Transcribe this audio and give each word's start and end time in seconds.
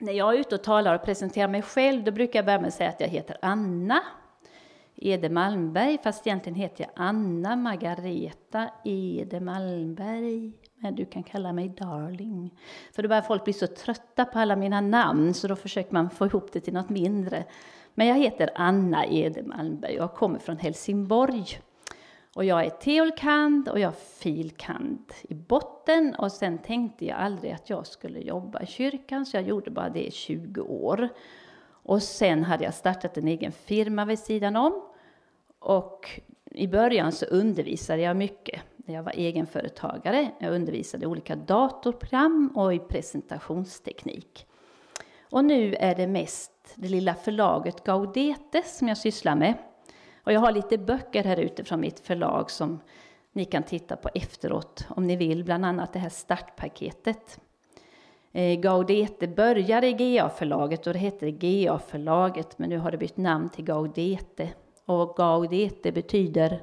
när 0.00 0.12
jag 0.12 0.34
är 0.34 0.38
ute 0.38 0.54
och 0.54 0.62
talar 0.62 0.94
och 0.94 1.04
presenterar 1.04 1.48
mig 1.48 1.62
själv, 1.62 2.04
då 2.04 2.10
brukar 2.10 2.38
jag 2.38 2.46
börja 2.46 2.60
med 2.60 2.68
att 2.68 2.74
säga 2.74 2.90
att 2.90 3.00
jag 3.00 3.08
heter 3.08 3.36
Anna 3.42 4.02
Ede 4.96 5.28
Malmberg, 5.28 5.98
fast 6.02 6.26
egentligen 6.26 6.56
heter 6.56 6.84
jag 6.84 6.90
Anna 6.96 7.56
Margareta 7.56 8.70
Ede 8.84 9.40
Malmberg. 9.40 10.52
Men 10.76 10.94
du 10.94 11.04
kan 11.04 11.22
kalla 11.22 11.52
mig 11.52 11.68
darling. 11.68 12.54
För 12.92 13.02
då 13.02 13.08
börjar 13.08 13.22
folk 13.22 13.44
bli 13.44 13.52
så 13.52 13.66
trötta 13.66 14.24
på 14.24 14.38
alla 14.38 14.56
mina 14.56 14.80
namn, 14.80 15.34
så 15.34 15.48
då 15.48 15.56
försöker 15.56 15.92
man 15.92 16.10
få 16.10 16.26
ihop 16.26 16.52
det 16.52 16.60
till 16.60 16.74
något 16.74 16.88
mindre. 16.88 17.44
Men 17.94 18.06
jag 18.06 18.18
heter 18.18 18.50
Anna 18.54 19.06
Ede 19.06 19.42
Malmberg 19.42 19.96
och 19.96 20.02
jag 20.02 20.14
kommer 20.14 20.38
från 20.38 20.58
Helsingborg. 20.58 21.46
Och 22.34 22.44
jag 22.44 22.64
är 22.64 22.70
teolkand 22.70 23.68
och 23.68 23.80
jag 23.80 23.88
är 23.88 23.96
filkand 24.18 25.12
i 25.22 25.34
botten. 25.34 26.14
Och 26.14 26.32
sen 26.32 26.58
tänkte 26.58 27.06
jag 27.06 27.18
aldrig 27.18 27.52
att 27.52 27.70
jag 27.70 27.86
skulle 27.86 28.20
jobba 28.20 28.62
i 28.62 28.66
kyrkan, 28.66 29.26
så 29.26 29.36
jag 29.36 29.44
gjorde 29.44 29.70
bara 29.70 29.88
det 29.88 30.06
i 30.06 30.10
20 30.10 30.60
år. 30.60 31.08
Och 31.82 32.02
sen 32.02 32.44
hade 32.44 32.64
jag 32.64 32.74
startat 32.74 33.16
en 33.16 33.28
egen 33.28 33.52
firma 33.52 34.04
vid 34.04 34.18
sidan 34.18 34.56
om. 34.56 34.82
Och 35.58 36.20
i 36.44 36.66
början 36.66 37.12
så 37.12 37.26
undervisade 37.26 38.02
jag 38.02 38.16
mycket. 38.16 38.60
Jag 38.86 39.02
var 39.02 39.12
egenföretagare. 39.16 40.30
Jag 40.38 40.54
undervisade 40.54 41.04
i 41.04 41.06
olika 41.06 41.36
datorprogram 41.36 42.52
och 42.54 42.74
i 42.74 42.78
presentationsteknik. 42.78 44.46
Och 45.30 45.44
nu 45.44 45.74
är 45.74 45.94
det 45.94 46.06
mest 46.06 46.52
det 46.74 46.88
lilla 46.88 47.14
förlaget 47.14 47.84
Gaudete 47.84 48.62
som 48.62 48.88
jag 48.88 48.98
sysslar 48.98 49.36
med. 49.36 49.54
Och 50.30 50.34
jag 50.34 50.40
har 50.40 50.52
lite 50.52 50.78
böcker 50.78 51.24
här 51.24 51.36
ute 51.36 51.64
från 51.64 51.80
mitt 51.80 52.00
förlag 52.00 52.50
som 52.50 52.80
ni 53.32 53.44
kan 53.44 53.62
titta 53.62 53.96
på 53.96 54.08
efteråt 54.14 54.86
om 54.88 55.06
ni 55.06 55.16
vill, 55.16 55.44
bland 55.44 55.66
annat 55.66 55.92
det 55.92 55.98
här 55.98 56.08
startpaketet. 56.08 57.40
Eh, 58.32 58.60
Gaudete 58.60 59.28
började 59.28 59.86
i 59.86 59.92
GA-förlaget 59.92 60.86
och 60.86 60.92
det 60.92 60.98
hette 60.98 61.30
GA-förlaget 61.30 62.58
men 62.58 62.68
nu 62.68 62.78
har 62.78 62.90
det 62.90 62.98
bytt 62.98 63.16
namn 63.16 63.48
till 63.48 63.64
Gaudete. 63.64 64.48
Och 64.84 65.16
Gaudete 65.16 65.92
betyder 65.92 66.62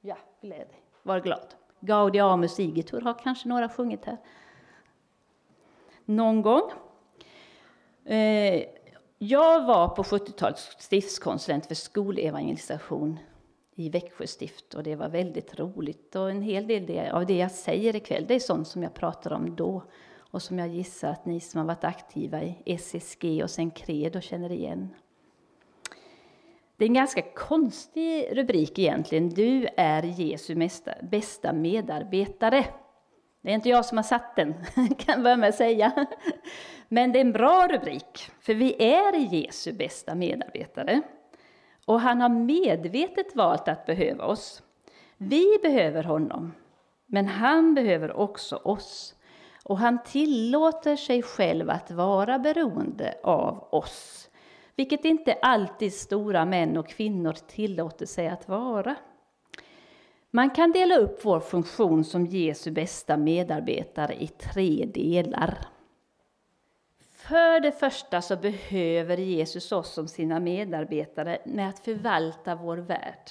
Ja, 0.00 0.16
gläd 0.40 0.68
var 1.02 1.20
glad. 1.20 1.54
Gaudiamus 1.80 2.60
igitur 2.60 3.00
har 3.00 3.18
kanske 3.18 3.48
några 3.48 3.68
sjungit 3.68 4.04
här. 4.04 4.16
Någon 6.04 6.42
gång. 6.42 6.70
Eh, 8.04 8.64
jag 9.24 9.64
var 9.64 9.88
på 9.88 10.02
70-talet 10.02 10.58
stiftskonsulent 10.58 11.66
för 11.66 11.74
skolevangelisation 11.74 13.18
i 13.74 13.88
Växjö 13.88 14.26
stift 14.26 14.74
och 14.74 14.82
det 14.82 14.96
var 14.96 15.08
väldigt 15.08 15.58
roligt. 15.58 16.16
Och 16.16 16.30
en 16.30 16.42
hel 16.42 16.66
del 16.66 17.10
av 17.10 17.26
det 17.26 17.36
jag 17.36 17.50
säger 17.50 17.96
ikväll, 17.96 18.24
det 18.28 18.34
är 18.34 18.40
sånt 18.40 18.68
som 18.68 18.82
jag 18.82 18.94
pratade 18.94 19.34
om 19.34 19.56
då 19.56 19.82
och 20.18 20.42
som 20.42 20.58
jag 20.58 20.68
gissar 20.68 21.08
att 21.08 21.26
ni 21.26 21.40
som 21.40 21.58
har 21.58 21.66
varit 21.66 21.84
aktiva 21.84 22.42
i 22.42 22.56
SSG 22.66 23.42
och 23.42 23.50
sen 23.50 23.70
Credo 23.70 24.20
känner 24.20 24.52
igen. 24.52 24.88
Det 26.76 26.84
är 26.84 26.88
en 26.88 26.94
ganska 26.94 27.22
konstig 27.22 28.38
rubrik 28.38 28.78
egentligen. 28.78 29.28
Du 29.28 29.68
är 29.76 30.02
Jesu 30.02 30.68
bästa 31.02 31.52
medarbetare. 31.52 32.64
Det 33.42 33.50
är 33.50 33.54
inte 33.54 33.68
jag 33.68 33.84
som 33.84 33.98
har 33.98 34.02
satt 34.02 34.36
den, 34.36 34.54
kan 34.74 35.14
jag 35.14 35.22
börja 35.22 35.36
med 35.36 35.48
att 35.48 35.54
säga. 35.54 36.06
Men 36.92 37.12
det 37.12 37.18
är 37.18 37.20
en 37.20 37.32
bra 37.32 37.68
rubrik, 37.70 38.30
för 38.40 38.54
vi 38.54 38.82
är 38.82 39.34
Jesu 39.34 39.72
bästa 39.72 40.14
medarbetare. 40.14 41.02
Och 41.86 42.00
han 42.00 42.20
har 42.20 42.28
medvetet 42.28 43.36
valt 43.36 43.68
att 43.68 43.86
behöva 43.86 44.24
oss. 44.24 44.62
Vi 45.16 45.58
behöver 45.62 46.02
honom, 46.02 46.52
men 47.06 47.26
han 47.26 47.74
behöver 47.74 48.12
också 48.16 48.56
oss. 48.56 49.14
Och 49.64 49.78
han 49.78 50.02
tillåter 50.02 50.96
sig 50.96 51.22
själv 51.22 51.70
att 51.70 51.90
vara 51.90 52.38
beroende 52.38 53.14
av 53.22 53.68
oss. 53.70 54.30
Vilket 54.76 55.04
inte 55.04 55.32
alltid 55.42 55.94
stora 55.94 56.44
män 56.44 56.76
och 56.76 56.88
kvinnor 56.88 57.32
tillåter 57.32 58.06
sig 58.06 58.28
att 58.28 58.48
vara. 58.48 58.94
Man 60.30 60.50
kan 60.50 60.72
dela 60.72 60.96
upp 60.96 61.24
vår 61.24 61.40
funktion 61.40 62.04
som 62.04 62.26
Jesu 62.26 62.70
bästa 62.70 63.16
medarbetare 63.16 64.22
i 64.22 64.26
tre 64.26 64.84
delar. 64.94 65.71
För 67.32 67.60
det 67.60 67.72
första 67.72 68.22
så 68.22 68.36
behöver 68.36 69.16
Jesus 69.16 69.72
oss 69.72 69.92
som 69.92 70.08
sina 70.08 70.40
medarbetare 70.40 71.38
med 71.44 71.68
att 71.68 71.78
förvalta 71.78 72.54
vår 72.54 72.76
värld. 72.76 73.30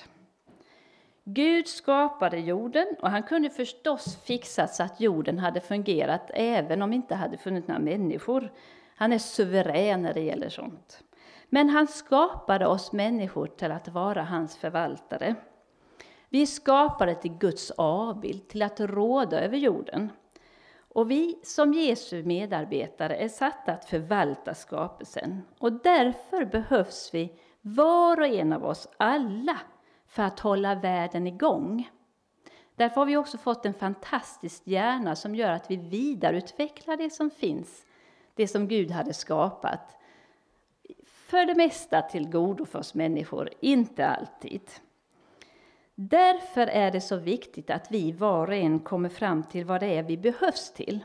Gud 1.23 1.67
skapade 1.67 2.39
jorden 2.39 2.87
och 3.01 3.09
han 3.09 3.23
kunde 3.23 3.49
förstås 3.49 4.17
fixa 4.23 4.67
så 4.67 4.83
att 4.83 5.01
jorden 5.01 5.39
hade 5.39 5.61
fungerat 5.61 6.31
även 6.33 6.81
om 6.81 6.89
det 6.89 6.95
inte 6.95 7.15
hade 7.15 7.37
funnits 7.37 7.67
några 7.67 7.81
människor. 7.81 8.51
Han 8.95 9.13
är 9.13 9.17
suverän 9.17 10.01
när 10.01 10.13
det 10.13 10.21
gäller 10.21 10.49
sånt. 10.49 11.03
Men 11.49 11.69
han 11.69 11.87
skapade 11.87 12.67
oss 12.67 12.91
människor 12.91 13.47
till 13.47 13.71
att 13.71 13.87
vara 13.87 14.23
hans 14.23 14.57
förvaltare. 14.57 15.35
Vi 16.29 16.41
är 16.41 16.45
skapade 16.45 17.15
till 17.15 17.33
Guds 17.37 17.71
avbild, 17.71 18.47
till 18.47 18.61
att 18.61 18.79
råda 18.79 19.41
över 19.41 19.57
jorden. 19.57 20.09
Och 20.93 21.11
vi 21.11 21.39
som 21.43 21.73
Jesu 21.73 22.23
medarbetare 22.23 23.15
är 23.15 23.27
satta 23.27 23.71
att 23.71 23.85
förvalta 23.85 24.53
skapelsen. 24.53 25.41
Och 25.59 25.71
därför 25.73 26.45
behövs 26.45 27.09
vi, 27.13 27.33
var 27.61 28.19
och 28.19 28.27
en 28.27 28.53
av 28.53 28.65
oss, 28.65 28.87
alla, 28.97 29.59
för 30.07 30.23
att 30.23 30.39
hålla 30.39 30.75
världen 30.75 31.27
igång. 31.27 31.89
Därför 32.75 32.95
har 32.95 33.05
vi 33.05 33.17
också 33.17 33.37
fått 33.37 33.65
en 33.65 33.73
fantastisk 33.73 34.67
hjärna 34.67 35.15
som 35.15 35.35
gör 35.35 35.51
att 35.51 35.71
vi 35.71 35.75
vidareutvecklar 35.75 36.97
det 36.97 37.09
som 37.09 37.29
finns, 37.29 37.85
det 38.35 38.47
som 38.47 38.67
Gud 38.67 38.91
hade 38.91 39.13
skapat. 39.13 39.97
För 41.05 41.45
det 41.45 41.55
mesta 41.55 42.01
till 42.01 42.29
godo 42.29 42.65
för 42.65 42.79
oss 42.79 42.93
människor, 42.93 43.49
inte 43.59 44.07
alltid. 44.07 44.61
Därför 46.09 46.67
är 46.67 46.91
det 46.91 47.01
så 47.01 47.15
viktigt 47.15 47.69
att 47.69 47.91
vi 47.91 48.11
var 48.11 48.47
och 48.47 48.53
en 48.53 48.79
kommer 48.79 49.09
fram 49.09 49.43
till 49.43 49.65
vad 49.65 49.79
det 49.79 49.97
är 49.97 50.03
vi 50.03 50.17
behövs 50.17 50.73
till. 50.73 50.99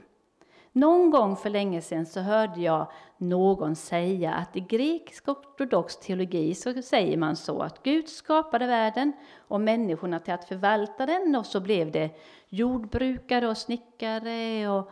Någon 0.72 1.10
gång 1.10 1.36
för 1.36 1.50
länge 1.50 1.80
sedan 1.80 2.06
så 2.06 2.20
hörde 2.20 2.60
jag 2.60 2.90
någon 3.18 3.76
säga 3.76 4.34
att 4.34 4.56
i 4.56 4.60
grekisk 4.60 5.28
ortodox 5.28 5.96
teologi 5.96 6.54
så 6.54 6.82
säger 6.82 7.16
man 7.16 7.36
så 7.36 7.62
att 7.62 7.82
Gud 7.82 8.08
skapade 8.08 8.66
världen 8.66 9.12
och 9.38 9.60
människorna 9.60 10.20
till 10.20 10.34
att 10.34 10.48
förvalta 10.48 11.06
den 11.06 11.36
och 11.36 11.46
så 11.46 11.60
blev 11.60 11.90
det 11.92 12.10
jordbrukare 12.48 13.48
och 13.48 13.58
snickare 13.58 14.68
och 14.68 14.90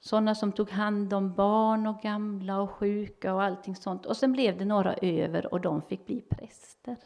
sådana 0.00 0.34
som 0.34 0.52
tog 0.52 0.70
hand 0.70 1.12
om 1.12 1.34
barn 1.34 1.86
och 1.86 2.02
gamla 2.02 2.60
och 2.60 2.70
sjuka 2.70 3.34
och 3.34 3.42
allting 3.42 3.76
sånt. 3.76 4.06
Och 4.06 4.16
sen 4.16 4.32
blev 4.32 4.58
det 4.58 4.64
några 4.64 4.94
över 4.94 5.52
och 5.52 5.60
de 5.60 5.82
fick 5.82 6.06
bli 6.06 6.20
präster. 6.20 6.96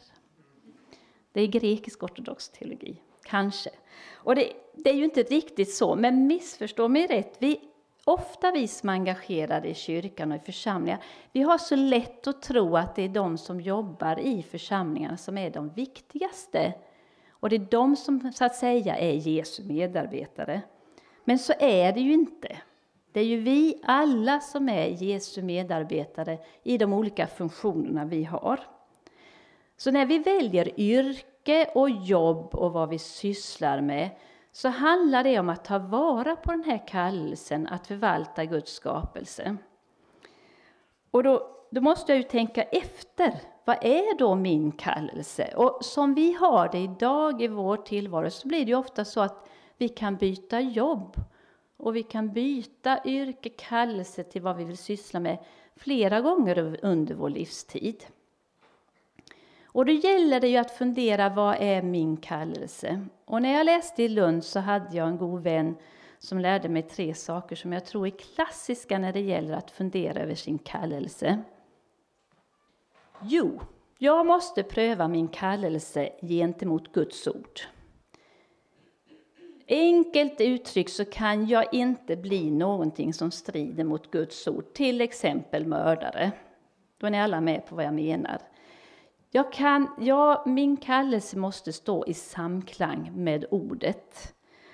Det 1.33 1.41
är 1.41 1.47
grekisk 1.47 2.03
ortodox 2.03 2.49
teologi, 2.49 3.01
kanske. 3.23 3.69
Och 4.13 4.35
det, 4.35 4.53
det, 4.73 4.89
är 4.89 4.93
ju 4.93 5.03
inte 5.03 5.23
riktigt 5.23 5.73
så, 5.73 5.95
men 5.95 6.27
missförstå 6.27 6.87
mig 6.87 7.07
rätt. 7.07 7.35
Vi, 7.39 7.59
ofta 8.03 8.51
vi 8.51 8.67
som 8.67 8.89
är 8.89 8.93
engagerade 8.93 9.67
i 9.67 9.73
kyrkan 9.73 10.31
och 10.31 10.37
i 10.37 10.45
församlingar, 10.45 11.03
vi 11.31 11.41
har 11.41 11.57
så 11.57 11.75
lätt 11.75 12.27
att 12.27 12.41
tro 12.41 12.77
att 12.77 12.95
det 12.95 13.03
är 13.03 13.09
de 13.09 13.37
som 13.37 13.61
jobbar 13.61 14.19
i 14.19 14.43
församlingarna 14.43 15.17
som 15.17 15.37
är 15.37 15.49
de 15.49 15.69
viktigaste. 15.69 16.73
Och 17.29 17.49
det 17.49 17.55
är 17.55 17.67
de 17.71 17.95
som 17.95 18.31
så 18.33 18.45
att 18.45 18.55
säga 18.55 18.97
är 18.97 19.13
Jesu 19.13 19.63
medarbetare. 19.63 20.61
Men 21.23 21.39
så 21.39 21.53
är 21.59 21.93
det 21.93 22.01
ju 22.01 22.13
inte. 22.13 22.57
Det 23.11 23.19
är 23.19 23.25
ju 23.25 23.41
vi 23.41 23.81
alla 23.83 24.39
som 24.39 24.69
är 24.69 24.87
Jesu 24.87 25.41
medarbetare 25.41 26.37
i 26.63 26.77
de 26.77 26.93
olika 26.93 27.27
funktionerna 27.27 28.05
vi 28.05 28.23
har. 28.23 28.59
Så 29.77 29.91
när 29.91 30.05
vi 30.05 30.19
väljer 30.19 30.79
yrke 30.79 31.71
och 31.75 31.89
jobb 31.89 32.55
och 32.55 32.73
vad 32.73 32.89
vi 32.89 32.99
sysslar 32.99 33.81
med 33.81 34.09
så 34.51 34.69
handlar 34.69 35.23
det 35.23 35.39
om 35.39 35.49
att 35.49 35.65
ta 35.65 35.79
vara 35.79 36.35
på 36.35 36.51
den 36.51 36.63
här 36.63 36.87
kallelsen 36.87 37.67
att 37.67 37.87
förvalta 37.87 38.45
Guds 38.45 38.73
skapelse. 38.73 39.57
Och 41.11 41.23
då, 41.23 41.49
då 41.69 41.81
måste 41.81 42.11
jag 42.11 42.17
ju 42.17 42.23
tänka 42.23 42.63
efter. 42.63 43.41
Vad 43.65 43.77
är 43.81 44.17
då 44.17 44.35
min 44.35 44.71
kallelse? 44.71 45.53
Och 45.55 45.85
som 45.85 46.13
vi 46.13 46.33
har 46.33 46.69
det 46.71 46.79
idag 46.79 47.41
i 47.41 47.47
vår 47.47 47.77
tillvaro 47.77 48.29
så 48.29 48.47
blir 48.47 48.65
det 48.65 48.71
ju 48.71 48.77
ofta 48.77 49.05
så 49.05 49.21
att 49.21 49.49
vi 49.77 49.89
kan 49.89 50.15
byta 50.15 50.59
jobb 50.59 51.15
och 51.77 51.95
vi 51.95 52.03
kan 52.03 52.33
byta 52.33 52.99
yrke, 53.05 53.49
kallelse 53.49 54.23
till 54.23 54.41
vad 54.41 54.55
vi 54.57 54.63
vill 54.63 54.77
syssla 54.77 55.19
med 55.19 55.37
flera 55.75 56.21
gånger 56.21 56.79
under 56.81 57.15
vår 57.15 57.29
livstid. 57.29 58.05
Och 59.67 59.85
då 59.85 59.91
gäller 59.91 60.39
det 60.39 60.47
ju 60.47 60.57
att 60.57 60.71
fundera, 60.71 61.29
vad 61.29 61.55
är 61.59 61.81
min 61.81 62.17
kallelse? 62.17 63.05
Och 63.25 63.41
när 63.41 63.53
jag 63.53 63.65
läste 63.65 64.03
i 64.03 64.09
Lund 64.09 64.43
så 64.43 64.59
hade 64.59 64.97
jag 64.97 65.07
en 65.07 65.17
god 65.17 65.43
vän 65.43 65.75
som 66.19 66.39
lärde 66.39 66.69
mig 66.69 66.81
tre 66.81 67.13
saker 67.13 67.55
som 67.55 67.73
jag 67.73 67.85
tror 67.85 68.07
är 68.07 68.11
klassiska 68.11 68.99
när 68.99 69.13
det 69.13 69.21
gäller 69.21 69.53
att 69.53 69.71
fundera 69.71 70.21
över 70.21 70.35
sin 70.35 70.57
kallelse. 70.57 71.39
Jo, 73.21 73.61
jag 73.97 74.25
måste 74.25 74.63
pröva 74.63 75.07
min 75.07 75.27
kallelse 75.27 76.09
gentemot 76.21 76.93
Guds 76.93 77.27
ord. 77.27 77.59
Enkelt 79.67 80.41
uttryckt 80.41 80.91
så 80.91 81.05
kan 81.05 81.47
jag 81.47 81.73
inte 81.73 82.15
bli 82.15 82.51
någonting 82.51 83.13
som 83.13 83.31
strider 83.31 83.83
mot 83.83 84.11
Guds 84.11 84.47
ord, 84.47 84.73
till 84.73 85.01
exempel 85.01 85.65
mördare. 85.65 86.31
Då 86.97 87.07
är 87.07 87.11
ni 87.11 87.21
alla 87.21 87.41
med 87.41 87.65
på 87.65 87.75
vad 87.75 87.85
jag 87.85 87.93
menar. 87.93 88.41
Jag 89.31 89.51
kan, 89.51 89.87
ja, 89.99 90.43
min 90.45 90.77
kallelse 90.77 91.37
måste 91.37 91.73
stå 91.73 92.05
i 92.05 92.13
samklang 92.13 93.11
med 93.15 93.45
ordet. 93.51 94.33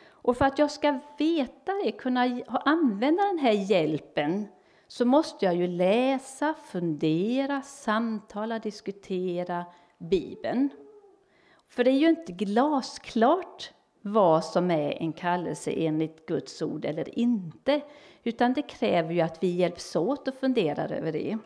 Och 0.10 0.38
för 0.38 0.46
att 0.46 0.60
jag 0.60 0.72
ska 0.72 1.00
veta 1.18 1.72
det, 1.84 1.92
kunna 1.92 2.42
använda 2.48 3.24
den 3.24 3.40
här 3.40 3.52
hjälpen, 3.52 4.48
så 4.88 5.06
måste 5.06 5.46
jag 5.46 5.56
ju 5.56 5.68
läsa, 5.68 6.54
fundera, 6.66 7.62
samtala, 7.62 8.60
diskutera 8.60 9.66
Bibeln. 9.98 10.70
För 11.68 11.84
det 11.84 11.92
är 11.92 12.00
ju 12.00 12.10
inte 12.10 12.32
glasklart 12.32 13.72
vad 14.02 14.46
som 14.46 14.72
är 14.72 15.02
en 15.02 15.14
kallelse 15.14 15.72
enligt 15.72 16.26
Guds 16.26 16.62
ord 16.62 16.86
eller 16.86 17.20
inte, 17.20 17.82
utan 18.24 18.54
det 18.54 18.62
kräver 18.62 19.14
ju 19.14 19.22
att 19.22 19.44
vi 19.44 19.48
hjälps 19.48 19.96
åt 19.96 20.28
och 20.28 20.34
funderar 20.34 20.92
över 20.92 21.12
det. 21.12 21.38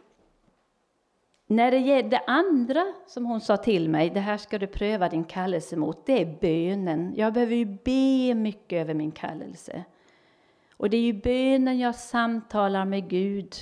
När 1.50 1.72
det 1.72 1.78
gäller 1.78 2.10
det 2.10 2.24
andra 2.28 2.86
som 3.06 3.26
hon 3.26 3.42
sa 3.42 3.58
till 3.58 3.90
mig, 3.90 4.10
det 4.10 4.20
här 4.20 4.38
ska 4.38 4.60
du 4.60 4.68
pröva 4.68 5.10
din 5.10 5.24
kallelse 5.24 5.76
mot, 5.76 6.06
det 6.06 6.22
är 6.22 6.38
bönen. 6.42 7.14
Jag 7.16 7.34
behöver 7.34 7.56
ju 7.56 7.66
be 7.66 8.36
mycket 8.36 8.82
över 8.82 8.94
min 8.94 9.12
kallelse. 9.12 9.84
Och 10.78 10.90
det 10.90 10.98
är 10.98 11.02
ju 11.02 11.14
bönen 11.14 11.80
jag 11.80 11.96
samtalar 11.96 12.86
med 12.86 13.10
Gud. 13.10 13.56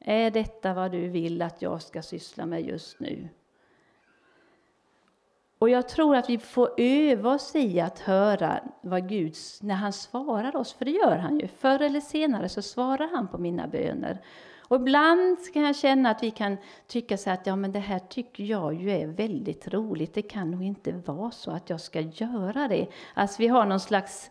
Är 0.00 0.30
detta 0.30 0.74
vad 0.74 0.92
du 0.92 1.08
vill 1.08 1.42
att 1.42 1.62
jag 1.62 1.82
ska 1.82 2.02
syssla 2.02 2.46
med 2.46 2.66
just 2.66 3.00
nu? 3.00 3.28
Och 5.58 5.70
jag 5.70 5.88
tror 5.88 6.16
att 6.16 6.30
vi 6.30 6.38
får 6.38 6.70
öva 6.76 7.34
oss 7.34 7.56
i 7.56 7.80
att 7.80 7.98
höra 7.98 8.60
vad 8.80 9.08
Gud, 9.08 9.34
när 9.60 9.74
han 9.74 9.92
svarar 9.92 10.56
oss, 10.56 10.72
för 10.72 10.84
det 10.84 10.90
gör 10.90 11.16
han 11.16 11.38
ju. 11.38 11.48
Förr 11.48 11.82
eller 11.82 12.00
senare 12.00 12.48
så 12.48 12.62
svarar 12.62 13.08
han 13.12 13.28
på 13.28 13.38
mina 13.38 13.66
böner. 13.66 14.18
Och 14.70 14.76
ibland 14.76 15.38
kan 15.52 15.62
jag 15.62 15.76
känna 15.76 16.10
att 16.10 16.22
vi 16.22 16.30
kan 16.30 16.56
tycka 16.86 17.16
så 17.16 17.30
att 17.30 17.46
ja, 17.46 17.56
men 17.56 17.72
det 17.72 17.78
här 17.78 17.98
tycker 17.98 18.44
jag 18.44 18.74
ju 18.74 18.90
är 18.90 19.06
väldigt 19.06 19.68
roligt. 19.68 20.14
Det 20.14 20.22
kan 20.22 20.50
nog 20.50 20.62
inte 20.62 20.92
vara 20.92 21.30
så 21.30 21.50
att 21.50 21.70
jag 21.70 21.80
ska 21.80 22.00
göra 22.00 22.68
det. 22.68 22.86
Alltså 23.14 23.42
vi 23.42 23.48
har 23.48 23.66
någon 23.66 23.80
slags, 23.80 24.30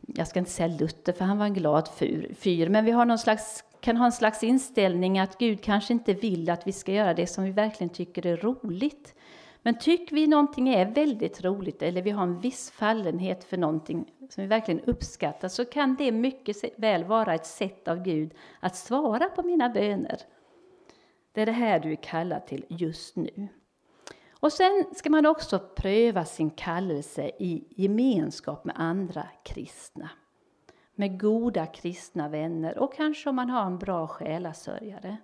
jag 0.00 0.28
ska 0.28 0.38
inte 0.38 0.50
säga 0.50 0.68
Luther 0.68 1.12
för 1.12 1.24
han 1.24 1.38
var 1.38 1.46
en 1.46 1.54
glad 1.54 1.88
fyr, 2.34 2.68
men 2.68 2.84
vi 2.84 2.90
har 2.90 3.04
någon 3.04 3.18
slags 3.18 3.64
kan 3.80 3.96
ha 3.96 4.06
en 4.06 4.12
slags 4.12 4.42
inställning 4.42 5.18
att 5.18 5.38
Gud 5.38 5.62
kanske 5.62 5.92
inte 5.92 6.14
vill 6.14 6.50
att 6.50 6.66
vi 6.66 6.72
ska 6.72 6.92
göra 6.92 7.14
det 7.14 7.26
som 7.26 7.44
vi 7.44 7.50
verkligen 7.50 7.90
tycker 7.90 8.26
är 8.26 8.36
roligt. 8.36 9.14
Men 9.62 9.78
tycker 9.78 10.14
vi 10.14 10.26
någonting 10.26 10.68
är 10.68 10.86
väldigt 10.86 11.44
roligt 11.44 11.82
eller 11.82 12.02
vi 12.02 12.10
har 12.10 12.22
en 12.22 12.40
viss 12.40 12.70
fallenhet 12.70 13.44
för 13.44 13.56
någonting 13.56 14.12
som 14.30 14.42
vi 14.42 14.48
verkligen 14.48 14.80
uppskattar 14.80 15.48
så 15.48 15.64
kan 15.64 15.96
det 15.96 16.12
mycket 16.12 16.56
väl 16.76 17.04
vara 17.04 17.34
ett 17.34 17.46
sätt 17.46 17.88
av 17.88 18.02
Gud 18.02 18.34
att 18.60 18.76
svara 18.76 19.28
på 19.28 19.42
mina 19.42 19.68
böner. 19.68 20.20
Det 21.32 21.42
är 21.42 21.46
det 21.46 21.52
här 21.52 21.80
du 21.80 21.92
är 21.92 22.02
kallad 22.02 22.46
till 22.46 22.64
just 22.68 23.16
nu. 23.16 23.48
Och 24.30 24.52
sen 24.52 24.84
ska 24.94 25.10
man 25.10 25.26
också 25.26 25.58
pröva 25.58 26.24
sin 26.24 26.50
kallelse 26.50 27.30
i 27.38 27.64
gemenskap 27.70 28.64
med 28.64 28.74
andra 28.78 29.26
kristna. 29.42 30.10
Med 30.94 31.20
goda 31.20 31.66
kristna 31.66 32.28
vänner 32.28 32.78
och 32.78 32.94
kanske 32.94 33.28
om 33.28 33.36
man 33.36 33.50
har 33.50 33.66
en 33.66 33.78
bra 33.78 34.06
själasörjare. 34.06 35.16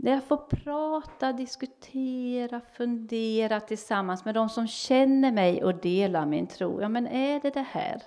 Där 0.00 0.12
jag 0.12 0.24
får 0.24 0.36
prata, 0.36 1.32
diskutera, 1.32 2.60
fundera 2.60 3.60
tillsammans 3.60 4.24
med 4.24 4.34
de 4.34 4.48
som 4.48 4.66
känner 4.66 5.32
mig 5.32 5.64
och 5.64 5.74
delar 5.74 6.26
min 6.26 6.46
tro. 6.46 6.80
Ja, 6.80 6.88
men 6.88 7.06
är 7.06 7.40
det 7.40 7.50
det 7.50 7.66
här? 7.70 8.02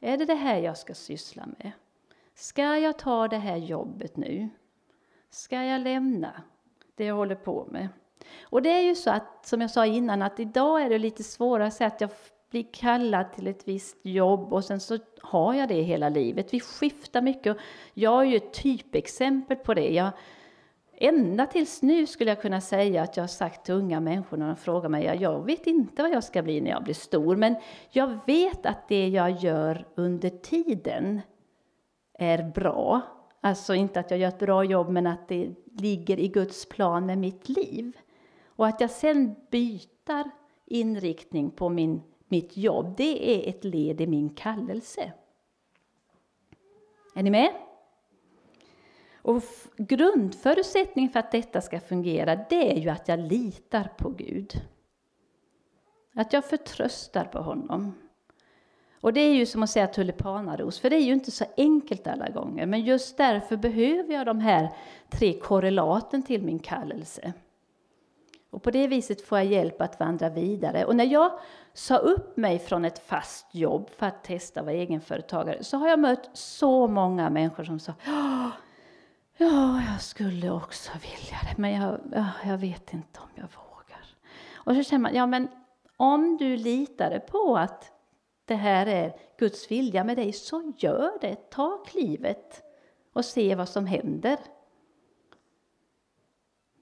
Är 0.00 0.16
det 0.16 0.24
det 0.24 0.34
här 0.34 0.58
jag 0.58 0.78
ska 0.78 0.94
syssla 0.94 1.46
med? 1.58 1.72
Ska 2.34 2.76
jag 2.78 2.98
ta 2.98 3.28
det 3.28 3.38
här 3.38 3.56
jobbet 3.56 4.16
nu? 4.16 4.48
Ska 5.30 5.62
jag 5.62 5.80
lämna 5.80 6.42
det 6.96 7.04
jag 7.04 7.14
håller 7.14 7.34
på 7.34 7.66
med? 7.70 7.88
Och 8.42 8.62
det 8.62 8.70
är 8.70 8.82
ju 8.82 8.94
så 8.94 9.10
att, 9.10 9.46
som 9.46 9.60
jag 9.60 9.70
sa 9.70 9.86
innan, 9.86 10.22
att 10.22 10.40
idag 10.40 10.82
är 10.82 10.88
det 10.88 10.98
lite 10.98 11.22
svårare 11.22 11.66
att 11.66 11.74
säga 11.74 11.88
att 11.88 12.00
jag 12.00 12.10
blir 12.50 12.66
kallad 12.72 13.32
till 13.32 13.46
ett 13.46 13.68
visst 13.68 13.96
jobb 14.02 14.52
och 14.52 14.64
sen 14.64 14.80
så 14.80 14.98
har 15.22 15.54
jag 15.54 15.68
det 15.68 15.82
hela 15.82 16.08
livet. 16.08 16.54
Vi 16.54 16.60
skiftar 16.60 17.22
mycket. 17.22 17.56
Jag 17.94 18.20
är 18.20 18.26
ju 18.26 18.36
ett 18.36 18.52
typexempel 18.52 19.56
på 19.56 19.74
det. 19.74 19.88
Jag, 19.88 20.10
Ända 21.04 21.46
tills 21.46 21.82
nu 21.82 22.06
skulle 22.06 22.30
jag 22.30 22.42
kunna 22.42 22.60
säga 22.60 23.02
att 23.02 23.16
jag 23.16 23.22
har 23.22 23.28
sagt 23.28 23.64
till 23.64 23.74
unga 23.74 24.00
människor 24.00 24.36
när 24.36 24.46
de 24.46 24.56
frågar 24.56 24.88
mig, 24.88 25.04
jag 25.20 25.46
vet 25.46 25.66
inte 25.66 26.02
vad 26.02 26.10
jag 26.10 26.24
ska 26.24 26.42
bli 26.42 26.60
när 26.60 26.70
jag 26.70 26.84
blir 26.84 26.94
stor, 26.94 27.36
men 27.36 27.54
jag 27.90 28.18
vet 28.26 28.66
att 28.66 28.88
det 28.88 29.08
jag 29.08 29.30
gör 29.30 29.86
under 29.94 30.30
tiden 30.30 31.20
är 32.18 32.42
bra. 32.42 33.00
Alltså 33.40 33.74
inte 33.74 34.00
att 34.00 34.10
jag 34.10 34.20
gör 34.20 34.28
ett 34.28 34.38
bra 34.38 34.64
jobb, 34.64 34.88
men 34.88 35.06
att 35.06 35.28
det 35.28 35.50
ligger 35.78 36.20
i 36.20 36.28
Guds 36.28 36.68
plan 36.68 37.06
med 37.06 37.18
mitt 37.18 37.48
liv. 37.48 37.96
Och 38.46 38.66
att 38.66 38.80
jag 38.80 38.90
sen 38.90 39.34
byter 39.50 40.30
inriktning 40.66 41.50
på 41.50 41.68
min, 41.68 42.02
mitt 42.28 42.56
jobb, 42.56 42.94
det 42.96 43.30
är 43.30 43.50
ett 43.50 43.64
led 43.64 44.00
i 44.00 44.06
min 44.06 44.30
kallelse. 44.30 45.12
Är 47.14 47.22
ni 47.22 47.30
med? 47.30 47.52
Och 49.22 49.42
grundförutsättningen 49.76 51.10
för 51.10 51.20
att 51.20 51.32
detta 51.32 51.60
ska 51.60 51.80
fungera, 51.80 52.36
det 52.36 52.72
är 52.72 52.80
ju 52.80 52.88
att 52.88 53.08
jag 53.08 53.18
litar 53.18 53.90
på 53.98 54.08
Gud. 54.08 54.60
Att 56.14 56.32
jag 56.32 56.44
förtröstar 56.44 57.24
på 57.24 57.38
honom. 57.38 57.94
Och 59.00 59.12
det 59.12 59.20
är 59.20 59.34
ju 59.34 59.46
som 59.46 59.62
att 59.62 59.70
säga 59.70 59.86
tulipanaros, 59.86 60.80
för 60.80 60.90
det 60.90 60.96
är 60.96 61.04
ju 61.04 61.12
inte 61.12 61.30
så 61.30 61.44
enkelt 61.56 62.06
alla 62.06 62.28
gånger. 62.28 62.66
Men 62.66 62.80
just 62.80 63.16
därför 63.16 63.56
behöver 63.56 64.14
jag 64.14 64.26
de 64.26 64.40
här 64.40 64.68
tre 65.10 65.32
korrelaten 65.32 66.22
till 66.22 66.42
min 66.42 66.58
kallelse. 66.58 67.32
Och 68.50 68.62
på 68.62 68.70
det 68.70 68.86
viset 68.86 69.22
får 69.22 69.38
jag 69.38 69.46
hjälp 69.46 69.80
att 69.80 70.00
vandra 70.00 70.28
vidare. 70.28 70.84
Och 70.84 70.96
när 70.96 71.04
jag 71.04 71.32
sa 71.72 71.96
upp 71.96 72.36
mig 72.36 72.58
från 72.58 72.84
ett 72.84 72.98
fast 72.98 73.54
jobb 73.54 73.90
för 73.96 74.06
att 74.06 74.24
testa 74.24 74.60
att 74.60 74.66
vara 74.66 74.76
egenföretagare, 74.76 75.64
så 75.64 75.76
har 75.76 75.88
jag 75.88 75.98
mött 75.98 76.30
så 76.32 76.88
många 76.88 77.30
människor 77.30 77.64
som 77.64 77.78
sa 77.78 77.94
Ja, 79.42 79.82
jag 79.92 80.02
skulle 80.02 80.50
också 80.50 80.92
vilja 80.92 81.38
det, 81.42 81.58
men 81.58 81.72
jag, 81.72 82.00
jag 82.44 82.58
vet 82.58 82.92
inte 82.92 83.20
om 83.20 83.28
jag 83.34 83.42
vågar. 83.42 84.06
Och 84.54 84.74
så 84.74 84.82
känner 84.82 85.02
man, 85.02 85.14
ja 85.14 85.26
men 85.26 85.48
om 85.96 86.36
du 86.36 86.56
litade 86.56 87.20
på 87.20 87.56
att 87.56 87.92
det 88.44 88.54
här 88.54 88.86
är 88.86 89.16
Guds 89.38 89.70
vilja 89.70 90.04
med 90.04 90.16
dig, 90.16 90.32
så 90.32 90.72
gör 90.78 91.10
det. 91.20 91.50
Ta 91.50 91.84
klivet 91.86 92.62
och 93.12 93.24
se 93.24 93.54
vad 93.54 93.68
som 93.68 93.86
händer. 93.86 94.38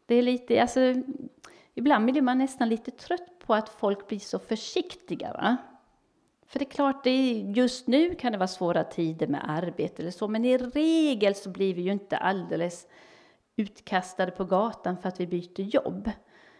Det 0.06 0.14
är 0.14 0.22
lite, 0.22 0.62
alltså, 0.62 0.80
ibland 1.74 2.04
blir 2.04 2.22
man 2.22 2.38
nästan 2.38 2.68
lite 2.68 2.90
trött 2.90 3.38
på 3.46 3.54
att 3.54 3.68
folk 3.68 4.08
blir 4.08 4.18
så 4.18 4.38
försiktiga. 4.38 5.32
Va? 5.32 5.56
För 6.50 6.58
det 6.58 6.64
är 6.64 6.70
klart, 6.70 7.04
det 7.04 7.10
är, 7.10 7.34
just 7.56 7.86
nu 7.86 8.14
kan 8.14 8.32
det 8.32 8.38
vara 8.38 8.48
svåra 8.48 8.84
tider 8.84 9.26
med 9.26 9.50
arbete 9.50 10.02
eller 10.02 10.10
så, 10.10 10.28
men 10.28 10.44
i 10.44 10.58
regel 10.58 11.34
så 11.34 11.50
blir 11.50 11.74
vi 11.74 11.82
ju 11.82 11.92
inte 11.92 12.16
alldeles 12.16 12.86
utkastade 13.56 14.32
på 14.32 14.44
gatan 14.44 14.96
för 14.96 15.08
att 15.08 15.20
vi 15.20 15.26
byter 15.26 15.60
jobb. 15.60 16.10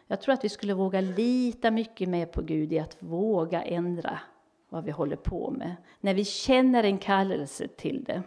Jag 0.07 0.21
tror 0.21 0.33
att 0.33 0.45
vi 0.45 0.49
skulle 0.49 0.75
våga 0.75 1.01
lita 1.01 1.71
mycket 1.71 2.09
mer 2.09 2.27
på 2.27 2.43
Gud 2.43 2.73
i 2.73 2.79
att 2.79 2.97
våga 2.99 3.63
ändra 3.63 4.19
vad 4.69 4.85
vi 4.85 4.91
håller 4.91 5.17
på 5.17 5.51
med, 5.51 5.77
när 6.01 6.15
vi 6.15 6.25
känner 6.25 6.85
en 6.85 6.99
kallelse 6.99 7.69
till 7.69 8.05
det. 8.05 8.23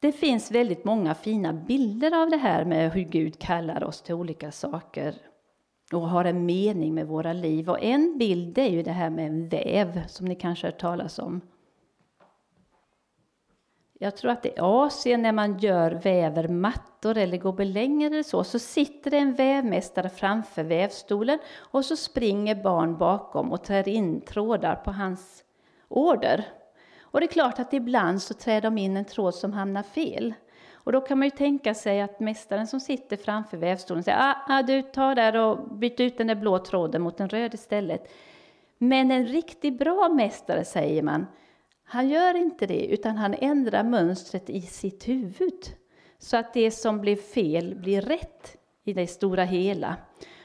Det 0.00 0.12
finns 0.12 0.50
väldigt 0.50 0.84
många 0.84 1.14
fina 1.14 1.52
bilder 1.52 2.22
av 2.22 2.30
det 2.30 2.36
här 2.36 2.64
med 2.64 2.92
hur 2.92 3.02
Gud 3.02 3.38
kallar 3.38 3.84
oss 3.84 4.02
till 4.02 4.14
olika 4.14 4.52
saker 4.52 5.14
och 5.92 6.08
har 6.08 6.24
en 6.24 6.46
mening 6.46 6.94
med 6.94 7.06
våra 7.06 7.32
liv. 7.32 7.70
Och 7.70 7.82
en 7.82 8.18
bild 8.18 8.58
är 8.58 8.68
ju 8.68 8.82
det 8.82 8.92
här 8.92 9.10
med 9.10 9.26
en 9.26 9.48
väv, 9.48 10.06
som 10.06 10.26
ni 10.26 10.34
kanske 10.34 10.66
har 10.66 10.72
hört 10.72 10.80
talas 10.80 11.18
om. 11.18 11.40
Jag 14.02 14.16
tror 14.16 14.30
att 14.30 14.46
i 14.46 14.52
Asien 14.58 15.22
när 15.22 15.32
man 15.32 15.58
gör 15.58 15.90
väver 15.90 16.48
mattor 16.48 17.16
eller 17.16 17.36
gobelänger 17.38 18.10
eller 18.10 18.22
så, 18.22 18.44
så 18.44 18.58
sitter 18.58 19.10
det 19.10 19.18
en 19.18 19.34
vävmästare 19.34 20.08
framför 20.08 20.62
vävstolen 20.62 21.38
och 21.56 21.84
så 21.84 21.96
springer 21.96 22.54
barn 22.54 22.96
bakom 22.98 23.52
och 23.52 23.64
trär 23.64 23.88
in 23.88 24.20
trådar 24.20 24.76
på 24.76 24.90
hans 24.90 25.44
order. 25.88 26.44
Och 27.00 27.20
det 27.20 27.26
är 27.26 27.32
klart 27.32 27.58
att 27.58 27.72
ibland 27.72 28.22
så 28.22 28.34
trär 28.34 28.60
de 28.60 28.78
in 28.78 28.96
en 28.96 29.04
tråd 29.04 29.34
som 29.34 29.52
hamnar 29.52 29.82
fel. 29.82 30.34
Och 30.84 30.92
då 30.92 31.00
kan 31.00 31.18
man 31.18 31.26
ju 31.26 31.30
tänka 31.30 31.74
sig 31.74 32.00
att 32.00 32.20
mästaren 32.20 32.66
som 32.66 32.80
sitter 32.80 33.16
framför 33.16 33.56
vävstolen 33.56 34.02
säger 34.02 34.18
ah, 34.20 34.36
ah, 34.48 34.62
du 34.62 34.82
tar 34.82 35.14
där 35.14 35.36
och 35.36 35.74
byt 35.74 36.00
ut 36.00 36.18
den 36.18 36.26
där 36.26 36.34
blå 36.34 36.58
tråden 36.58 37.02
mot 37.02 37.20
en 37.20 37.28
röd 37.28 37.54
istället. 37.54 38.12
Men 38.78 39.10
en 39.10 39.26
riktigt 39.26 39.78
bra 39.78 40.08
mästare, 40.08 40.64
säger 40.64 41.02
man, 41.02 41.26
han 41.84 42.08
gör 42.08 42.34
inte 42.34 42.66
det, 42.66 42.86
utan 42.86 43.16
han 43.16 43.34
ändrar 43.34 43.84
mönstret 43.84 44.50
i 44.50 44.60
sitt 44.60 45.08
huvud. 45.08 45.74
Så 46.18 46.36
att 46.36 46.54
det 46.54 46.70
som 46.70 47.00
blir 47.00 47.16
fel 47.16 47.74
blir 47.74 48.00
rätt 48.00 48.56
i 48.84 48.92
det 48.92 49.06
stora 49.06 49.44
hela. 49.44 49.96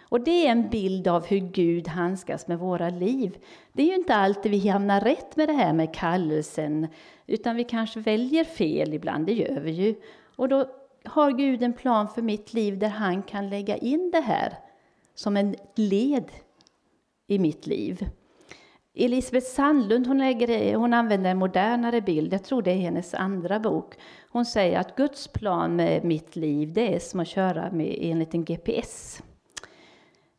Och 0.10 0.24
det 0.24 0.48
är 0.48 0.52
en 0.52 0.70
bild 0.70 1.08
av 1.08 1.26
hur 1.26 1.40
Gud 1.40 1.88
handskas 1.88 2.48
med 2.48 2.60
våra 2.60 2.90
liv. 2.90 3.38
Det 3.74 3.84
är 3.84 3.88
ju 3.88 3.96
inte 3.96 4.16
alltid 4.16 4.52
vi 4.52 4.68
hamnar 4.68 5.02
rätt 5.02 5.36
med 5.36 5.50
det 5.50 5.54
här 5.54 5.74
med 5.74 5.94
kallelsen, 5.94 6.88
utan 7.28 7.56
vi 7.56 7.64
kanske 7.64 8.00
väljer 8.00 8.44
fel 8.44 8.94
ibland, 8.94 9.26
det 9.26 9.34
gör 9.34 9.60
vi 9.60 9.72
ju. 9.72 9.96
Och 10.36 10.50
då 10.50 10.66
har 11.06 11.32
Gud 11.32 11.64
en 11.64 11.74
plan 11.74 12.08
för 12.08 12.22
mitt 12.22 12.54
liv 12.54 12.80
där 12.80 12.90
han 12.90 13.24
kan 13.24 13.50
lägga 13.50 13.78
in 13.78 14.12
det 14.12 14.22
här 14.22 14.54
som 15.16 15.38
en 15.38 15.56
led 15.76 16.32
i 17.28 17.40
mitt 17.40 17.68
liv. 17.68 18.10
Elisabeth 18.98 19.46
Sandlund 19.46 20.08
hon, 20.08 20.18
lägger, 20.18 20.76
hon 20.76 20.94
använder 20.94 21.32
en 21.32 21.38
modernare 21.38 22.02
bild, 22.02 22.34
jag 22.34 22.44
tror 22.44 22.62
det 22.62 22.72
är 22.72 22.78
hennes 22.78 23.14
andra 23.14 23.60
bok. 23.60 23.96
Hon 24.30 24.46
säger 24.46 24.80
att 24.80 24.96
Guds 24.96 25.28
plan 25.28 25.76
med 25.76 26.04
mitt 26.04 26.36
liv 26.36 26.74
det 26.74 26.96
är 26.96 27.00
som 27.00 27.20
att 27.20 27.28
köra 27.28 27.72
med 27.72 27.98
en 28.02 28.20
liten 28.20 28.46
GPS. 28.46 29.24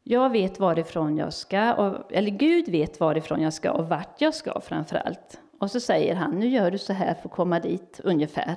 Jag 0.03 0.31
vet 0.31 0.61
varifrån 0.61 1.17
jag 1.17 1.33
ska, 1.33 1.75
och, 1.75 2.13
eller 2.13 2.31
Gud 2.31 2.69
vet 2.69 3.01
varifrån 3.01 3.43
jag 3.43 3.53
ska 3.53 3.73
och 3.73 3.89
vart 3.89 4.21
jag 4.21 4.35
ska 4.35 4.61
framför 4.61 4.97
allt. 4.97 5.41
Och 5.59 5.71
så 5.71 5.81
säger 5.81 6.15
han, 6.15 6.31
nu 6.31 6.49
gör 6.49 6.71
du 6.71 6.79
så 6.79 6.93
här 6.93 7.15
för 7.15 7.29
att 7.29 7.35
komma 7.35 7.61
dit 7.61 8.01
ungefär. 8.05 8.57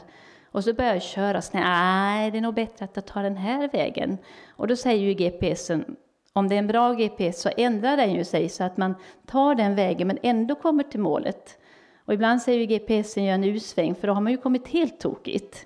Och 0.52 0.64
så 0.64 0.74
börjar 0.74 0.94
jag 0.94 1.02
köra, 1.02 1.42
så 1.42 1.58
nej 1.58 2.32
det 2.32 2.38
är 2.38 2.42
nog 2.42 2.54
bättre 2.54 2.86
att 2.86 2.96
jag 2.96 3.06
tar 3.06 3.24
den 3.24 3.38
här 3.38 3.68
vägen. 3.68 4.18
Och 4.50 4.68
då 4.68 4.76
säger 4.76 5.04
ju 5.04 5.14
GPSen, 5.14 5.96
om 6.34 6.50
det 6.50 6.56
är 6.56 6.60
en 6.60 6.68
bra 6.68 6.94
GPS 6.94 7.42
så 7.42 7.50
ändrar 7.58 7.98
den 7.98 8.14
ju 8.14 8.24
sig 8.24 8.50
så 8.50 8.64
att 8.64 8.78
man 8.78 8.96
tar 9.26 9.56
den 9.56 9.76
vägen 9.76 10.08
men 10.08 10.18
ändå 10.24 10.56
kommer 10.56 10.84
till 10.84 11.00
målet. 11.00 11.58
Och 12.06 12.14
ibland 12.14 12.42
säger 12.42 12.60
ju 12.60 12.66
GPSen 12.66 13.24
gör 13.24 13.34
en 13.34 13.44
U-sväng 13.44 13.96
för 13.96 14.08
då 14.08 14.14
har 14.14 14.22
man 14.22 14.32
ju 14.32 14.38
kommit 14.38 14.68
helt 14.68 15.00
tokigt. 15.00 15.66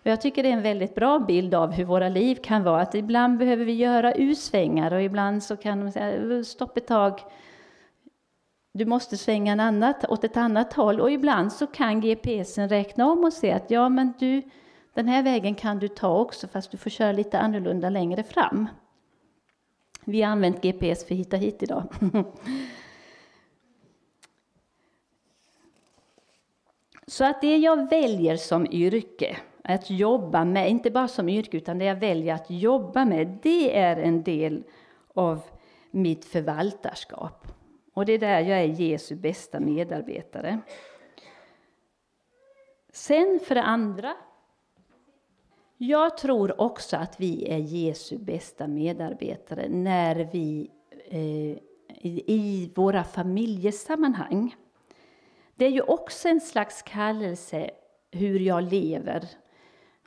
Och 0.00 0.06
jag 0.06 0.20
tycker 0.20 0.42
det 0.42 0.48
är 0.48 0.52
en 0.52 0.62
väldigt 0.62 0.94
bra 0.94 1.18
bild 1.18 1.54
av 1.54 1.72
hur 1.72 1.84
våra 1.84 2.08
liv 2.08 2.34
kan 2.34 2.62
vara, 2.62 2.80
att 2.82 2.94
ibland 2.94 3.38
behöver 3.38 3.64
vi 3.64 3.72
göra 3.72 4.14
U-svängar 4.14 4.92
och 4.92 5.02
ibland 5.02 5.42
så 5.42 5.56
kan 5.56 5.78
man 5.78 5.92
säga 5.92 6.44
stopp 6.44 6.76
ett 6.76 6.86
tag, 6.86 7.20
du 8.80 8.86
måste 8.86 9.16
svänga 9.16 9.52
en 9.52 9.60
annat, 9.60 10.04
åt 10.04 10.24
ett 10.24 10.36
annat 10.36 10.72
håll 10.72 11.00
och 11.00 11.10
ibland 11.10 11.52
så 11.52 11.66
kan 11.66 12.00
GPSen 12.00 12.68
räkna 12.68 13.12
om 13.12 13.24
och 13.24 13.32
se 13.32 13.52
att 13.52 13.70
ja 13.70 13.88
men 13.88 14.12
du, 14.18 14.42
den 14.94 15.08
här 15.08 15.22
vägen 15.22 15.54
kan 15.54 15.78
du 15.78 15.88
ta 15.88 16.18
också 16.18 16.48
fast 16.48 16.70
du 16.70 16.76
får 16.76 16.90
köra 16.90 17.12
lite 17.12 17.38
annorlunda 17.38 17.90
längre 17.90 18.22
fram. 18.22 18.68
Vi 20.04 20.22
har 20.22 20.32
använt 20.32 20.62
GPS 20.62 21.04
för 21.06 21.14
att 21.14 21.20
hitta 21.20 21.36
hit 21.36 21.62
idag. 21.62 21.84
Så 27.06 27.24
att 27.24 27.40
det 27.40 27.56
jag 27.56 27.90
väljer 27.90 28.36
som 28.36 28.66
yrke, 28.66 29.36
att 29.64 29.90
jobba 29.90 30.44
med, 30.44 30.70
inte 30.70 30.90
bara 30.90 31.08
som 31.08 31.28
yrke 31.28 31.56
utan 31.56 31.78
det 31.78 31.84
jag 31.84 32.00
väljer 32.00 32.34
att 32.34 32.50
jobba 32.50 33.04
med, 33.04 33.38
det 33.42 33.78
är 33.78 33.96
en 33.96 34.22
del 34.22 34.64
av 35.14 35.40
mitt 35.90 36.24
förvaltarskap. 36.24 37.59
Och 37.94 38.06
det 38.06 38.12
är 38.12 38.18
där 38.18 38.40
jag 38.40 38.58
är 38.58 38.64
Jesu 38.64 39.16
bästa 39.16 39.60
medarbetare. 39.60 40.60
Sen 42.92 43.40
för 43.44 43.54
det 43.54 43.62
andra 43.62 44.16
jag 45.82 46.16
tror 46.16 46.60
också 46.60 46.96
att 46.96 47.20
vi 47.20 47.48
är 47.48 47.58
Jesu 47.58 48.18
bästa 48.18 48.66
medarbetare 48.66 49.68
när 49.68 50.28
vi 50.32 50.70
eh, 51.04 51.58
i 52.02 52.72
våra 52.74 53.04
familjesammanhang. 53.04 54.56
Det 55.54 55.64
är 55.64 55.70
ju 55.70 55.80
också 55.80 56.28
en 56.28 56.40
slags 56.40 56.82
kallelse 56.82 57.70
hur 58.10 58.40
jag 58.40 58.62
lever. 58.62 59.28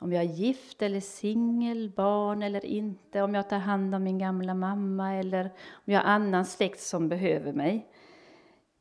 Om 0.04 0.12
jag 0.12 0.24
är 0.24 0.28
gift 0.28 0.82
eller 0.82 1.00
singel, 1.00 1.90
barn 1.96 2.42
eller 2.42 2.64
inte, 2.64 3.22
om 3.22 3.34
jag 3.34 3.48
tar 3.48 3.58
hand 3.58 3.94
om 3.94 4.04
min 4.04 4.18
gamla 4.18 4.54
mamma 4.54 5.14
eller 5.14 5.44
om 5.72 5.92
jag 5.92 6.00
har 6.00 6.10
annan 6.10 6.44
släkt 6.44 6.80
som 6.80 7.08
behöver 7.08 7.52
mig. 7.52 7.88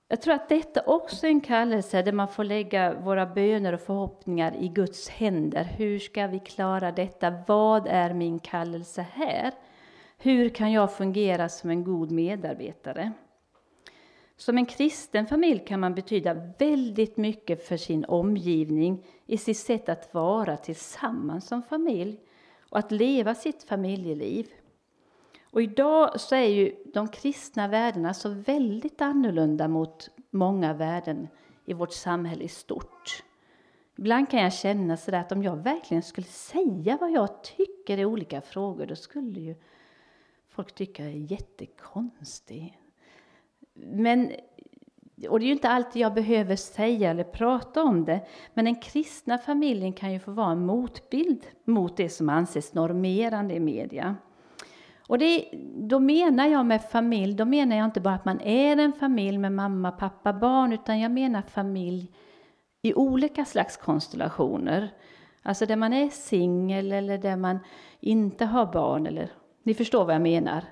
Jag 0.07 0.21
tror 0.21 0.33
att 0.33 0.49
detta 0.49 0.81
också 0.85 1.25
är 1.25 1.29
en 1.29 1.41
kallelse 1.41 2.01
där 2.01 2.11
man 2.11 2.27
får 2.27 2.43
lägga 2.43 2.93
våra 2.93 3.25
böner 3.25 3.73
och 3.73 3.81
förhoppningar 3.81 4.55
i 4.59 4.67
Guds 4.67 5.09
händer. 5.09 5.63
Hur 5.63 5.99
ska 5.99 6.27
vi 6.27 6.39
klara 6.39 6.91
detta? 6.91 7.33
Vad 7.47 7.87
är 7.87 8.13
min 8.13 8.39
kallelse 8.39 9.05
här? 9.13 9.51
Hur 10.17 10.49
kan 10.49 10.71
jag 10.71 10.93
fungera 10.93 11.49
som 11.49 11.69
en 11.69 11.83
god 11.83 12.11
medarbetare? 12.11 13.11
Som 14.37 14.57
en 14.57 14.65
kristen 14.65 15.27
familj 15.27 15.65
kan 15.67 15.79
man 15.79 15.95
betyda 15.95 16.33
väldigt 16.59 17.17
mycket 17.17 17.67
för 17.67 17.77
sin 17.77 18.05
omgivning 18.05 19.05
i 19.25 19.37
sitt 19.37 19.57
sätt 19.57 19.89
att 19.89 20.13
vara 20.13 20.57
tillsammans 20.57 21.47
som 21.47 21.63
familj 21.63 22.19
och 22.69 22.79
att 22.79 22.91
leva 22.91 23.35
sitt 23.35 23.63
familjeliv. 23.63 24.47
Och 25.51 25.61
idag 25.61 26.19
så 26.19 26.35
är 26.35 26.47
ju 26.47 26.75
de 26.93 27.07
kristna 27.07 27.67
värdena 27.67 28.13
så 28.13 28.29
väldigt 28.29 29.01
annorlunda 29.01 29.67
mot 29.67 30.09
många 30.29 30.73
värden 30.73 31.27
i 31.65 31.73
vårt 31.73 31.93
samhälle 31.93 32.43
i 32.43 32.47
stort. 32.47 33.23
Ibland 33.97 34.29
kan 34.29 34.39
jag 34.39 34.53
känna 34.53 34.97
sådär 34.97 35.19
att 35.19 35.31
om 35.31 35.43
jag 35.43 35.55
verkligen 35.55 36.03
skulle 36.03 36.27
säga 36.27 36.97
vad 37.01 37.11
jag 37.11 37.43
tycker 37.43 37.97
i 37.97 38.05
olika 38.05 38.41
frågor, 38.41 38.85
då 38.85 38.95
skulle 38.95 39.39
ju 39.39 39.55
folk 40.49 40.75
tycka 40.75 41.03
jag 41.03 41.13
är 41.13 41.31
jättekonstig. 41.31 42.79
Men, 43.73 44.31
och 45.29 45.39
det 45.39 45.45
är 45.45 45.47
ju 45.47 45.53
inte 45.53 45.69
alltid 45.69 46.01
jag 46.01 46.13
behöver 46.13 46.55
säga 46.55 47.11
eller 47.11 47.23
prata 47.23 47.83
om 47.83 48.05
det, 48.05 48.21
men 48.53 48.65
den 48.65 48.75
kristna 48.75 49.37
familjen 49.37 49.93
kan 49.93 50.13
ju 50.13 50.19
få 50.19 50.31
vara 50.31 50.51
en 50.51 50.65
motbild 50.65 51.45
mot 51.65 51.97
det 51.97 52.09
som 52.09 52.29
anses 52.29 52.73
normerande 52.73 53.53
i 53.53 53.59
media. 53.59 54.15
Och 55.07 55.17
det, 55.17 55.45
då 55.75 55.99
menar 55.99 56.47
jag 56.47 56.65
med 56.65 56.83
familj, 56.83 57.33
då 57.33 57.45
menar 57.45 57.75
jag 57.75 57.85
inte 57.85 58.01
bara 58.01 58.15
att 58.15 58.25
man 58.25 58.41
är 58.41 58.77
en 58.77 58.93
familj 58.93 59.37
med 59.37 59.51
mamma, 59.51 59.91
pappa, 59.91 60.33
barn, 60.33 60.73
utan 60.73 60.99
jag 60.99 61.11
menar 61.11 61.41
familj 61.41 62.11
i 62.81 62.93
olika 62.93 63.45
slags 63.45 63.77
konstellationer. 63.77 64.93
Alltså 65.41 65.65
där 65.65 65.75
man 65.75 65.93
är 65.93 66.09
singel 66.09 66.91
eller 66.91 67.17
där 67.17 67.37
man 67.37 67.59
inte 67.99 68.45
har 68.45 68.65
barn. 68.65 69.07
Eller, 69.07 69.31
ni 69.63 69.73
förstår 69.73 70.05
vad 70.05 70.15
jag 70.15 70.21
menar. 70.21 70.63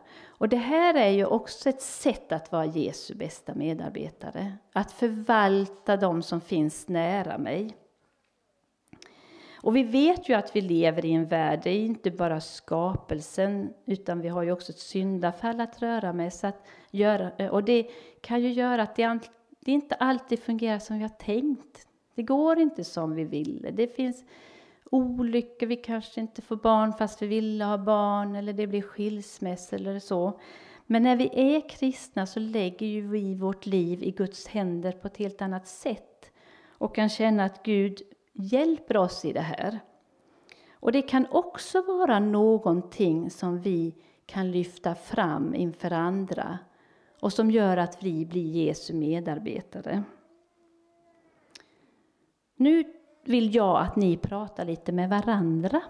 Och 0.42 0.50
det 0.50 0.58
här 0.58 0.94
är 0.94 1.10
ju 1.10 1.26
också 1.26 1.70
ett 1.70 1.82
sätt 1.82 2.32
att 2.32 2.52
vara 2.52 2.66
Jesu 2.66 3.16
bästa 3.16 3.54
medarbetare. 3.56 4.54
Att 4.74 4.92
förvalta 4.92 5.98
de 5.98 6.24
som 6.24 6.42
finns 6.42 6.88
nära 6.88 7.38
mig. 7.38 7.76
Och 9.56 9.76
vi 9.76 9.84
vet 9.84 10.30
ju 10.30 10.34
att 10.34 10.56
vi 10.56 10.62
lever 10.62 11.06
i 11.06 11.14
en 11.14 11.26
värld, 11.26 11.60
det 11.64 11.70
är 11.70 11.80
inte 11.80 12.12
bara 12.12 12.42
skapelsen, 12.42 13.74
utan 13.86 14.22
vi 14.22 14.30
har 14.30 14.44
ju 14.44 14.52
också 14.52 14.72
ett 14.72 14.80
syndafall 14.80 15.60
att 15.60 15.82
röra 15.82 16.14
med. 16.14 16.34
Så 16.34 16.48
att 16.48 16.66
göra, 16.92 17.52
och 17.52 17.64
det 17.64 17.88
kan 18.22 18.42
ju 18.42 18.52
göra 18.52 18.84
att 18.84 18.96
det, 18.96 19.20
det 19.60 19.72
inte 19.72 19.96
alltid 19.96 20.40
fungerar 20.40 20.80
som 20.80 20.96
vi 20.96 21.02
har 21.02 21.10
tänkt. 21.10 21.88
Det 22.16 22.24
går 22.24 22.60
inte 22.60 22.84
som 22.84 23.16
vi 23.16 23.24
ville. 23.24 23.72
Det 23.72 23.88
finns 23.88 24.24
olyckor, 24.92 25.68
vi 25.68 25.76
kanske 25.76 26.22
inte 26.22 26.42
får 26.42 26.56
barn 26.56 26.94
fast 26.94 27.22
vi 27.22 27.28
ville 27.28 27.66
ha 27.66 27.78
barn, 27.78 28.36
eller 28.36 28.54
det 28.54 28.68
blir 28.68 28.82
skilsmässa 28.82 29.76
eller 29.76 30.00
så. 30.00 30.40
Men 30.86 31.04
när 31.04 31.16
vi 31.16 31.56
är 31.56 31.70
kristna 31.70 32.26
så 32.26 32.40
lägger 32.40 32.88
ju 32.88 33.08
vi 33.08 33.36
vårt 33.36 33.66
liv 33.66 34.04
i 34.04 34.12
Guds 34.12 34.48
händer 34.48 34.92
på 34.92 35.08
ett 35.08 35.18
helt 35.18 35.42
annat 35.42 35.68
sätt 35.68 36.32
och 36.70 36.96
kan 36.96 37.10
känna 37.10 37.44
att 37.46 37.64
Gud 37.64 38.02
hjälper 38.34 38.98
oss 38.98 39.26
i 39.26 39.34
det 39.34 39.42
här. 39.42 39.80
Och 40.74 40.92
det 40.92 41.02
kan 41.02 41.28
också 41.32 41.82
vara 41.82 42.20
någonting 42.20 43.30
som 43.30 43.62
vi 43.62 43.96
kan 44.26 44.52
lyfta 44.52 44.96
fram 44.96 45.56
inför 45.56 45.92
andra 45.92 46.60
och 47.20 47.34
som 47.34 47.52
gör 47.52 47.78
att 47.78 48.04
vi 48.04 48.26
blir 48.26 48.66
Jesu 48.66 48.94
medarbetare. 48.94 50.04
Nu 52.56 53.01
vill 53.24 53.56
jag 53.56 53.82
att 53.82 53.96
ni 53.96 54.18
pratar 54.18 54.66
lite 54.66 54.92
med 54.92 55.10
varandra. 55.10 55.82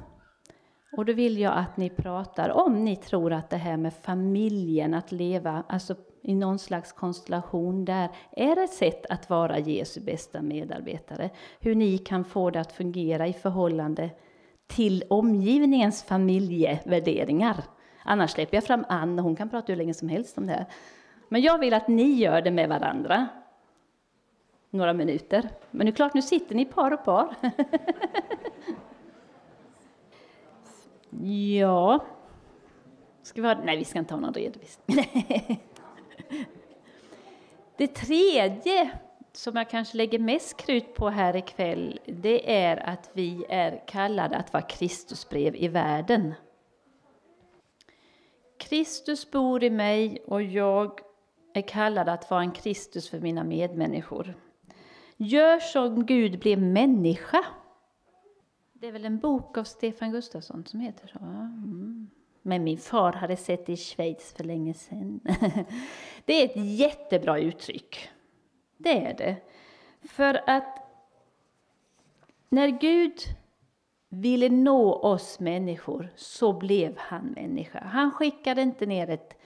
Och 0.98 1.06
då 1.06 1.14
vill 1.14 1.40
jag 1.40 1.54
att 1.54 1.78
ni 1.78 1.90
pratar 1.90 2.50
om 2.50 2.86
ni 2.86 2.96
tror 2.96 3.34
att 3.34 3.50
det 3.50 3.58
här 3.58 3.78
med 3.78 3.94
familjen, 3.94 4.94
att 4.94 5.12
leva 5.12 5.64
alltså 5.70 5.96
i 6.24 6.34
någon 6.34 6.60
slags 6.60 6.92
konstellation 6.92 7.86
där 7.86 8.10
är 8.32 8.64
ett 8.64 8.74
sätt 8.74 9.06
att 9.10 9.30
vara 9.30 9.60
Jesu 9.60 10.02
bästa 10.02 10.42
medarbetare. 10.42 11.30
Hur 11.60 11.76
ni 11.76 11.98
kan 11.98 12.26
få 12.26 12.50
det 12.50 12.60
att 12.60 12.72
fungera 12.72 13.28
i 13.28 13.34
förhållande 13.34 14.10
till 14.68 15.04
omgivningens 15.10 16.04
familjevärderingar. 16.04 17.64
Annars 18.04 18.32
släpper 18.32 18.58
jag 18.58 18.64
fram 18.64 18.86
Ann 18.90 19.20
och 19.20 19.26
hon 19.26 19.36
kan 19.36 19.50
prata 19.50 19.72
hur 19.72 19.78
länge 19.78 19.94
som 19.94 20.10
helst 20.10 20.38
om 20.38 20.48
det 20.48 20.54
här. 20.54 20.66
Men 21.30 21.42
jag 21.42 21.58
vill 21.58 21.74
att 21.74 21.88
ni 21.88 22.14
gör 22.14 22.42
det 22.42 22.52
med 22.52 22.70
varandra. 22.70 23.28
Några 24.74 24.94
minuter. 24.94 25.50
Men 25.72 25.86
det 25.86 25.92
är 25.92 25.96
klart, 25.96 26.14
nu 26.14 26.22
sitter 26.22 26.56
ni 26.56 26.66
par 26.66 26.94
och 26.94 27.06
par. 27.06 27.36
ja. 31.60 32.06
Ska 33.24 33.42
vi 33.42 33.48
ha... 33.48 33.56
Nej, 33.64 33.78
vi 33.78 33.86
ska 33.86 34.00
inte 34.00 34.14
ha 34.14 34.22
någon 34.22 34.34
redovisning. 34.34 35.06
Det 37.78 37.88
tredje 37.88 38.92
som 39.32 39.56
jag 39.56 39.70
kanske 39.70 39.98
lägger 39.98 40.20
mest 40.20 40.58
krut 40.58 40.96
på 40.96 41.10
här 41.10 41.36
ikväll, 41.36 42.00
det 42.06 42.56
är 42.56 42.78
att 42.90 43.10
vi 43.14 43.46
är 43.50 43.84
kallade 43.88 44.38
att 44.38 44.54
vara 44.54 44.64
Kristusbrev 44.64 45.56
i 45.56 45.68
världen. 45.68 46.34
Kristus 48.58 49.32
bor 49.32 49.64
i 49.64 49.70
mig 49.70 50.24
och 50.28 50.42
jag 50.42 51.00
är 51.54 51.62
kallad 51.62 52.10
att 52.10 52.30
vara 52.30 52.42
en 52.42 52.52
Kristus 52.52 53.10
för 53.10 53.20
mina 53.20 53.44
medmänniskor. 53.44 54.36
Gör 55.24 55.60
som 55.60 56.06
Gud 56.06 56.40
blev 56.40 56.62
människa. 56.62 57.46
Det 58.74 58.88
är 58.88 58.92
väl 58.92 59.06
en 59.06 59.20
bok 59.20 59.58
av 59.58 59.64
Stefan 59.64 60.12
Gustafsson 60.12 60.66
som 60.66 60.80
heter 60.80 61.08
så? 61.08 61.20
Mm. 61.20 62.10
Men 62.42 62.64
min 62.64 62.78
far 62.78 63.14
hade 63.14 63.38
sett 63.38 63.66
det 63.66 63.74
i 63.74 63.78
Schweiz 63.78 64.34
för 64.34 64.44
länge 64.44 64.74
sedan. 64.74 65.20
Det 66.26 66.34
är 66.34 66.46
ett 66.46 66.78
jättebra 66.80 67.40
uttryck. 67.40 68.10
Det 68.78 69.06
är 69.06 69.18
det. 69.18 69.36
För 70.02 70.50
att 70.50 70.78
när 72.50 72.68
Gud 72.68 73.18
ville 74.10 74.50
nå 74.50 74.94
oss 74.94 75.40
människor 75.40 76.10
så 76.16 76.54
blev 76.54 76.98
han 76.98 77.26
människa. 77.26 77.80
Han 77.80 78.12
skickade 78.12 78.62
inte 78.62 78.86
ner 78.86 79.10
ett 79.10 79.41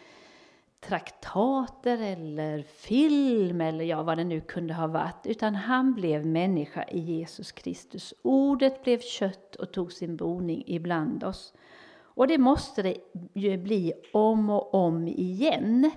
traktater 0.88 2.01
eller 2.01 2.62
film 2.62 3.62
eller 3.62 3.86
ja, 3.86 4.04
vad 4.04 4.18
det 4.18 4.24
nu 4.24 4.42
kunde 4.42 4.74
ha 4.74 4.88
varit, 4.88 5.25
utan 5.25 5.56
han 5.56 5.94
blev 5.94 6.25
människa 6.25 6.84
i 6.84 7.00
Jesus 7.00 7.51
Kristus. 7.51 8.13
Ordet 8.22 8.84
blev 8.84 9.00
kött 9.00 9.56
och 9.56 9.74
tog 9.74 9.92
sin 9.92 10.15
boning 10.15 10.63
ibland 10.68 11.24
oss. 11.24 11.54
Och 11.98 12.27
det 12.27 12.38
måste 12.38 12.82
det 12.82 12.98
ju 13.34 13.58
bli 13.58 13.94
om 14.13 14.50
och 14.50 14.74
om 14.74 15.08
igen. 15.08 15.92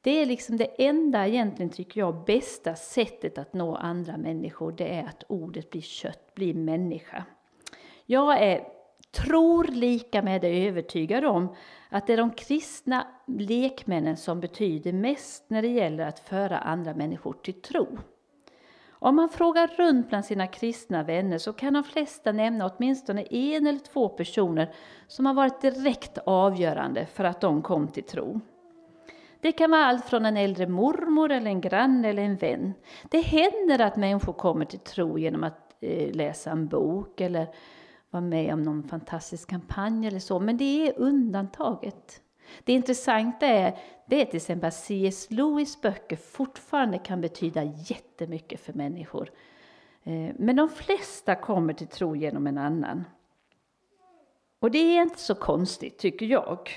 Det 0.00 0.10
är 0.10 0.26
liksom 0.26 0.56
det 0.56 0.86
enda 0.86 1.26
egentligen, 1.26 1.70
tycker 1.70 2.00
jag, 2.00 2.24
bästa 2.24 2.74
sättet 2.74 3.38
att 3.38 3.54
nå 3.54 3.74
andra 3.74 4.16
människor, 4.16 4.72
det 4.72 4.94
är 4.94 5.04
att 5.04 5.24
ordet 5.28 5.70
blir 5.70 5.80
kött, 5.80 6.34
blir 6.34 6.54
människa. 6.54 7.24
Jag 8.06 8.42
är, 8.42 8.64
tror 9.10 9.64
lika 9.64 10.22
med 10.22 10.40
det 10.40 10.68
övertygad 10.68 11.24
om 11.24 11.54
att 11.90 12.06
det 12.06 12.12
är 12.12 12.16
de 12.16 12.30
kristna 12.30 13.06
lekmännen 13.26 14.16
som 14.16 14.40
betyder 14.40 14.92
mest 14.92 15.44
när 15.48 15.62
det 15.62 15.68
gäller 15.68 16.06
att 16.06 16.18
föra 16.18 16.58
andra 16.58 16.94
människor 16.94 17.32
till 17.32 17.62
tro. 17.62 17.98
Om 19.02 19.16
man 19.16 19.28
frågar 19.28 19.66
runt 19.66 20.08
bland 20.08 20.24
sina 20.24 20.46
kristna 20.46 21.02
vänner 21.02 21.38
så 21.38 21.52
kan 21.52 21.72
de 21.72 21.84
flesta 21.84 22.32
nämna 22.32 22.70
åtminstone 22.76 23.22
en 23.22 23.66
eller 23.66 23.78
två 23.78 24.08
personer 24.08 24.74
som 25.06 25.26
har 25.26 25.34
varit 25.34 25.60
direkt 25.60 26.18
avgörande 26.26 27.06
för 27.06 27.24
att 27.24 27.40
de 27.40 27.62
kom 27.62 27.88
till 27.88 28.04
tro. 28.04 28.40
Det 29.40 29.52
kan 29.52 29.70
vara 29.70 29.84
allt 29.84 30.04
från 30.04 30.26
en 30.26 30.36
äldre 30.36 30.66
mormor, 30.66 31.30
eller 31.30 31.50
en 31.50 31.60
granne 31.60 32.08
eller 32.08 32.22
en 32.22 32.36
vän. 32.36 32.74
Det 33.10 33.20
händer 33.20 33.80
att 33.80 33.96
människor 33.96 34.32
kommer 34.32 34.64
till 34.64 34.78
tro 34.78 35.18
genom 35.18 35.44
att 35.44 35.76
eh, 35.80 36.14
läsa 36.14 36.50
en 36.50 36.68
bok 36.68 37.20
eller 37.20 37.46
vara 38.10 38.20
med 38.20 38.54
om 38.54 38.62
någon 38.62 38.82
fantastisk 38.82 39.48
kampanj 39.50 40.06
eller 40.06 40.18
så, 40.18 40.40
men 40.40 40.56
det 40.56 40.88
är 40.88 40.98
undantaget. 40.98 42.22
Det 42.64 42.72
intressanta 42.72 43.46
är, 43.46 43.78
det 44.06 44.20
är 44.20 44.24
till 44.24 44.36
exempel 44.36 44.68
att 44.68 44.74
C.S. 44.74 45.26
Lewis 45.30 45.80
böcker 45.80 46.16
fortfarande 46.16 46.98
kan 46.98 47.20
betyda 47.20 47.64
jättemycket 47.64 48.60
för 48.60 48.72
människor. 48.72 49.30
Eh, 50.02 50.34
men 50.38 50.56
de 50.56 50.68
flesta 50.68 51.34
kommer 51.34 51.72
till 51.72 51.86
tro 51.86 52.16
genom 52.16 52.46
en 52.46 52.58
annan. 52.58 53.04
Och 54.60 54.70
det 54.70 54.78
är 54.78 55.02
inte 55.02 55.18
så 55.18 55.34
konstigt, 55.34 55.98
tycker 55.98 56.26
jag. 56.26 56.70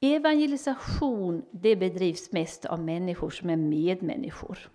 Evangelisation 0.00 1.42
det 1.50 1.76
bedrivs 1.76 2.32
mest 2.32 2.64
av 2.64 2.80
människor 2.80 3.30
som 3.30 3.50
är 3.50 3.56
medmänniskor. 3.56 4.70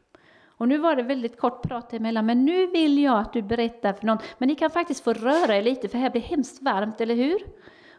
Och 0.60 0.68
nu 0.68 0.78
var 0.78 0.96
det 0.96 1.04
väldigt 1.04 1.38
kort 1.38 1.62
prat 1.62 1.94
emellan, 1.94 2.26
men 2.26 2.46
nu 2.46 2.68
vill 2.68 3.04
jag 3.04 3.20
att 3.20 3.34
du 3.34 3.42
berättar 3.42 3.94
för 3.94 4.06
någon. 4.06 4.18
Men 4.38 4.50
ni 4.50 4.56
kan 4.56 4.70
faktiskt 4.70 5.04
få 5.04 5.14
röra 5.14 5.58
er 5.58 5.62
lite, 5.62 5.88
för 5.88 5.98
här 5.98 6.10
blir 6.10 6.22
hemskt 6.22 6.62
varmt, 6.62 7.02
eller 7.02 7.16
hur? 7.16 7.40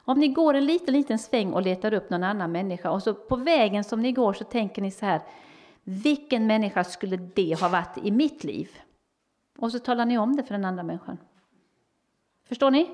Om 0.05 0.19
ni 0.19 0.29
går 0.29 0.55
en 0.55 0.67
liten, 0.67 0.95
liten 0.95 1.19
sväng 1.19 1.53
och 1.53 1.63
letar 1.63 1.95
upp 1.95 2.11
någon 2.11 2.25
annan 2.25 2.53
människa 2.53 2.91
och 2.91 3.03
så 3.03 3.15
på 3.15 3.37
vägen 3.37 3.85
som 3.85 4.03
ni 4.03 4.13
går 4.13 4.33
så 4.33 4.45
tänker 4.45 4.83
ni 4.83 4.91
så 4.91 5.07
här, 5.07 5.21
vilken 5.85 6.47
människa 6.47 6.85
skulle 6.85 7.17
det 7.17 7.61
ha 7.61 7.69
varit 7.69 7.99
i 8.03 8.11
mitt 8.11 8.45
liv? 8.45 8.69
Och 9.59 9.73
så 9.73 9.79
talar 9.79 10.07
ni 10.07 10.19
om 10.19 10.37
det 10.37 10.43
för 10.43 10.55
den 10.55 10.65
andra 10.65 10.83
människan. 10.83 11.19
Förstår 12.49 12.71
ni? 12.71 12.91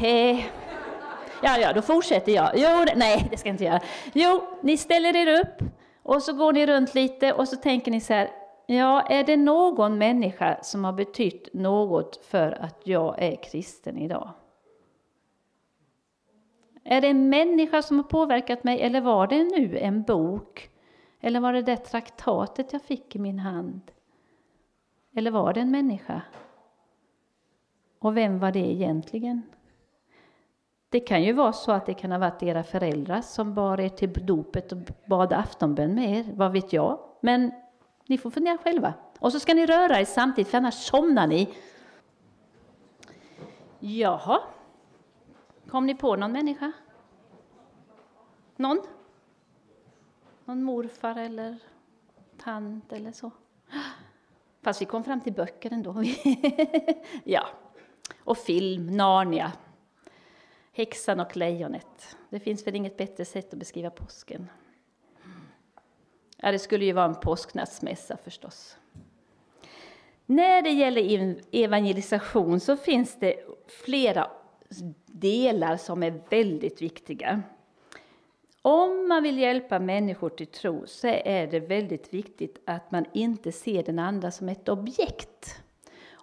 Nej. 0.00 0.50
Ja, 1.42 1.58
ja, 1.58 1.72
då 1.72 1.82
fortsätter 1.82 2.32
jag. 2.32 2.50
Jo, 2.54 2.84
nej, 2.96 3.28
det 3.30 3.36
ska 3.36 3.48
jag 3.48 3.54
inte 3.54 3.64
göra. 3.64 3.80
Jo, 4.12 4.42
ni 4.62 4.76
ställer 4.76 5.16
er 5.16 5.40
upp 5.40 5.62
och 6.06 6.22
så 6.22 6.32
går 6.32 6.52
ni 6.52 6.66
runt 6.66 6.94
lite 6.94 7.32
och 7.32 7.48
så 7.48 7.56
tänker 7.56 7.90
ni 7.90 8.00
så 8.00 8.14
här, 8.14 8.30
ja, 8.66 9.02
är 9.02 9.24
det 9.24 9.36
någon 9.36 9.98
människa 9.98 10.58
som 10.62 10.84
har 10.84 10.92
betytt 10.92 11.54
något 11.54 12.16
för 12.16 12.52
att 12.62 12.80
jag 12.84 13.22
är 13.22 13.36
kristen 13.36 13.98
idag? 13.98 14.30
Är 16.84 17.00
det 17.00 17.08
en 17.08 17.28
människa 17.28 17.82
som 17.82 17.96
har 17.96 18.04
påverkat 18.04 18.64
mig 18.64 18.80
eller 18.80 19.00
var 19.00 19.26
det 19.26 19.44
nu 19.44 19.78
en 19.78 20.02
bok? 20.02 20.70
Eller 21.20 21.40
var 21.40 21.52
det 21.52 21.62
det 21.62 21.76
traktatet 21.76 22.72
jag 22.72 22.82
fick 22.82 23.16
i 23.16 23.18
min 23.18 23.38
hand? 23.38 23.80
Eller 25.14 25.30
var 25.30 25.52
det 25.52 25.60
en 25.60 25.70
människa? 25.70 26.22
Och 27.98 28.16
vem 28.16 28.38
var 28.38 28.52
det 28.52 28.72
egentligen? 28.72 29.42
Det 30.96 31.00
kan 31.00 31.22
ju 31.22 31.32
vara 31.32 31.52
så 31.52 31.72
att 31.72 31.86
det 31.86 31.94
kan 31.94 32.12
ha 32.12 32.18
varit 32.18 32.42
era 32.42 32.62
föräldrar 32.64 33.20
som 33.20 33.54
bar 33.54 33.80
er 33.80 33.88
till 33.88 34.26
dopet 34.26 34.72
och 34.72 34.78
bad 35.06 35.32
aftonbön 35.32 35.94
med 35.94 36.18
er, 36.18 36.24
vad 36.34 36.52
vet 36.52 36.72
jag. 36.72 36.98
Men 37.20 37.52
ni 38.06 38.18
får 38.18 38.30
fundera 38.30 38.58
själva. 38.58 38.94
Och 39.18 39.32
så 39.32 39.40
ska 39.40 39.54
ni 39.54 39.66
röra 39.66 40.00
er 40.00 40.04
samtidigt, 40.04 40.50
för 40.50 40.58
annars 40.58 40.74
somnar 40.74 41.26
ni. 41.26 41.54
Jaha, 43.78 44.40
kom 45.68 45.86
ni 45.86 45.94
på 45.94 46.16
någon 46.16 46.32
människa? 46.32 46.72
Någon? 48.56 48.80
Någon 50.44 50.62
morfar 50.62 51.16
eller 51.16 51.56
tant 52.38 52.92
eller 52.92 53.12
så? 53.12 53.30
Fast 54.62 54.80
vi 54.80 54.86
kom 54.86 55.04
fram 55.04 55.20
till 55.20 55.32
böcker 55.32 55.72
ändå. 55.72 56.04
ja, 57.24 57.46
och 58.24 58.38
film, 58.38 58.86
Narnia. 58.86 59.52
Häxan 60.76 61.20
och 61.20 61.36
lejonet. 61.36 62.16
Det 62.30 62.40
finns 62.40 62.66
väl 62.66 62.74
inget 62.74 62.96
bättre 62.96 63.24
sätt 63.24 63.52
att 63.52 63.58
beskriva 63.58 63.90
påsken. 63.90 64.50
Ja, 66.36 66.52
det 66.52 66.58
skulle 66.58 66.84
ju 66.84 66.92
vara 66.92 67.04
en 67.04 67.14
påsknattsmässa 67.14 68.16
förstås. 68.16 68.78
När 70.26 70.62
det 70.62 70.70
gäller 70.70 71.40
evangelisation 71.52 72.60
så 72.60 72.76
finns 72.76 73.20
det 73.20 73.36
flera 73.84 74.30
delar 75.06 75.76
som 75.76 76.02
är 76.02 76.22
väldigt 76.30 76.82
viktiga. 76.82 77.42
Om 78.62 79.08
man 79.08 79.22
vill 79.22 79.38
hjälpa 79.38 79.78
människor 79.78 80.28
till 80.28 80.46
tro 80.46 80.86
så 80.86 81.08
är 81.08 81.46
det 81.46 81.60
väldigt 81.60 82.14
viktigt 82.14 82.62
att 82.66 82.90
man 82.90 83.04
inte 83.12 83.52
ser 83.52 83.82
den 83.82 83.98
andra 83.98 84.30
som 84.30 84.48
ett 84.48 84.68
objekt. 84.68 85.62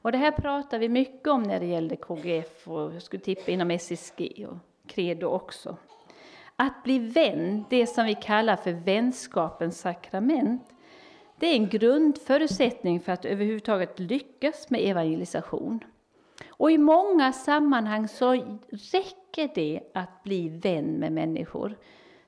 Och 0.04 0.12
det 0.12 0.18
här 0.18 0.32
pratar 0.32 0.80
vi 0.80 0.90
mycket 0.90 1.28
om 1.28 1.44
när 1.44 1.60
det 1.60 1.66
gäller 1.66 1.96
KGF 1.96 2.68
och 2.68 2.94
jag 2.94 3.02
skulle 3.02 3.22
tippa 3.24 3.52
inom 3.52 3.72
SSG 3.72 4.48
och 4.50 4.58
Credo 4.88 5.28
också. 5.28 5.78
Att 6.56 6.84
bli 6.84 7.00
vän, 7.00 7.66
det 7.70 7.88
som 7.88 8.06
vi 8.06 8.16
kallar 8.16 8.56
för 8.56 8.72
vänskapens 8.72 9.80
sakrament, 9.80 10.64
det 11.40 11.48
är 11.48 11.56
en 11.56 11.70
grundförutsättning 11.70 13.00
för 13.00 13.12
att 13.12 13.26
överhuvudtaget 13.26 14.00
lyckas 14.00 14.70
med 14.70 14.82
evangelisation. 14.82 15.80
Och 16.50 16.72
i 16.72 16.78
många 16.78 17.34
sammanhang 17.34 18.08
så 18.08 18.32
räcker 18.70 19.50
det 19.56 19.82
att 19.94 20.24
bli 20.24 20.50
vän 20.50 20.86
med 20.86 21.12
människor. 21.12 21.78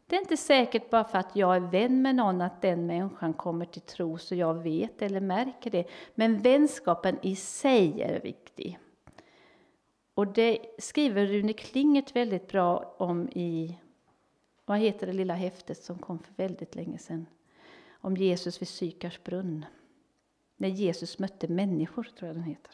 Det 0.07 0.15
är 0.15 0.19
inte 0.19 0.37
säkert 0.37 0.89
bara 0.89 1.03
för 1.03 1.17
att 1.17 1.35
jag 1.35 1.55
är 1.55 1.59
vän 1.59 2.01
med 2.01 2.15
någon 2.15 2.41
att 2.41 2.61
den 2.61 2.85
människan 2.85 3.33
kommer 3.33 3.65
till 3.65 3.81
tro 3.81 4.17
så 4.17 4.35
jag 4.35 4.53
vet 4.53 5.01
eller 5.01 5.19
märker 5.19 5.71
det. 5.71 5.87
Men 6.15 6.41
vänskapen 6.41 7.17
i 7.21 7.35
sig 7.35 8.01
är 8.01 8.21
viktig. 8.21 8.79
Och 10.13 10.27
det 10.27 10.59
skriver 10.77 11.25
Rune 11.25 11.53
Klingert 11.53 12.15
väldigt 12.15 12.47
bra 12.47 12.95
om 12.97 13.29
i, 13.29 13.79
vad 14.65 14.79
heter 14.79 15.07
det 15.07 15.13
lilla 15.13 15.33
häftet 15.33 15.83
som 15.83 15.99
kom 15.99 16.19
för 16.19 16.33
väldigt 16.33 16.75
länge 16.75 16.97
sedan? 16.97 17.25
Om 17.91 18.17
Jesus 18.17 18.61
vid 18.61 18.67
Sykars 18.67 19.23
brunn. 19.23 19.65
När 20.57 20.69
Jesus 20.69 21.19
mötte 21.19 21.47
människor, 21.47 22.03
tror 22.03 22.27
jag 22.27 22.35
den 22.35 22.43
heter. 22.43 22.71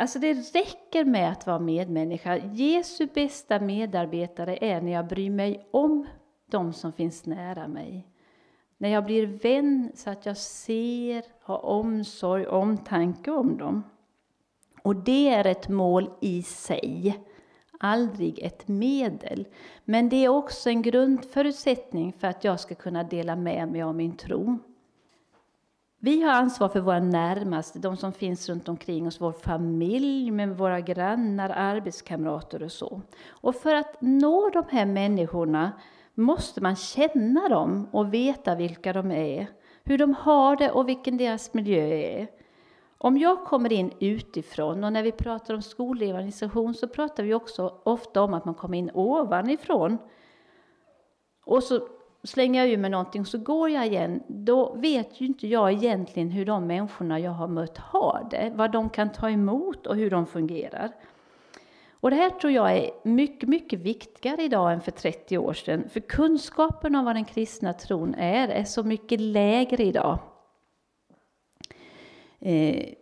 Alltså 0.00 0.18
det 0.18 0.32
räcker 0.32 1.04
med 1.04 1.32
att 1.32 1.46
vara 1.46 1.58
medmänniska. 1.58 2.36
Jesu 2.36 3.08
bästa 3.14 3.60
medarbetare 3.60 4.58
är 4.60 4.80
när 4.80 4.92
jag 4.92 5.06
bryr 5.06 5.30
mig 5.30 5.68
om 5.70 6.06
de 6.50 6.72
som 6.72 6.92
finns 6.92 7.26
nära 7.26 7.68
mig. 7.68 8.06
När 8.76 8.88
jag 8.88 9.04
blir 9.04 9.26
vän 9.26 9.92
så 9.94 10.10
att 10.10 10.26
jag 10.26 10.36
ser, 10.36 11.24
har 11.42 11.64
omsorg, 11.64 12.46
omtanke 12.46 13.30
om 13.30 13.58
dem. 13.58 13.82
Och 14.82 14.96
det 14.96 15.28
är 15.28 15.46
ett 15.46 15.68
mål 15.68 16.10
i 16.20 16.42
sig, 16.42 17.18
aldrig 17.80 18.38
ett 18.38 18.68
medel. 18.68 19.46
Men 19.84 20.08
det 20.08 20.24
är 20.24 20.28
också 20.28 20.70
en 20.70 20.82
grundförutsättning 20.82 22.12
för 22.12 22.26
att 22.26 22.44
jag 22.44 22.60
ska 22.60 22.74
kunna 22.74 23.02
dela 23.02 23.36
med 23.36 23.68
mig 23.68 23.82
av 23.82 23.94
min 23.94 24.16
tro. 24.16 24.58
Vi 26.00 26.22
har 26.22 26.32
ansvar 26.32 26.68
för 26.68 26.80
våra 26.80 27.00
närmaste, 27.00 27.78
de 27.78 27.96
som 27.96 28.12
finns 28.12 28.48
runt 28.48 28.68
omkring 28.68 29.06
oss, 29.06 29.20
vår 29.20 29.32
familj, 29.32 30.30
med 30.30 30.58
våra 30.58 30.80
grannar, 30.80 31.50
arbetskamrater 31.50 32.62
och 32.62 32.72
så. 32.72 33.00
Och 33.28 33.54
för 33.54 33.74
att 33.74 33.96
nå 34.00 34.50
de 34.50 34.64
här 34.70 34.86
människorna 34.86 35.72
måste 36.14 36.60
man 36.60 36.76
känna 36.76 37.48
dem 37.48 37.88
och 37.92 38.14
veta 38.14 38.54
vilka 38.54 38.92
de 38.92 39.10
är, 39.10 39.46
hur 39.84 39.98
de 39.98 40.14
har 40.14 40.56
det 40.56 40.70
och 40.70 40.88
vilken 40.88 41.16
deras 41.16 41.54
miljö 41.54 41.84
är. 41.84 42.28
Om 42.98 43.18
jag 43.18 43.44
kommer 43.44 43.72
in 43.72 43.92
utifrån, 44.00 44.84
och 44.84 44.92
när 44.92 45.02
vi 45.02 45.12
pratar 45.12 45.54
om 45.54 45.62
skolevangelisation 45.62 46.74
så 46.74 46.88
pratar 46.88 47.22
vi 47.22 47.34
också 47.34 47.80
ofta 47.84 48.22
om 48.22 48.34
att 48.34 48.44
man 48.44 48.54
kommer 48.54 48.78
in 48.78 48.90
ovanifrån. 48.94 49.98
Och 51.44 51.62
så 51.62 51.88
slänger 52.28 52.60
jag 52.60 52.72
ur 52.72 52.76
mig 52.76 52.90
någonting 52.90 53.24
så 53.24 53.38
går 53.38 53.70
jag 53.70 53.86
igen, 53.86 54.22
då 54.26 54.74
vet 54.74 55.20
ju 55.20 55.26
inte 55.26 55.46
jag 55.46 55.72
egentligen 55.72 56.30
hur 56.30 56.46
de 56.46 56.66
människorna 56.66 57.20
jag 57.20 57.30
har 57.30 57.48
mött 57.48 57.78
har 57.78 58.26
det, 58.30 58.52
vad 58.54 58.72
de 58.72 58.90
kan 58.90 59.12
ta 59.12 59.30
emot 59.30 59.86
och 59.86 59.96
hur 59.96 60.10
de 60.10 60.26
fungerar. 60.26 60.92
Och 62.00 62.10
det 62.10 62.16
här 62.16 62.30
tror 62.30 62.52
jag 62.52 62.76
är 62.76 62.90
mycket, 63.02 63.48
mycket 63.48 63.78
viktigare 63.78 64.42
idag 64.42 64.72
än 64.72 64.80
för 64.80 64.90
30 64.90 65.38
år 65.38 65.52
sedan, 65.52 65.88
för 65.88 66.00
kunskapen 66.00 66.94
om 66.94 67.04
vad 67.04 67.16
den 67.16 67.24
kristna 67.24 67.72
tron 67.72 68.14
är, 68.14 68.48
är 68.48 68.64
så 68.64 68.82
mycket 68.82 69.20
lägre 69.20 69.82
idag. 69.82 70.18
Eh, 72.40 72.94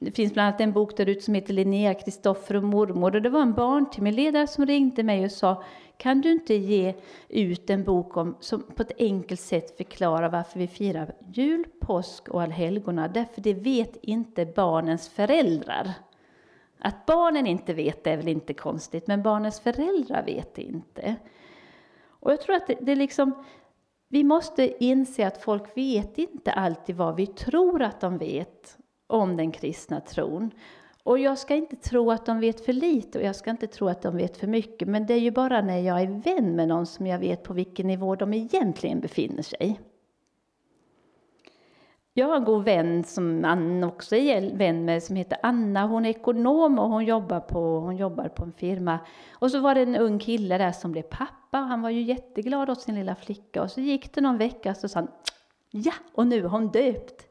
det 0.00 0.10
finns 0.10 0.32
bland 0.32 0.48
annat 0.48 0.60
en 0.60 0.72
bok 0.72 0.96
där 0.96 1.08
ute 1.08 1.20
som 1.20 1.34
heter 1.34 1.54
Linnea, 1.54 1.94
Kristoffer 1.94 2.56
och 2.56 2.64
mormor. 2.64 3.14
Och 3.14 3.22
det 3.22 3.30
var 3.30 3.42
en 3.42 3.52
barntimmeledare 3.52 4.46
som 4.46 4.66
ringde 4.66 5.02
mig 5.02 5.24
och 5.24 5.32
sa 5.32 5.62
kan 6.00 6.20
du 6.20 6.32
inte 6.32 6.54
ge 6.54 6.94
ut 7.28 7.70
en 7.70 7.84
bok 7.84 8.16
om, 8.16 8.36
som 8.40 8.62
på 8.62 8.82
ett 8.82 8.92
enkelt 8.98 9.40
sätt 9.40 9.76
förklarar 9.76 10.28
varför 10.28 10.58
vi 10.58 10.66
firar 10.66 11.14
jul, 11.32 11.64
påsk 11.80 12.28
och 12.28 12.42
allhelgona? 12.42 13.08
Därför 13.08 13.40
det 13.40 13.54
vet 13.54 13.96
inte 14.02 14.46
barnens 14.46 15.08
föräldrar. 15.08 15.92
Att 16.78 17.06
barnen 17.06 17.46
inte 17.46 17.74
vet 17.74 18.04
det 18.04 18.10
är 18.10 18.16
väl 18.16 18.28
inte 18.28 18.54
konstigt, 18.54 19.06
men 19.06 19.22
barnens 19.22 19.60
föräldrar 19.60 20.24
vet 20.24 20.54
det 20.54 20.62
inte. 20.62 21.16
Och 22.02 22.32
jag 22.32 22.40
tror 22.40 22.56
att 22.56 22.66
det, 22.66 22.78
det 22.80 22.96
liksom, 22.96 23.44
vi 24.08 24.24
måste 24.24 24.84
inse 24.84 25.26
att 25.26 25.42
folk 25.42 25.76
vet 25.76 26.18
inte 26.18 26.52
alltid 26.52 26.96
vad 26.96 27.16
vi 27.16 27.26
tror 27.26 27.82
att 27.82 28.00
de 28.00 28.18
vet 28.18 28.78
om 29.06 29.36
den 29.36 29.52
kristna 29.52 30.00
tron. 30.00 30.50
Och 31.02 31.18
jag 31.18 31.38
ska 31.38 31.54
inte 31.54 31.76
tro 31.76 32.10
att 32.10 32.26
de 32.26 32.40
vet 32.40 32.64
för 32.64 32.72
lite 32.72 33.18
och 33.18 33.24
jag 33.24 33.36
ska 33.36 33.50
inte 33.50 33.66
tro 33.66 33.88
att 33.88 34.02
de 34.02 34.16
vet 34.16 34.36
för 34.36 34.46
mycket. 34.46 34.88
Men 34.88 35.06
det 35.06 35.14
är 35.14 35.18
ju 35.18 35.30
bara 35.30 35.60
när 35.60 35.78
jag 35.78 36.00
är 36.00 36.06
vän 36.06 36.56
med 36.56 36.68
någon 36.68 36.86
som 36.86 37.06
jag 37.06 37.18
vet 37.18 37.42
på 37.42 37.52
vilken 37.52 37.86
nivå 37.86 38.16
de 38.16 38.34
egentligen 38.34 39.00
befinner 39.00 39.42
sig. 39.42 39.80
Jag 42.12 42.26
har 42.26 42.36
en 42.36 42.44
god 42.44 42.64
vän 42.64 43.04
som 43.04 43.44
också 43.84 44.16
är 44.16 44.56
vän 44.56 44.84
med 44.84 45.02
som 45.02 45.16
heter 45.16 45.38
Anna. 45.42 45.86
Hon 45.86 46.06
är 46.06 46.10
ekonom 46.10 46.78
och 46.78 46.88
hon 46.88 47.04
jobbar, 47.04 47.40
på, 47.40 47.80
hon 47.80 47.96
jobbar 47.96 48.28
på 48.28 48.44
en 48.44 48.52
firma. 48.52 48.98
Och 49.32 49.50
så 49.50 49.60
var 49.60 49.74
det 49.74 49.80
en 49.80 49.96
ung 49.96 50.18
kille 50.18 50.58
där 50.58 50.72
som 50.72 50.92
blev 50.92 51.02
pappa. 51.02 51.60
och 51.60 51.66
Han 51.66 51.82
var 51.82 51.90
ju 51.90 52.02
jätteglad 52.02 52.70
åt 52.70 52.80
sin 52.80 52.94
lilla 52.94 53.14
flicka. 53.14 53.62
Och 53.62 53.70
så 53.70 53.80
gick 53.80 54.14
det 54.14 54.20
någon 54.20 54.38
vecka 54.38 54.70
och 54.70 54.76
så 54.76 54.88
sa 54.88 54.98
han 54.98 55.08
Ja, 55.70 55.92
och 56.14 56.26
nu 56.26 56.44
är 56.44 56.48
hon 56.48 56.68
döpt. 56.68 57.29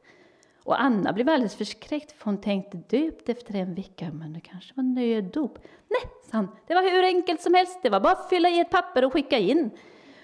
Och 0.70 0.82
Anna 0.82 1.14
blev 1.14 1.30
alldeles 1.30 1.56
förskräckt 1.56 2.12
för 2.12 2.26
hon 2.26 2.42
tänkte 2.42 2.78
döpt 2.78 3.30
efter 3.30 3.56
en 3.56 3.76
vecka, 3.76 4.12
men 4.14 4.34
det 4.34 4.40
kanske 4.40 4.74
var 4.76 4.84
nöddop. 4.84 5.60
Nej, 5.88 6.12
sa 6.32 6.38
han, 6.38 6.48
det 6.68 6.74
var 6.74 6.82
hur 6.82 7.04
enkelt 7.04 7.42
som 7.42 7.54
helst, 7.54 7.80
det 7.84 7.90
var 7.90 8.00
bara 8.00 8.14
att 8.14 8.30
fylla 8.30 8.50
i 8.50 8.60
ett 8.60 8.70
papper 8.70 9.06
och 9.06 9.14
skicka 9.14 9.38
in. 9.38 9.72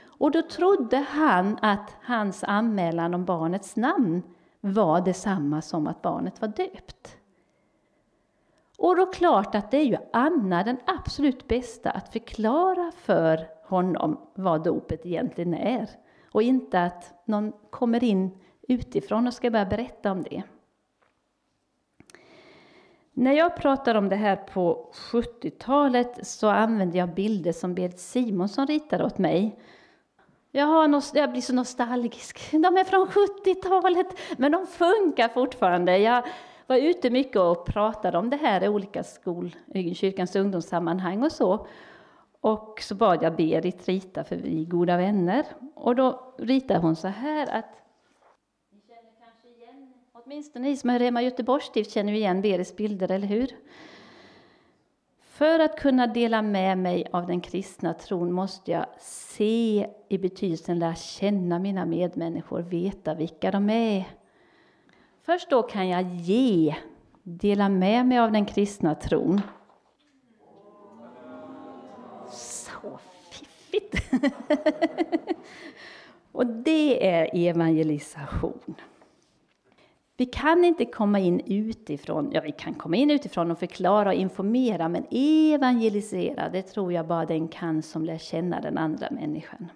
Och 0.05 0.31
då 0.31 0.41
trodde 0.41 0.97
han 0.97 1.57
att 1.61 1.95
hans 2.01 2.43
anmälan 2.43 3.13
om 3.13 3.25
barnets 3.25 3.75
namn 3.75 4.23
var 4.61 5.01
detsamma 5.01 5.61
som 5.61 5.87
att 5.87 6.01
barnet 6.01 6.41
var 6.41 6.47
döpt. 6.47 7.17
Och 8.77 8.95
då 8.95 9.05
klart 9.05 9.55
att 9.55 9.71
det 9.71 9.77
är 9.77 9.85
ju 9.85 9.97
Anna 10.13 10.63
den 10.63 10.77
absolut 10.85 11.47
bästa 11.47 11.91
att 11.91 12.13
förklara 12.13 12.91
för 12.97 13.47
honom 13.63 14.21
vad 14.35 14.63
dopet 14.63 15.05
egentligen 15.05 15.53
är. 15.53 15.89
Och 16.31 16.41
inte 16.41 16.83
att 16.83 17.13
någon 17.25 17.51
kommer 17.69 18.03
in 18.03 18.31
utifrån 18.67 19.27
och 19.27 19.33
ska 19.33 19.51
börja 19.51 19.65
berätta 19.65 20.11
om 20.11 20.23
det. 20.23 20.43
När 23.17 23.31
jag 23.31 23.55
pratar 23.55 23.95
om 23.95 24.09
det 24.09 24.15
här 24.15 24.35
på 24.35 24.91
70-talet 25.11 26.27
så 26.27 26.47
använder 26.47 26.99
jag 26.99 27.13
bilder 27.13 27.51
som 27.51 27.75
Berit 27.75 27.99
Simonsson 27.99 28.67
ritade 28.67 29.03
åt 29.03 29.17
mig. 29.17 29.59
Jag, 30.51 30.65
har 30.65 31.03
jag 31.13 31.31
blir 31.31 31.41
så 31.41 31.53
nostalgisk. 31.53 32.51
De 32.51 32.77
är 32.77 32.83
från 32.83 33.07
70-talet, 33.07 34.07
men 34.37 34.51
de 34.51 34.67
funkar 34.67 35.29
fortfarande. 35.29 35.97
Jag 35.97 36.25
var 36.67 36.75
ute 36.75 37.09
mycket 37.09 37.35
och 37.35 37.65
pratade 37.65 38.17
om 38.17 38.29
det 38.29 38.37
här 38.37 38.63
i 38.63 38.67
olika 38.67 39.03
skol, 39.03 39.55
kyrkans 39.93 40.35
ungdomssammanhang 40.35 41.23
och 41.23 41.31
så. 41.31 41.67
Och 42.41 42.79
så 42.81 42.95
bad 42.95 43.23
jag 43.23 43.35
Berit 43.35 43.87
rita, 43.87 44.23
för 44.23 44.35
vi 44.35 44.61
är 44.61 44.65
goda 44.65 44.97
vänner. 44.97 45.45
Och 45.75 45.95
då 45.95 46.33
ritade 46.37 46.79
hon 46.79 46.95
så 46.95 47.07
här 47.07 47.57
att 47.57 47.84
Åtminstone 50.27 50.67
ni 50.67 50.77
som 50.77 50.89
är 50.89 50.99
hemma 50.99 51.21
i 51.21 51.25
Göteborgsstift 51.25 51.91
känner 51.91 52.13
igen 52.13 52.41
Beris 52.41 52.75
bilder, 52.75 53.11
eller 53.11 53.27
hur? 53.27 53.47
För 55.21 55.59
att 55.59 55.79
kunna 55.79 56.07
dela 56.07 56.41
med 56.41 56.77
mig 56.77 57.07
av 57.11 57.27
den 57.27 57.41
kristna 57.41 57.93
tron 57.93 58.31
måste 58.31 58.71
jag 58.71 58.85
se 58.99 59.87
i 60.09 60.17
betydelsen 60.17 60.79
lära 60.79 60.95
känna 60.95 61.59
mina 61.59 61.85
medmänniskor, 61.85 62.61
veta 62.61 63.13
vilka 63.13 63.51
de 63.51 63.69
är. 63.69 64.05
Först 65.21 65.49
då 65.49 65.63
kan 65.63 65.89
jag 65.89 66.15
ge, 66.15 66.75
dela 67.23 67.69
med 67.69 68.05
mig 68.05 68.19
av 68.19 68.31
den 68.31 68.45
kristna 68.45 68.95
tron. 68.95 69.41
Så 72.31 72.99
fiffigt! 73.31 74.11
Och 76.31 76.45
det 76.45 77.07
är 77.09 77.29
evangelisation. 77.33 78.75
Vi 80.17 80.25
kan 80.25 80.65
inte 80.65 80.85
komma 80.85 81.19
in 81.19 81.41
utifrån, 81.45 82.29
ja 82.33 82.41
vi 82.41 82.51
kan 82.51 82.73
komma 82.73 82.95
in 82.95 83.11
utifrån 83.11 83.51
och 83.51 83.59
förklara 83.59 84.09
och 84.09 84.15
informera, 84.15 84.89
men 84.89 85.05
evangelisera, 85.11 86.49
det 86.49 86.61
tror 86.61 86.93
jag 86.93 87.07
bara 87.07 87.25
den 87.25 87.47
kan 87.47 87.81
som 87.81 88.05
lär 88.05 88.17
känna 88.17 88.61
den 88.61 88.77
andra 88.77 89.07
människan. 89.11 89.67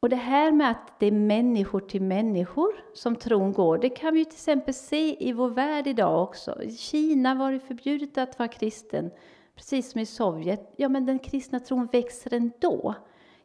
Och 0.00 0.10
det 0.10 0.16
här 0.16 0.52
med 0.52 0.70
att 0.70 1.00
det 1.00 1.06
är 1.06 1.12
människor 1.12 1.80
till 1.80 2.02
människor 2.02 2.68
som 2.94 3.16
tron 3.16 3.52
går, 3.52 3.78
det 3.78 3.88
kan 3.88 4.14
vi 4.14 4.24
till 4.24 4.34
exempel 4.34 4.74
se 4.74 5.28
i 5.28 5.32
vår 5.32 5.48
värld 5.48 5.86
idag 5.86 6.22
också. 6.22 6.62
I 6.62 6.76
Kina 6.76 7.34
var 7.34 7.52
det 7.52 7.60
förbjudet 7.60 8.18
att 8.18 8.38
vara 8.38 8.48
kristen, 8.48 9.10
precis 9.54 9.90
som 9.90 10.00
i 10.00 10.06
Sovjet. 10.06 10.74
Ja, 10.76 10.88
men 10.88 11.06
den 11.06 11.18
kristna 11.18 11.60
tron 11.60 11.88
växer 11.92 12.34
ändå. 12.34 12.94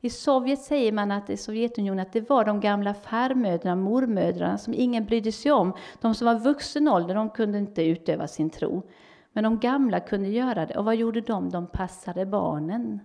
I 0.01 0.09
Sovjet 0.09 0.61
säger 0.61 0.91
man 0.91 1.11
att 1.11 1.29
i 1.29 1.37
Sovjetunionen 1.37 1.99
att 1.99 2.13
det 2.13 2.29
var 2.29 2.45
de 2.45 2.59
gamla 2.59 2.93
farmödrarna, 2.93 3.75
mormödrarna 3.75 4.57
som 4.57 4.73
ingen 4.73 5.05
brydde 5.05 5.31
sig 5.31 5.51
om. 5.51 5.73
De 6.01 6.15
som 6.15 6.25
var 6.25 6.39
vuxen 6.39 6.87
ålder, 6.87 7.15
de 7.15 7.29
kunde 7.29 7.57
inte 7.57 7.83
utöva 7.83 8.27
sin 8.27 8.49
tro. 8.49 8.83
Men 9.33 9.43
de 9.43 9.59
gamla 9.59 9.99
kunde 9.99 10.29
göra 10.29 10.65
det. 10.65 10.77
Och 10.77 10.85
vad 10.85 10.95
gjorde 10.95 11.21
de? 11.21 11.49
De 11.49 11.67
passade 11.67 12.25
barnen. 12.25 12.99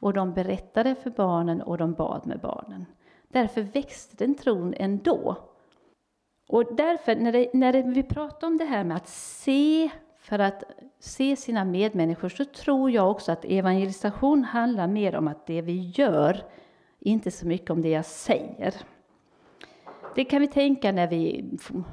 Och 0.00 0.12
de 0.12 0.32
berättade 0.32 0.94
för 0.94 1.10
barnen 1.10 1.62
och 1.62 1.78
de 1.78 1.92
bad 1.92 2.26
med 2.26 2.40
barnen. 2.40 2.86
Därför 3.28 3.62
växte 3.62 4.24
den 4.24 4.34
tron 4.34 4.74
ändå. 4.76 5.36
Och 6.48 6.74
därför, 6.74 7.16
när, 7.16 7.32
det, 7.32 7.50
när 7.54 7.94
vi 7.94 8.02
pratar 8.02 8.46
om 8.46 8.58
det 8.58 8.64
här 8.64 8.84
med 8.84 8.96
att 8.96 9.08
se 9.08 9.90
för 10.18 10.38
att 10.38 10.64
se 11.02 11.36
sina 11.36 11.64
medmänniskor 11.64 12.28
så 12.28 12.44
tror 12.44 12.90
jag 12.90 13.10
också 13.10 13.32
att 13.32 13.44
evangelisation 13.44 14.44
handlar 14.44 14.86
mer 14.86 15.16
om 15.16 15.28
att 15.28 15.46
det 15.46 15.62
vi 15.62 15.92
gör, 15.96 16.44
inte 16.98 17.30
så 17.30 17.46
mycket 17.46 17.70
om 17.70 17.82
det 17.82 17.88
jag 17.88 18.04
säger. 18.04 18.74
Det 20.14 20.24
kan 20.24 20.40
vi 20.40 20.48
tänka 20.48 20.92
när 20.92 21.06
vi 21.06 21.44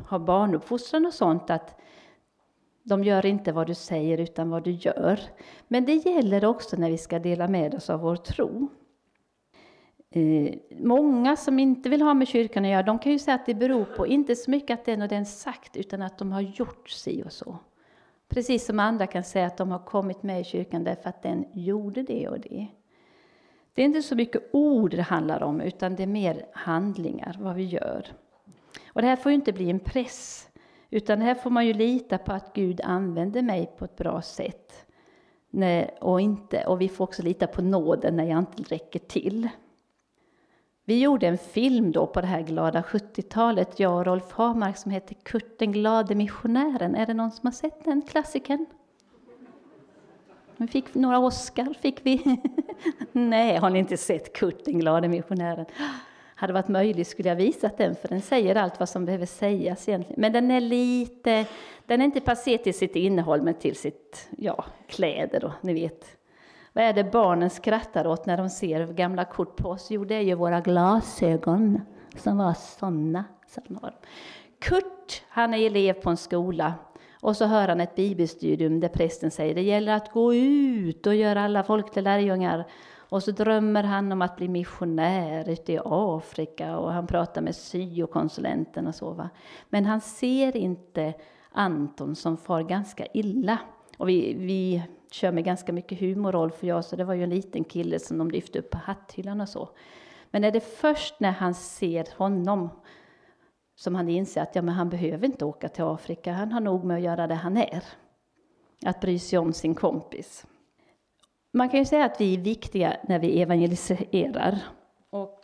har 0.07 0.19
barnuppfostran 0.19 1.05
och 1.05 1.13
sånt, 1.13 1.49
att 1.49 1.79
de 2.83 3.03
gör 3.03 3.25
inte 3.25 3.51
vad 3.51 3.67
du 3.67 3.75
säger 3.75 4.17
utan 4.17 4.49
vad 4.49 4.63
du 4.63 4.71
gör. 4.71 5.19
Men 5.67 5.85
det 5.85 5.93
gäller 5.93 6.45
också 6.45 6.77
när 6.77 6.91
vi 6.91 6.97
ska 6.97 7.19
dela 7.19 7.47
med 7.47 7.75
oss 7.75 7.89
av 7.89 7.99
vår 7.99 8.15
tro. 8.15 8.69
Eh, 10.11 10.55
många 10.79 11.35
som 11.35 11.59
inte 11.59 11.89
vill 11.89 12.01
ha 12.01 12.13
med 12.13 12.27
kyrkan 12.27 12.65
att 12.65 12.71
göra, 12.71 12.83
de 12.83 12.99
kan 12.99 13.11
ju 13.11 13.19
säga 13.19 13.35
att 13.35 13.45
det 13.45 13.53
beror 13.53 13.85
på, 13.85 14.07
inte 14.07 14.35
så 14.35 14.51
mycket 14.51 14.79
att 14.79 14.85
den 14.85 15.01
och 15.01 15.07
den 15.07 15.25
sagt, 15.25 15.77
utan 15.77 16.01
att 16.01 16.17
de 16.17 16.31
har 16.31 16.41
gjort 16.41 16.89
si 16.89 17.23
och 17.25 17.31
så. 17.31 17.59
Precis 18.29 18.65
som 18.65 18.79
andra 18.79 19.07
kan 19.07 19.23
säga 19.23 19.47
att 19.47 19.57
de 19.57 19.71
har 19.71 19.79
kommit 19.79 20.23
med 20.23 20.41
i 20.41 20.43
kyrkan 20.43 20.83
därför 20.83 21.09
att 21.09 21.23
den 21.23 21.45
gjorde 21.53 22.03
det 22.03 22.27
och 22.27 22.39
det. 22.39 22.67
Det 23.73 23.81
är 23.81 23.85
inte 23.85 24.01
så 24.01 24.15
mycket 24.15 24.49
ord 24.51 24.91
det 24.91 25.01
handlar 25.01 25.43
om, 25.43 25.61
utan 25.61 25.95
det 25.95 26.03
är 26.03 26.07
mer 26.07 26.45
handlingar, 26.53 27.37
vad 27.39 27.55
vi 27.55 27.63
gör. 27.63 28.05
Och 28.87 29.01
det 29.01 29.07
här 29.07 29.15
får 29.15 29.31
ju 29.31 29.35
inte 29.35 29.53
bli 29.53 29.69
en 29.69 29.79
press, 29.79 30.49
utan 30.89 31.21
här 31.21 31.35
får 31.35 31.49
man 31.49 31.67
ju 31.67 31.73
lita 31.73 32.17
på 32.17 32.31
att 32.31 32.53
Gud 32.53 32.81
använder 32.83 33.41
mig 33.41 33.71
på 33.77 33.85
ett 33.85 33.95
bra 33.95 34.21
sätt. 34.21 34.85
och, 35.99 36.21
inte, 36.21 36.63
och 36.65 36.81
vi 36.81 36.89
får 36.89 37.03
också 37.03 37.23
lita 37.23 37.47
på 37.47 37.61
nåden 37.61 38.15
när 38.15 38.23
jag 38.25 38.39
inte 38.39 38.63
räcker 38.63 38.99
till. 38.99 39.49
Vi 40.89 40.99
gjorde 40.99 41.27
en 41.27 41.37
film 41.37 41.91
då 41.91 42.07
på 42.07 42.21
det 42.21 42.27
här 42.27 42.41
glada 42.41 42.81
70-talet, 42.81 43.79
jag 43.79 43.97
och 43.97 44.05
Rolf 44.05 44.31
Hamark, 44.31 44.77
som 44.77 44.91
heter 44.91 45.15
Kurt 45.23 45.59
den 45.59 45.71
glade 45.71 46.15
missionären. 46.15 46.95
Är 46.95 47.05
det 47.05 47.13
någon 47.13 47.31
som 47.31 47.47
har 47.47 47.51
sett 47.51 47.85
den 47.85 48.01
klassikern? 48.01 48.65
Vi 50.57 50.67
fick 50.67 50.95
några 50.95 51.19
Oscar, 51.19 51.73
fick 51.81 52.05
vi. 52.05 52.41
Nej, 53.11 53.57
har 53.57 53.69
ni 53.69 53.79
inte 53.79 53.97
sett 53.97 54.33
Kurt 54.33 54.65
den 54.65 54.79
glade 54.79 55.07
missionären? 55.07 55.65
Hade 56.35 56.53
varit 56.53 56.67
möjligt 56.67 57.07
skulle 57.07 57.29
jag 57.29 57.35
visat 57.35 57.77
den, 57.77 57.95
för 57.95 58.07
den 58.07 58.21
säger 58.21 58.55
allt 58.55 58.79
vad 58.79 58.89
som 58.89 59.05
behöver 59.05 59.25
sägas 59.25 59.89
egentligen. 59.89 60.21
Men 60.21 60.33
den 60.33 60.51
är 60.51 60.61
lite, 60.61 61.45
den 61.85 62.01
är 62.01 62.05
inte 62.05 62.21
passé 62.21 62.57
till 62.57 62.73
sitt 62.73 62.95
innehåll, 62.95 63.41
men 63.41 63.53
till 63.53 63.75
sitt, 63.75 64.27
ja, 64.37 64.65
kläder 64.87 65.39
då, 65.39 65.53
ni 65.61 65.73
vet. 65.73 66.18
Vad 66.73 66.83
är 66.83 66.93
det 66.93 67.11
barnen 67.11 67.49
skrattar 67.49 68.07
åt 68.07 68.25
när 68.25 68.37
de 68.37 68.49
ser 68.49 68.87
gamla 68.87 69.25
kort 69.25 69.55
på 69.55 69.69
oss? 69.69 69.87
Jo, 69.91 70.05
det 70.05 70.15
är 70.15 70.21
ju 70.21 70.35
våra 70.35 70.61
glasögon 70.61 71.81
som 72.15 72.37
var 72.37 72.53
sådana. 72.53 73.25
Kurt, 74.59 75.23
han 75.29 75.53
är 75.53 75.65
elev 75.65 75.93
på 75.93 76.09
en 76.09 76.17
skola 76.17 76.73
och 77.21 77.35
så 77.35 77.45
hör 77.45 77.67
han 77.67 77.81
ett 77.81 77.95
bibelstudium 77.95 78.79
där 78.79 78.87
prästen 78.87 79.31
säger 79.31 79.55
det 79.55 79.61
gäller 79.61 79.93
att 79.93 80.11
gå 80.11 80.33
ut 80.33 81.07
och 81.07 81.15
göra 81.15 81.41
alla 81.41 81.63
folk 81.63 81.91
till 81.91 82.03
lärjungar. 82.03 82.65
Och 83.09 83.23
så 83.23 83.31
drömmer 83.31 83.83
han 83.83 84.11
om 84.11 84.21
att 84.21 84.35
bli 84.35 84.47
missionär 84.47 85.49
ute 85.49 85.73
i 85.73 85.79
Afrika 85.85 86.77
och 86.77 86.91
han 86.93 87.07
pratar 87.07 87.41
med 87.41 87.55
syokonsulenten 87.55 88.87
och 88.87 88.95
så. 88.95 89.11
Va? 89.11 89.29
Men 89.69 89.85
han 89.85 90.01
ser 90.01 90.57
inte 90.57 91.13
Anton 91.51 92.15
som 92.15 92.37
far 92.37 92.63
ganska 92.63 93.05
illa. 93.13 93.57
Och 93.97 94.09
vi, 94.09 94.33
vi 94.33 94.83
kör 95.11 95.31
med 95.31 95.43
ganska 95.43 95.73
mycket 95.73 95.99
humor, 95.99 96.31
Rolf 96.31 96.57
och 96.57 96.63
jag, 96.63 96.85
så 96.85 96.95
det 96.95 97.03
var 97.03 97.13
ju 97.13 97.23
en 97.23 97.29
liten 97.29 97.63
kille 97.63 97.99
som 97.99 98.17
de 98.17 98.31
lyfte 98.31 98.59
upp 98.59 98.69
på 98.69 98.77
hatthyllan 98.77 99.41
och 99.41 99.49
så. 99.49 99.69
Men 100.31 100.43
är 100.43 100.51
det 100.51 100.59
först 100.59 101.19
när 101.19 101.31
han 101.31 101.53
ser 101.53 102.07
honom 102.17 102.69
som 103.75 103.95
han 103.95 104.09
inser 104.09 104.41
att 104.41 104.55
ja, 104.55 104.61
men 104.61 104.75
han 104.75 104.89
behöver 104.89 105.25
inte 105.25 105.45
åka 105.45 105.69
till 105.69 105.83
Afrika, 105.83 106.33
han 106.33 106.51
har 106.51 106.59
nog 106.59 106.83
med 106.83 106.97
att 106.97 107.03
göra 107.03 107.27
det 107.27 107.35
han 107.35 107.57
är. 107.57 107.83
Att 108.85 109.01
bry 109.01 109.19
sig 109.19 109.39
om 109.39 109.53
sin 109.53 109.75
kompis. 109.75 110.45
Man 111.51 111.69
kan 111.69 111.79
ju 111.79 111.85
säga 111.85 112.05
att 112.05 112.21
vi 112.21 112.33
är 112.33 112.39
viktiga 112.39 112.97
när 113.07 113.19
vi 113.19 113.41
evangeliserar. 113.41 114.59
Och 115.09 115.41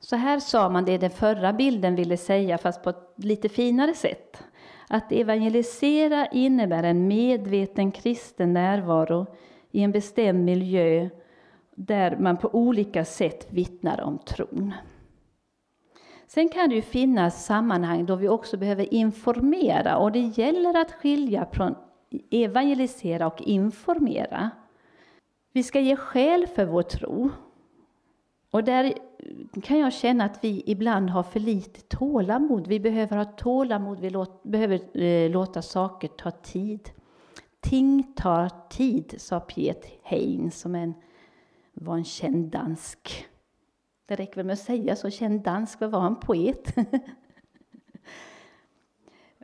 så 0.00 0.16
här 0.16 0.40
sa 0.40 0.68
man 0.68 0.84
det 0.84 0.98
den 0.98 1.10
förra 1.10 1.52
bilden 1.52 1.96
ville 1.96 2.16
säga, 2.16 2.58
fast 2.58 2.82
på 2.82 2.90
ett 2.90 3.12
lite 3.16 3.48
finare 3.48 3.94
sätt. 3.94 4.42
Att 4.88 5.12
evangelisera 5.12 6.26
innebär 6.26 6.82
en 6.82 7.08
medveten 7.08 7.92
kristen 7.92 8.52
närvaro 8.52 9.26
i 9.70 9.82
en 9.82 9.92
bestämd 9.92 10.44
miljö 10.44 11.08
där 11.74 12.16
man 12.16 12.36
på 12.36 12.50
olika 12.52 13.04
sätt 13.04 13.46
vittnar 13.50 14.00
om 14.00 14.18
tron. 14.18 14.74
Sen 16.26 16.48
kan 16.48 16.68
det 16.68 16.74
ju 16.74 16.82
finnas 16.82 17.44
sammanhang 17.44 18.06
då 18.06 18.16
vi 18.16 18.28
också 18.28 18.56
behöver 18.56 18.94
informera 18.94 19.96
och 19.96 20.12
det 20.12 20.20
gäller 20.20 20.80
att 20.80 20.92
skilja 20.92 21.46
från 21.52 21.74
evangelisera 22.30 23.26
och 23.26 23.42
informera. 23.42 24.50
Vi 25.52 25.62
ska 25.62 25.80
ge 25.80 25.96
skäl 25.96 26.46
för 26.46 26.64
vår 26.64 26.82
tro. 26.82 27.30
Och 28.50 28.64
där 28.64 28.94
kan 29.62 29.78
jag 29.78 29.92
känna 29.92 30.24
att 30.24 30.44
vi 30.44 30.62
ibland 30.66 31.10
har 31.10 31.22
för 31.22 31.40
lite 31.40 31.80
tålamod. 31.80 32.66
Vi 32.66 32.80
behöver 32.80 33.16
ha 33.16 33.24
tålamod, 33.24 34.00
vi 34.00 34.10
låt, 34.10 34.42
behöver 34.42 35.02
eh, 35.02 35.30
låta 35.30 35.62
saker 35.62 36.08
ta 36.08 36.30
tid. 36.30 36.90
Ting 37.60 38.12
tar 38.16 38.50
tid, 38.70 39.14
sa 39.18 39.40
Piet 39.40 39.86
Hein 40.02 40.50
som 40.50 40.74
en, 40.74 40.94
var 41.72 41.96
en 41.96 42.04
känd 42.04 42.46
dansk 42.46 43.26
det 44.06 44.14
räcker 44.14 44.36
väl 44.36 44.46
med 44.46 44.52
att 44.52 44.58
säga 44.58 44.96
så, 44.96 45.10
känd 45.10 45.40
dansk, 45.40 45.80
vad 45.80 45.90
var 45.90 46.00
han, 46.00 46.20
poet? 46.20 46.74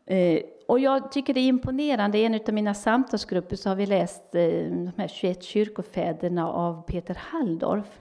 Eh, 0.07 0.43
och 0.69 0.81
jag 0.81 1.13
tycker 1.13 1.35
det 1.35 1.41
är 1.41 1.49
imponerande, 1.49 2.19
i 2.19 2.25
en 2.25 2.35
av 2.35 2.55
mina 2.55 2.75
samtalsgrupper 2.75 3.57
så 3.57 3.69
har 3.69 3.77
vi 3.77 3.87
läst 3.87 4.35
eh, 4.35 4.43
de 4.71 4.93
här 4.97 5.09
21 5.09 5.43
kyrkofäderna 5.43 6.49
av 6.49 6.83
Peter 6.83 7.15
Halldorf. 7.15 8.01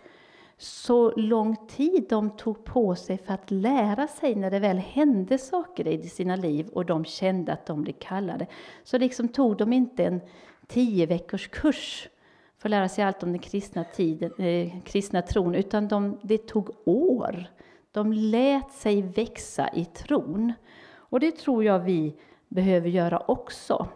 Så 0.63 1.11
lång 1.15 1.55
tid 1.67 2.05
de 2.09 2.29
tog 2.29 2.63
på 2.63 2.95
sig 2.95 3.17
för 3.17 3.33
att 3.33 3.51
lära 3.51 4.07
sig 4.07 4.35
när 4.35 4.51
det 4.51 4.59
väl 4.59 4.77
hände 4.77 5.37
saker 5.37 5.87
i 5.87 6.09
sina 6.09 6.35
liv 6.35 6.67
och 6.67 6.85
de 6.85 7.05
kände 7.05 7.53
att 7.53 7.65
de 7.65 7.81
blev 7.81 7.93
kallade. 7.93 8.47
Så 8.83 8.97
liksom 8.97 9.27
tog 9.27 9.57
de 9.57 9.73
inte 9.73 10.05
en 10.05 10.21
tio 10.67 11.05
veckors 11.05 11.47
kurs 11.47 12.09
för 12.57 12.69
att 12.69 12.71
lära 12.71 12.89
sig 12.89 13.03
allt 13.03 13.23
om 13.23 13.31
den 13.31 13.39
kristna, 13.39 13.83
tiden, 13.83 14.31
eh, 14.37 14.81
kristna 14.83 15.21
tron, 15.21 15.55
utan 15.55 15.87
de, 15.87 16.19
det 16.21 16.47
tog 16.47 16.69
år. 16.85 17.45
De 17.91 18.13
lät 18.13 18.71
sig 18.71 19.01
växa 19.01 19.69
i 19.73 19.85
tron. 19.85 20.53
Och 20.93 21.19
det 21.19 21.31
tror 21.31 21.63
jag 21.63 21.79
vi 21.79 22.15
behöver 22.47 22.89
göra 22.89 23.23
också. 23.27 23.87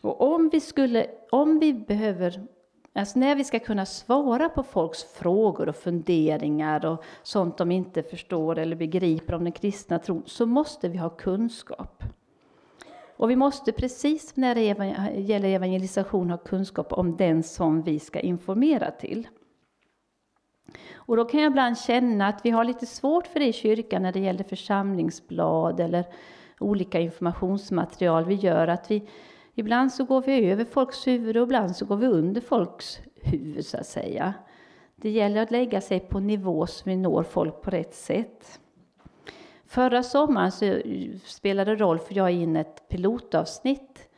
Och 0.00 0.34
om 0.34 0.48
vi, 0.48 0.60
skulle, 0.60 1.06
om 1.30 1.58
vi 1.58 1.72
behöver, 1.74 2.46
alltså 2.94 3.18
när 3.18 3.36
vi 3.36 3.44
ska 3.44 3.58
kunna 3.58 3.86
svara 3.86 4.48
på 4.48 4.62
folks 4.62 5.04
frågor 5.04 5.68
och 5.68 5.76
funderingar 5.76 6.86
och 6.86 7.04
sånt 7.22 7.58
de 7.58 7.70
inte 7.70 8.02
förstår 8.02 8.58
eller 8.58 8.76
begriper 8.76 9.34
om 9.34 9.44
den 9.44 9.52
kristna 9.52 9.98
tron, 9.98 10.22
så 10.26 10.46
måste 10.46 10.88
vi 10.88 10.98
ha 10.98 11.08
kunskap. 11.10 12.04
Och 13.16 13.30
vi 13.30 13.36
måste 13.36 13.72
precis 13.72 14.36
när 14.36 14.54
det 14.54 14.62
gäller 15.20 15.48
evangelisation 15.48 16.30
ha 16.30 16.38
kunskap 16.38 16.92
om 16.92 17.16
den 17.16 17.42
som 17.42 17.82
vi 17.82 17.98
ska 17.98 18.20
informera 18.20 18.90
till. 18.90 19.28
Och 20.94 21.16
då 21.16 21.24
kan 21.24 21.40
jag 21.40 21.50
ibland 21.50 21.78
känna 21.78 22.26
att 22.26 22.40
vi 22.44 22.50
har 22.50 22.64
lite 22.64 22.86
svårt 22.86 23.26
för 23.26 23.40
det 23.40 23.46
i 23.46 23.52
kyrkan 23.52 24.02
när 24.02 24.12
det 24.12 24.20
gäller 24.20 24.44
församlingsblad 24.44 25.80
eller 25.80 26.04
olika 26.60 27.00
informationsmaterial 27.00 28.24
vi 28.24 28.34
gör. 28.34 28.68
Att 28.68 28.90
vi, 28.90 29.08
ibland 29.54 29.92
så 29.92 30.04
går 30.04 30.22
vi 30.22 30.50
över 30.50 30.64
folks 30.64 31.06
huvud 31.06 31.36
och 31.36 31.42
ibland 31.42 31.76
så 31.76 31.84
går 31.84 31.96
vi 31.96 32.06
under 32.06 32.40
folks 32.40 33.00
huvud 33.14 33.66
så 33.66 33.76
att 33.76 33.86
säga. 33.86 34.34
Det 34.96 35.10
gäller 35.10 35.42
att 35.42 35.50
lägga 35.50 35.80
sig 35.80 36.00
på 36.00 36.20
nivå 36.20 36.66
så 36.66 36.82
vi 36.84 36.96
når 36.96 37.22
folk 37.22 37.62
på 37.62 37.70
rätt 37.70 37.94
sätt. 37.94 38.60
Förra 39.66 40.02
sommaren 40.02 40.52
så 40.52 40.80
spelade 41.24 41.76
Rolf 41.76 42.02
och 42.06 42.12
jag 42.12 42.32
in 42.32 42.56
ett 42.56 42.88
pilotavsnitt. 42.88 44.08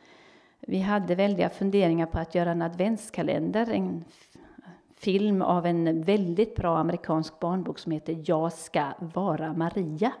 Vi 0.59 0.79
hade 0.79 1.15
väldiga 1.15 1.49
funderingar 1.49 2.05
på 2.05 2.19
att 2.19 2.35
göra 2.35 2.51
en 2.51 2.61
adventskalender, 2.61 3.71
en 3.71 4.05
film 4.95 5.41
av 5.41 5.65
en 5.65 6.03
väldigt 6.03 6.55
bra 6.55 6.77
amerikansk 6.77 7.39
barnbok 7.39 7.79
som 7.79 7.91
heter 7.91 8.23
Jag 8.25 8.53
ska 8.53 8.85
vara 8.99 9.53
Maria. 9.53 10.11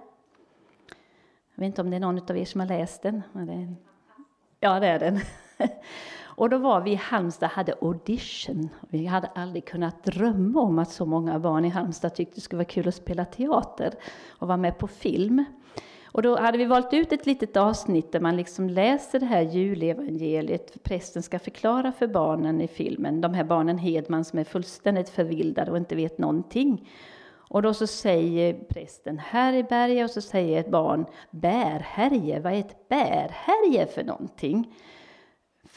Jag 1.55 1.61
vet 1.61 1.65
inte 1.65 1.81
om 1.81 1.89
det 1.89 1.95
är 1.95 1.99
någon 1.99 2.21
av 2.29 2.37
er 2.37 2.45
som 2.45 2.61
har 2.61 2.67
läst 2.67 3.01
den? 3.01 3.23
Ja, 4.59 4.79
det 4.79 4.87
är 4.87 4.99
den. 4.99 5.19
Och 6.37 6.49
då 6.49 6.57
var 6.57 6.81
vi 6.81 6.91
i 6.91 6.95
Halmstad 6.95 7.49
hade 7.49 7.73
audition. 7.81 8.69
Vi 8.89 9.05
hade 9.05 9.27
aldrig 9.27 9.65
kunnat 9.65 10.03
drömma 10.03 10.61
om 10.61 10.79
att 10.79 10.91
så 10.91 11.05
många 11.05 11.39
barn 11.39 11.65
i 11.65 11.69
Halmstad 11.69 12.15
tyckte 12.15 12.35
det 12.35 12.41
skulle 12.41 12.57
vara 12.57 12.65
kul 12.65 12.87
att 12.87 12.95
spela 12.95 13.25
teater 13.25 13.93
och 14.29 14.47
vara 14.47 14.57
med 14.57 14.77
på 14.77 14.87
film. 14.87 15.45
Och 16.05 16.21
då 16.21 16.39
hade 16.39 16.57
vi 16.57 16.65
valt 16.65 16.93
ut 16.93 17.11
ett 17.11 17.25
litet 17.25 17.57
avsnitt 17.57 18.11
där 18.11 18.19
man 18.19 18.37
liksom 18.37 18.69
läser 18.69 19.19
det 19.19 19.25
här 19.25 19.41
julevangeliet. 19.41 20.83
Prästen 20.83 21.23
ska 21.23 21.39
förklara 21.39 21.91
för 21.91 22.07
barnen 22.07 22.61
i 22.61 22.67
filmen, 22.67 23.21
de 23.21 23.33
här 23.33 23.43
barnen 23.43 23.77
Hedman 23.77 24.25
som 24.25 24.39
är 24.39 24.43
fullständigt 24.43 25.09
förvildade 25.09 25.71
och 25.71 25.77
inte 25.77 25.95
vet 25.95 26.17
någonting. 26.17 26.89
Och 27.49 27.61
då 27.61 27.73
så 27.73 27.87
säger 27.87 28.53
prästen 28.53 29.19
Härberge 29.19 30.03
och 30.03 30.09
så 30.09 30.21
säger 30.21 30.59
ett 30.59 30.71
barn 30.71 31.05
Bärherje, 31.31 32.39
vad 32.39 32.53
är 32.53 32.59
ett 32.59 32.89
bärherje 32.89 33.87
för 33.87 34.03
någonting? 34.03 34.73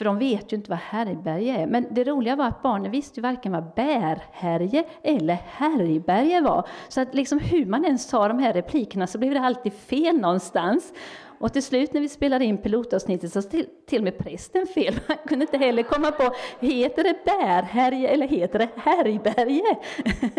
För 0.01 0.05
de 0.05 0.19
vet 0.19 0.53
ju 0.53 0.57
inte 0.57 0.69
vad 0.69 0.79
härberge 0.79 1.61
är. 1.61 1.67
Men 1.67 1.87
det 1.91 2.03
roliga 2.03 2.35
var 2.35 2.45
att 2.45 2.61
barnen 2.61 2.91
visste 2.91 3.19
ju 3.19 3.21
varken 3.21 3.51
vad 3.51 3.73
Bärherje 3.75 4.83
eller 5.03 5.33
härberge 5.33 6.41
var. 6.41 6.67
Så 6.87 7.01
att 7.01 7.13
liksom 7.15 7.39
hur 7.39 7.65
man 7.65 7.85
än 7.85 7.99
sa 7.99 8.27
de 8.27 8.39
här 8.39 8.53
replikerna 8.53 9.07
så 9.07 9.17
blev 9.17 9.33
det 9.33 9.39
alltid 9.39 9.73
fel 9.73 10.15
någonstans. 10.17 10.93
Och 11.41 11.53
till 11.53 11.63
slut 11.63 11.93
när 11.93 12.01
vi 12.01 12.09
spelade 12.09 12.45
in 12.45 12.57
pilotavsnittet 12.57 13.33
så 13.33 13.41
till, 13.41 13.67
till 13.87 13.97
och 13.97 14.03
med 14.03 14.17
prästen 14.17 14.67
fel. 14.67 14.99
Han 15.07 15.17
kunde 15.27 15.45
inte 15.45 15.57
heller 15.57 15.83
komma 15.83 16.11
på, 16.11 16.33
heter 16.59 17.03
det 17.03 17.15
Bärherje 17.25 18.09
eller 18.09 18.27
heter 18.27 18.59
det 18.59 18.69
Härjberge? 18.75 19.77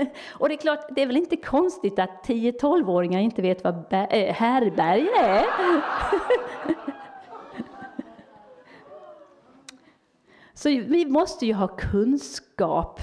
och 0.33 0.49
det 0.49 0.55
är 0.55 0.59
klart, 0.59 0.87
det 0.91 1.03
är 1.03 1.07
väl 1.07 1.17
inte 1.17 1.37
konstigt 1.37 1.99
att 1.99 2.27
10-12-åringar 2.27 3.21
inte 3.21 3.43
vet 3.43 3.65
vad 3.65 3.93
äh, 3.93 4.03
eh, 4.03 4.35
härberge 4.35 5.21
är. 5.21 5.45
Så 10.55 10.69
vi 10.69 11.07
måste 11.07 11.47
ju 11.47 11.55
ha 11.55 11.69
kunskap 11.69 13.01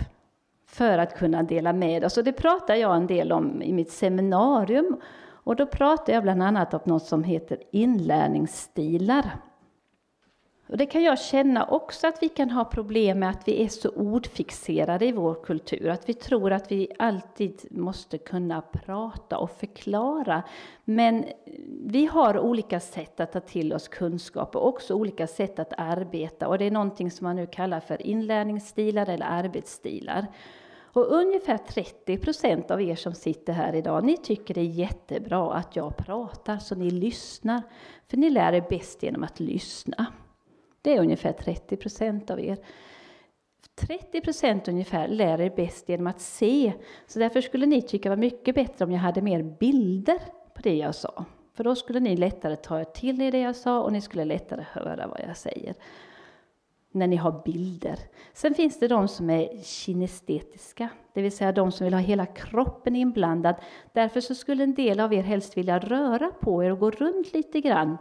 för 0.67 0.97
att 0.97 1.17
kunna 1.17 1.43
dela 1.43 1.73
med 1.73 2.03
oss. 2.03 2.17
Och 2.17 2.23
det 2.23 2.33
pratar 2.33 2.75
jag 2.75 2.95
en 2.95 3.07
del 3.07 3.31
om 3.31 3.62
i 3.62 3.73
mitt 3.73 3.91
seminarium. 3.91 5.01
Och 5.43 5.56
då 5.56 5.65
pratar 5.65 6.13
jag 6.13 6.23
bland 6.23 6.43
annat 6.43 6.73
om 6.73 6.80
något 6.84 7.06
som 7.06 7.23
heter 7.23 7.58
inlärningsstilar. 7.71 9.32
Och 10.69 10.78
det 10.78 10.86
kan 10.86 11.04
jag 11.04 11.19
känna 11.19 11.65
också 11.65 12.08
att 12.08 12.23
vi 12.23 12.30
kan 12.30 12.49
ha 12.49 12.65
problem 12.65 13.19
med 13.19 13.30
att 13.30 13.47
vi 13.47 13.63
är 13.63 13.67
så 13.67 13.89
ordfixerade 13.89 15.06
i 15.06 15.12
vår 15.12 15.43
kultur. 15.43 15.89
Att 15.89 16.10
vi 16.10 16.13
tror 16.13 16.52
att 16.52 16.71
vi 16.71 16.88
alltid 16.99 17.65
måste 17.71 18.17
kunna 18.17 18.62
prata 18.62 19.38
och 19.38 19.52
förklara. 19.52 20.43
Men 20.86 21.25
vi 21.86 22.06
har 22.06 22.39
olika 22.39 22.80
sätt 22.80 23.19
att 23.19 23.32
ta 23.32 23.39
till 23.39 23.73
oss 23.73 23.88
kunskap 23.88 24.56
och 24.56 24.67
också 24.67 24.93
olika 24.93 25.28
sätt 25.28 25.60
att 25.60 25.73
arbeta. 25.78 26.47
Och 26.47 26.58
det 26.58 26.65
är 26.65 26.71
någonting 26.71 27.12
som 27.12 27.25
man 27.25 27.36
nu 27.36 27.45
kallar 27.45 27.80
för 27.80 28.08
inlärningsstilar 28.08 29.10
eller 29.10 29.25
arbetsstilar. 29.25 30.28
Och 30.99 31.12
ungefär 31.12 31.57
30 31.57 32.17
procent 32.17 32.71
av 32.71 32.81
er 32.81 32.95
som 32.95 33.13
sitter 33.13 33.53
här 33.53 33.75
idag, 33.75 34.03
ni 34.03 34.17
tycker 34.17 34.53
det 34.53 34.62
är 34.62 34.65
jättebra 34.65 35.53
att 35.53 35.75
jag 35.75 35.97
pratar, 35.97 36.57
så 36.57 36.75
ni 36.75 36.89
lyssnar. 36.89 37.62
För 38.07 38.17
ni 38.17 38.29
lär 38.29 38.53
er 38.53 38.65
bäst 38.69 39.03
genom 39.03 39.23
att 39.23 39.39
lyssna. 39.39 40.05
Det 40.81 40.95
är 40.95 40.99
ungefär 40.99 41.31
30 41.31 41.77
procent 41.77 42.31
av 42.31 42.39
er. 42.39 42.57
30 43.75 44.21
procent 44.21 44.67
ungefär 44.67 45.07
lär 45.07 45.41
er 45.41 45.49
bäst 45.55 45.89
genom 45.89 46.07
att 46.07 46.21
se. 46.21 46.73
Så 47.07 47.19
därför 47.19 47.41
skulle 47.41 47.65
ni 47.65 47.81
tycka 47.81 48.09
det 48.09 48.15
var 48.15 48.21
mycket 48.21 48.55
bättre 48.55 48.85
om 48.85 48.91
jag 48.91 48.99
hade 48.99 49.21
mer 49.21 49.43
bilder 49.43 50.19
på 50.55 50.62
det 50.62 50.75
jag 50.75 50.95
sa. 50.95 51.25
För 51.53 51.63
då 51.63 51.75
skulle 51.75 51.99
ni 51.99 52.17
lättare 52.17 52.55
ta 52.55 52.79
er 52.79 52.83
till 52.83 53.21
er 53.21 53.31
det 53.31 53.39
jag 53.39 53.55
sa 53.55 53.79
och 53.79 53.93
ni 53.93 54.01
skulle 54.01 54.25
lättare 54.25 54.65
höra 54.71 55.07
vad 55.07 55.19
jag 55.27 55.38
säger. 55.38 55.75
När 56.91 57.08
ni 57.08 57.15
har 57.15 57.41
bilder. 57.45 57.99
Sen 58.34 58.54
finns 58.54 58.80
det 58.80 58.88
de 58.88 59.08
som 59.08 59.30
är 59.30 59.63
kinestetiska, 59.63 60.89
det 61.13 61.21
vill 61.21 61.32
säga 61.32 61.52
de 61.52 61.71
som 61.71 61.86
vill 61.86 61.93
ha 61.93 62.02
hela 62.02 62.25
kroppen 62.25 62.95
inblandad. 62.95 63.56
Därför 63.93 64.21
så 64.21 64.36
skulle 64.36 64.63
en 64.63 64.73
del 64.73 64.99
av 64.99 65.13
er 65.13 65.21
helst 65.21 65.58
vilja 65.58 65.80
röra 65.80 66.32
på 66.39 66.63
er 66.63 66.71
och 66.71 66.80
gå 66.80 66.91
runt 66.91 67.34
lite 67.34 67.62
grann 67.62 67.97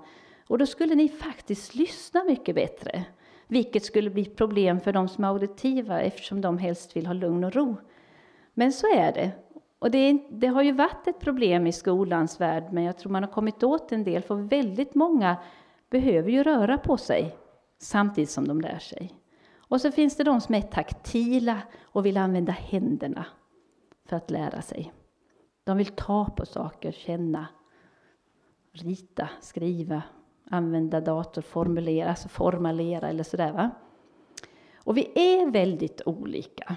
och 0.48 0.58
då 0.58 0.66
skulle 0.66 0.94
ni 0.94 1.08
faktiskt 1.08 1.74
lyssna 1.74 2.24
mycket 2.24 2.54
bättre. 2.54 3.04
Vilket 3.46 3.84
skulle 3.84 4.10
bli 4.10 4.24
problem 4.24 4.80
för 4.80 4.92
de 4.92 5.08
som 5.08 5.24
är 5.24 5.28
auditiva 5.28 6.00
eftersom 6.00 6.40
de 6.40 6.58
helst 6.58 6.96
vill 6.96 7.06
ha 7.06 7.14
lugn 7.14 7.44
och 7.44 7.54
ro. 7.54 7.76
Men 8.54 8.72
så 8.72 8.86
är 8.94 9.12
det. 9.12 9.30
Och 9.78 9.90
det, 9.90 10.18
det, 10.30 10.46
har 10.46 10.62
ju 10.62 10.72
varit 10.72 11.08
ett 11.08 11.20
problem 11.20 11.66
i 11.66 11.72
skolans 11.72 12.40
värld, 12.40 12.64
men 12.72 12.84
jag 12.84 12.98
tror 12.98 13.12
man 13.12 13.22
har 13.22 13.30
kommit 13.30 13.62
åt 13.62 13.92
en 13.92 14.04
del, 14.04 14.22
för 14.22 14.34
väldigt 14.34 14.94
många 14.94 15.36
behöver 15.90 16.30
ju 16.30 16.42
röra 16.42 16.78
på 16.78 16.96
sig 16.96 17.36
samtidigt 17.78 18.30
som 18.30 18.48
de 18.48 18.60
lär 18.60 18.78
sig. 18.78 19.14
Och 19.58 19.80
så 19.80 19.92
finns 19.92 20.16
det 20.16 20.24
de 20.24 20.40
som 20.40 20.54
är 20.54 20.62
taktila 20.62 21.62
och 21.82 22.06
vill 22.06 22.16
använda 22.16 22.52
händerna 22.52 23.26
för 24.08 24.16
att 24.16 24.30
lära 24.30 24.62
sig. 24.62 24.92
De 25.64 25.76
vill 25.76 25.86
ta 25.86 26.24
på 26.24 26.46
saker, 26.46 26.92
känna, 26.92 27.46
rita, 28.72 29.28
skriva, 29.40 30.02
använda 30.50 31.00
dator, 31.00 31.42
formulera, 31.42 32.10
alltså 32.10 32.28
formulera 32.28 33.08
eller 33.08 33.24
sådär. 33.24 33.52
Va? 33.52 33.70
Och 34.76 34.96
vi 34.96 35.12
är 35.14 35.50
väldigt 35.50 36.02
olika. 36.06 36.76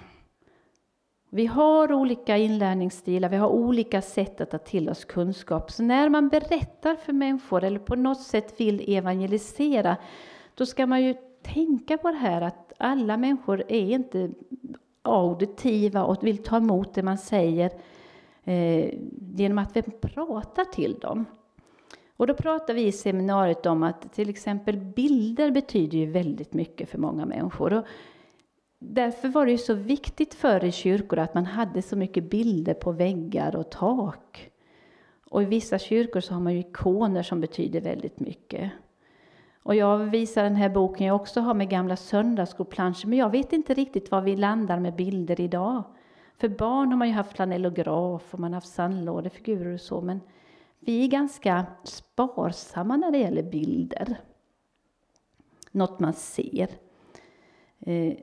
Vi 1.30 1.46
har 1.46 1.94
olika 1.94 2.38
inlärningsstilar, 2.38 3.30
vi 3.30 3.38
har 3.38 3.48
olika 3.48 4.02
sätt 4.02 4.42
att 4.42 4.52
ta 4.52 4.58
till 4.58 4.90
oss 4.90 5.06
kunskap. 5.06 5.72
Så 5.72 5.84
när 5.84 6.10
man 6.10 6.30
berättar 6.30 6.96
för 6.96 7.14
människor 7.14 7.64
eller 7.64 7.80
på 7.80 7.96
något 7.96 8.22
sätt 8.22 8.60
vill 8.60 8.96
evangelisera, 8.98 9.98
då 10.56 10.66
ska 10.66 10.86
man 10.86 11.04
ju 11.04 11.16
tänka 11.42 11.98
på 11.98 12.12
det 12.12 12.18
här 12.18 12.42
att 12.42 12.74
alla 12.78 13.18
människor 13.18 13.64
är 13.68 13.92
inte 13.92 14.30
auditiva 15.02 16.04
och 16.04 16.24
vill 16.24 16.44
ta 16.44 16.58
emot 16.58 16.94
det 16.94 17.04
man 17.04 17.18
säger 17.18 17.72
eh, 18.44 18.94
genom 19.36 19.58
att 19.58 19.78
vi 19.78 19.82
pratar 19.82 20.66
till 20.66 20.94
dem. 20.94 21.26
Och 22.18 22.28
då 22.28 22.34
pratar 22.34 22.74
vi 22.74 22.88
i 22.88 22.92
seminariet 22.92 23.66
om 23.66 23.84
att 23.84 24.14
till 24.14 24.30
exempel 24.30 24.78
bilder 24.78 25.52
betyder 25.52 25.98
ju 25.98 26.06
väldigt 26.06 26.54
mycket 26.54 26.90
för 26.90 26.98
många 26.98 27.26
människor. 27.26 27.74
Och 27.74 27.86
därför 28.80 29.28
var 29.28 29.46
det 29.46 29.52
ju 29.52 29.58
så 29.58 29.74
viktigt 29.74 30.34
förr 30.34 30.64
i 30.64 30.72
kyrkor 30.72 31.20
att 31.20 31.34
man 31.34 31.46
hade 31.46 31.82
så 31.82 31.96
mycket 31.96 32.30
bilder 32.30 32.74
på 32.74 32.92
väggar 32.92 33.56
och 33.56 33.72
tak. 33.72 34.52
Och 35.30 35.44
i 35.44 35.46
vissa 35.46 35.80
kyrkor 35.80 36.20
så 36.20 36.34
har 36.34 36.42
man 36.42 36.54
ju 36.54 36.60
ikoner 36.60 37.24
som 37.24 37.42
betyder 37.42 37.82
väldigt 37.82 38.20
mycket. 38.20 38.72
Och 39.64 39.76
jag 39.76 39.98
visar 39.98 40.44
den 40.44 40.56
här 40.56 40.70
boken 40.70 41.08
jag 41.08 41.16
också 41.16 41.42
har 41.42 41.54
med 41.54 41.70
gamla 41.70 41.96
söndagsskolplanscher, 41.96 43.08
men 43.08 43.20
jag 43.20 43.30
vet 43.30 43.54
inte 43.54 43.74
riktigt 43.74 44.12
var 44.12 44.22
vi 44.22 44.36
landar 44.36 44.80
med 44.80 44.96
bilder 44.96 45.42
idag. 45.42 45.84
För 46.38 46.50
barn 46.50 46.92
har 46.92 46.98
man 46.98 47.08
ju 47.08 47.14
haft 47.14 47.34
flanellograf 47.36 48.34
och 48.34 48.40
man 48.40 48.54
har 48.54 48.58
haft 48.58 48.74
sandlådefigurer 48.74 49.74
och 49.74 49.82
så, 49.82 50.02
men 50.02 50.22
vi 50.80 51.04
är 51.04 51.08
ganska 51.08 51.66
sparsamma 51.84 52.98
när 52.98 53.12
det 53.12 53.18
gäller 53.18 53.44
bilder. 53.44 54.18
Något 55.72 56.00
man 56.00 56.14
ser. 56.14 56.70
Eh, 57.80 58.14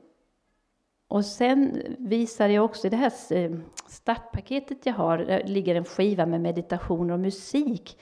och 1.07 1.25
sen 1.25 1.81
visar 1.97 2.49
jag 2.49 2.65
också 2.65 2.87
i 2.87 2.89
det 2.89 2.97
här 2.97 3.13
eh, 3.29 3.51
startpaketet 3.87 4.85
jag 4.85 4.93
har, 4.93 5.17
där 5.17 5.43
ligger 5.43 5.75
en 5.75 5.85
skiva 5.85 6.25
med 6.25 6.41
meditation 6.41 7.11
och 7.11 7.19
musik. 7.19 7.97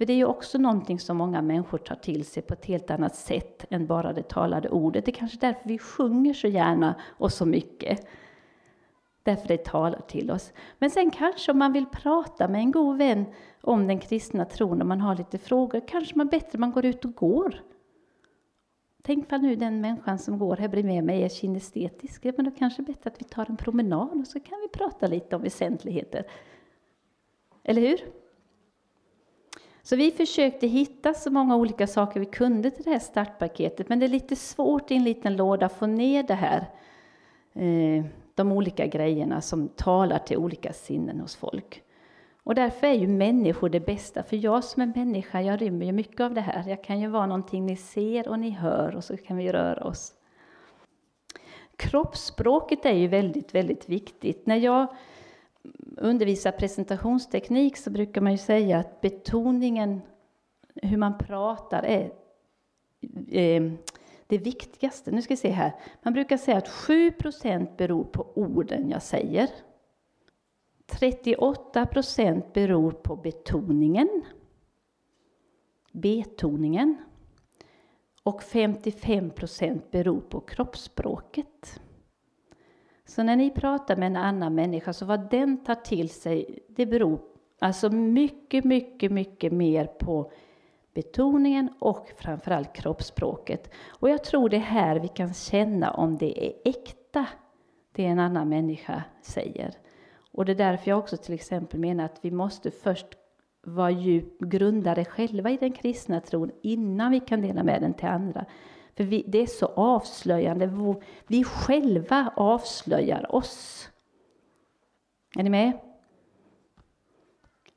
För 0.00 0.06
det 0.06 0.12
är 0.12 0.16
ju 0.16 0.24
också 0.24 0.58
någonting 0.58 1.00
som 1.00 1.16
många 1.16 1.42
människor 1.42 1.78
tar 1.78 1.94
till 1.94 2.24
sig 2.24 2.42
på 2.42 2.54
ett 2.54 2.64
helt 2.64 2.90
annat 2.90 3.16
sätt 3.16 3.66
än 3.70 3.86
bara 3.86 4.12
det 4.12 4.28
talade 4.28 4.68
ordet. 4.68 5.04
Det 5.04 5.10
är 5.10 5.14
kanske 5.14 5.38
därför 5.38 5.68
vi 5.68 5.78
sjunger 5.78 6.34
så 6.34 6.46
gärna 6.46 6.94
och 7.08 7.32
så 7.32 7.46
mycket. 7.46 8.06
Därför 9.22 9.48
det 9.48 9.64
talar 9.64 10.00
till 10.00 10.30
oss. 10.30 10.52
Men 10.78 10.90
sen 10.90 11.10
kanske 11.10 11.52
om 11.52 11.58
man 11.58 11.72
vill 11.72 11.86
prata 11.86 12.48
med 12.48 12.60
en 12.60 12.70
god 12.70 12.98
vän 12.98 13.24
om 13.60 13.86
den 13.86 13.98
kristna 13.98 14.44
tron, 14.44 14.80
och 14.80 14.86
man 14.86 15.00
har 15.00 15.16
lite 15.16 15.38
frågor, 15.38 15.82
kanske 15.88 16.16
man 16.16 16.26
bättre 16.26 16.58
man 16.58 16.72
går 16.72 16.84
ut 16.84 17.04
och 17.04 17.14
går. 17.14 17.62
Tänk 19.02 19.30
vad 19.30 19.42
nu 19.42 19.56
den 19.56 19.80
människan 19.80 20.18
som 20.18 20.38
går 20.38 20.56
här 20.56 20.68
bredvid 20.68 21.04
mig 21.04 21.22
är 21.22 21.28
kinestetisk, 21.28 22.24
men 22.24 22.44
då 22.44 22.50
kanske 22.50 22.82
det 22.82 22.90
är 22.90 22.94
bättre 22.94 23.10
att 23.10 23.20
vi 23.20 23.24
tar 23.24 23.46
en 23.48 23.56
promenad 23.56 24.20
och 24.20 24.26
så 24.26 24.40
kan 24.40 24.60
vi 24.60 24.68
prata 24.68 25.06
lite 25.06 25.36
om 25.36 25.42
väsentligheter. 25.42 26.24
Eller 27.64 27.82
hur? 27.82 28.19
Så 29.90 29.96
vi 29.96 30.10
försökte 30.10 30.66
hitta 30.66 31.14
så 31.14 31.30
många 31.30 31.56
olika 31.56 31.86
saker 31.86 32.20
vi 32.20 32.26
kunde 32.26 32.70
till 32.70 32.84
det 32.84 32.90
här 32.90 32.98
startpaketet, 32.98 33.88
men 33.88 33.98
det 33.98 34.06
är 34.06 34.08
lite 34.08 34.36
svårt 34.36 34.90
i 34.90 34.94
en 34.94 35.04
liten 35.04 35.36
låda 35.36 35.66
att 35.66 35.72
få 35.72 35.86
ner 35.86 36.22
det 36.22 36.34
här. 36.34 36.66
Eh, 37.52 38.04
de 38.34 38.52
olika 38.52 38.86
grejerna 38.86 39.40
som 39.40 39.68
talar 39.68 40.18
till 40.18 40.36
olika 40.36 40.72
sinnen 40.72 41.20
hos 41.20 41.36
folk. 41.36 41.82
Och 42.42 42.54
därför 42.54 42.86
är 42.86 42.92
ju 42.92 43.08
människor 43.08 43.68
det 43.68 43.80
bästa, 43.80 44.22
för 44.22 44.36
jag 44.36 44.64
som 44.64 44.82
är 44.82 44.86
människa, 44.86 45.40
jag 45.40 45.62
rymmer 45.62 45.86
ju 45.86 45.92
mycket 45.92 46.20
av 46.20 46.34
det 46.34 46.40
här. 46.40 46.68
Jag 46.68 46.84
kan 46.84 47.00
ju 47.00 47.08
vara 47.08 47.26
någonting 47.26 47.66
ni 47.66 47.76
ser 47.76 48.28
och 48.28 48.38
ni 48.38 48.50
hör 48.50 48.96
och 48.96 49.04
så 49.04 49.16
kan 49.16 49.36
vi 49.36 49.52
röra 49.52 49.84
oss. 49.84 50.12
Kroppsspråket 51.76 52.86
är 52.86 52.94
ju 52.94 53.08
väldigt, 53.08 53.54
väldigt 53.54 53.88
viktigt. 53.88 54.46
När 54.46 54.56
jag 54.56 54.86
undervisar 55.96 56.52
presentationsteknik 56.52 57.76
så 57.76 57.90
brukar 57.90 58.20
man 58.20 58.32
ju 58.32 58.38
säga 58.38 58.78
att 58.78 59.00
betoningen, 59.00 60.00
hur 60.74 60.96
man 60.96 61.18
pratar, 61.18 61.82
är 61.82 62.12
eh, 63.28 63.72
det 64.26 64.38
viktigaste. 64.38 65.10
Nu 65.10 65.22
ska 65.22 65.32
vi 65.32 65.38
se 65.38 65.50
här. 65.50 65.72
Man 66.02 66.12
brukar 66.12 66.36
säga 66.36 66.58
att 66.58 66.68
7% 66.68 67.76
beror 67.76 68.04
på 68.04 68.26
orden 68.34 68.90
jag 68.90 69.02
säger. 69.02 69.50
38% 70.86 72.52
beror 72.52 72.90
på 72.90 73.16
betoningen, 73.16 74.22
betoningen. 75.92 76.96
Och 78.22 78.42
55% 78.42 79.80
beror 79.90 80.20
på 80.20 80.40
kroppsspråket. 80.40 81.80
Så 83.10 83.22
när 83.22 83.36
ni 83.36 83.50
pratar 83.50 83.96
med 83.96 84.06
en 84.06 84.16
annan 84.16 84.54
människa, 84.54 84.92
så 84.92 85.04
vad 85.04 85.30
den 85.30 85.64
tar 85.64 85.74
till 85.74 86.08
sig, 86.08 86.58
det 86.68 86.86
beror 86.86 87.20
alltså 87.58 87.90
mycket, 87.90 88.64
mycket, 88.64 89.12
mycket 89.12 89.52
mer 89.52 89.84
på 89.84 90.32
betoningen 90.94 91.68
och 91.78 92.12
framförallt 92.16 92.72
kroppsspråket. 92.72 93.70
Och 94.00 94.10
jag 94.10 94.24
tror 94.24 94.48
det 94.48 94.56
är 94.56 94.60
här 94.60 94.98
vi 94.98 95.08
kan 95.08 95.34
känna 95.34 95.90
om 95.90 96.18
det 96.18 96.46
är 96.46 96.52
äkta, 96.64 97.26
det 97.92 98.04
en 98.04 98.18
annan 98.18 98.48
människa 98.48 99.02
säger. 99.22 99.74
Och 100.32 100.44
det 100.44 100.52
är 100.52 100.56
därför 100.56 100.90
jag 100.90 100.98
också 100.98 101.16
till 101.16 101.34
exempel 101.34 101.80
menar 101.80 102.04
att 102.04 102.18
vi 102.22 102.30
måste 102.30 102.70
först 102.70 103.06
vara 103.62 103.90
djupt 103.90 104.40
grundade 104.40 105.04
själva 105.04 105.50
i 105.50 105.56
den 105.56 105.72
kristna 105.72 106.20
tron 106.20 106.50
innan 106.62 107.12
vi 107.12 107.20
kan 107.20 107.42
dela 107.42 107.62
med 107.62 107.82
den 107.82 107.94
till 107.94 108.08
andra. 108.08 108.44
För 109.00 109.04
vi, 109.04 109.24
det 109.26 109.38
är 109.38 109.46
så 109.46 109.66
avslöjande. 109.66 110.70
Vi 111.26 111.44
själva 111.44 112.32
avslöjar 112.36 113.34
oss. 113.34 113.88
Är 115.36 115.42
ni 115.42 115.50
med? 115.50 115.72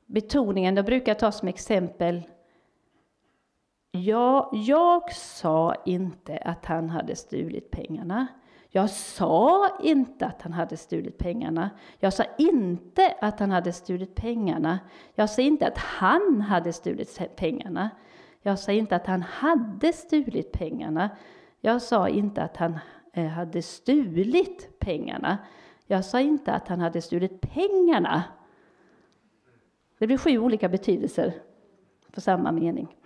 Betoningen, 0.06 0.74
då 0.74 0.82
brukar 0.82 1.12
jag 1.12 1.18
ta 1.18 1.32
som 1.32 1.48
exempel 1.48 2.22
Ja, 3.90 4.50
jag 4.52 5.12
sa 5.12 5.74
inte 5.86 6.38
att 6.38 6.66
han 6.66 6.90
hade 6.90 7.16
stulit 7.16 7.70
pengarna. 7.70 8.26
Jag 8.68 8.90
sa 8.90 9.66
inte 9.82 10.26
att 10.26 10.42
han 10.42 10.52
hade 10.52 10.76
stulit 10.76 11.18
pengarna. 11.18 11.70
Jag 11.98 12.12
sa 12.12 12.24
inte 12.38 13.16
att 13.20 13.40
han 13.40 13.50
hade 13.50 13.72
stulit 13.72 14.14
pengarna. 14.14 14.78
Jag 15.14 15.30
sa 15.30 15.42
inte 15.42 15.66
att 15.66 15.78
han 15.78 16.40
hade 16.40 16.72
stulit 16.72 17.36
pengarna. 17.36 17.90
Jag 18.46 18.58
sa 18.58 18.72
inte 18.72 18.96
att 18.96 19.06
han 19.06 19.22
hade 19.22 19.92
stulit 19.92 20.52
pengarna. 20.52 21.10
Jag 21.60 21.82
sa 21.82 22.08
inte 22.08 22.42
att 22.42 22.56
han 22.56 22.78
eh, 23.12 23.26
hade 23.26 23.62
stulit 23.62 24.78
pengarna. 24.78 25.38
Jag 25.86 26.04
sa 26.04 26.20
inte 26.20 26.52
att 26.52 26.68
han 26.68 26.80
hade 26.80 27.02
stulit 27.02 27.40
pengarna. 27.40 28.24
Det 29.98 30.06
blir 30.06 30.16
sju 30.16 30.38
olika 30.38 30.68
betydelser 30.68 31.34
på 32.10 32.20
samma 32.20 32.52
mening. 32.52 32.96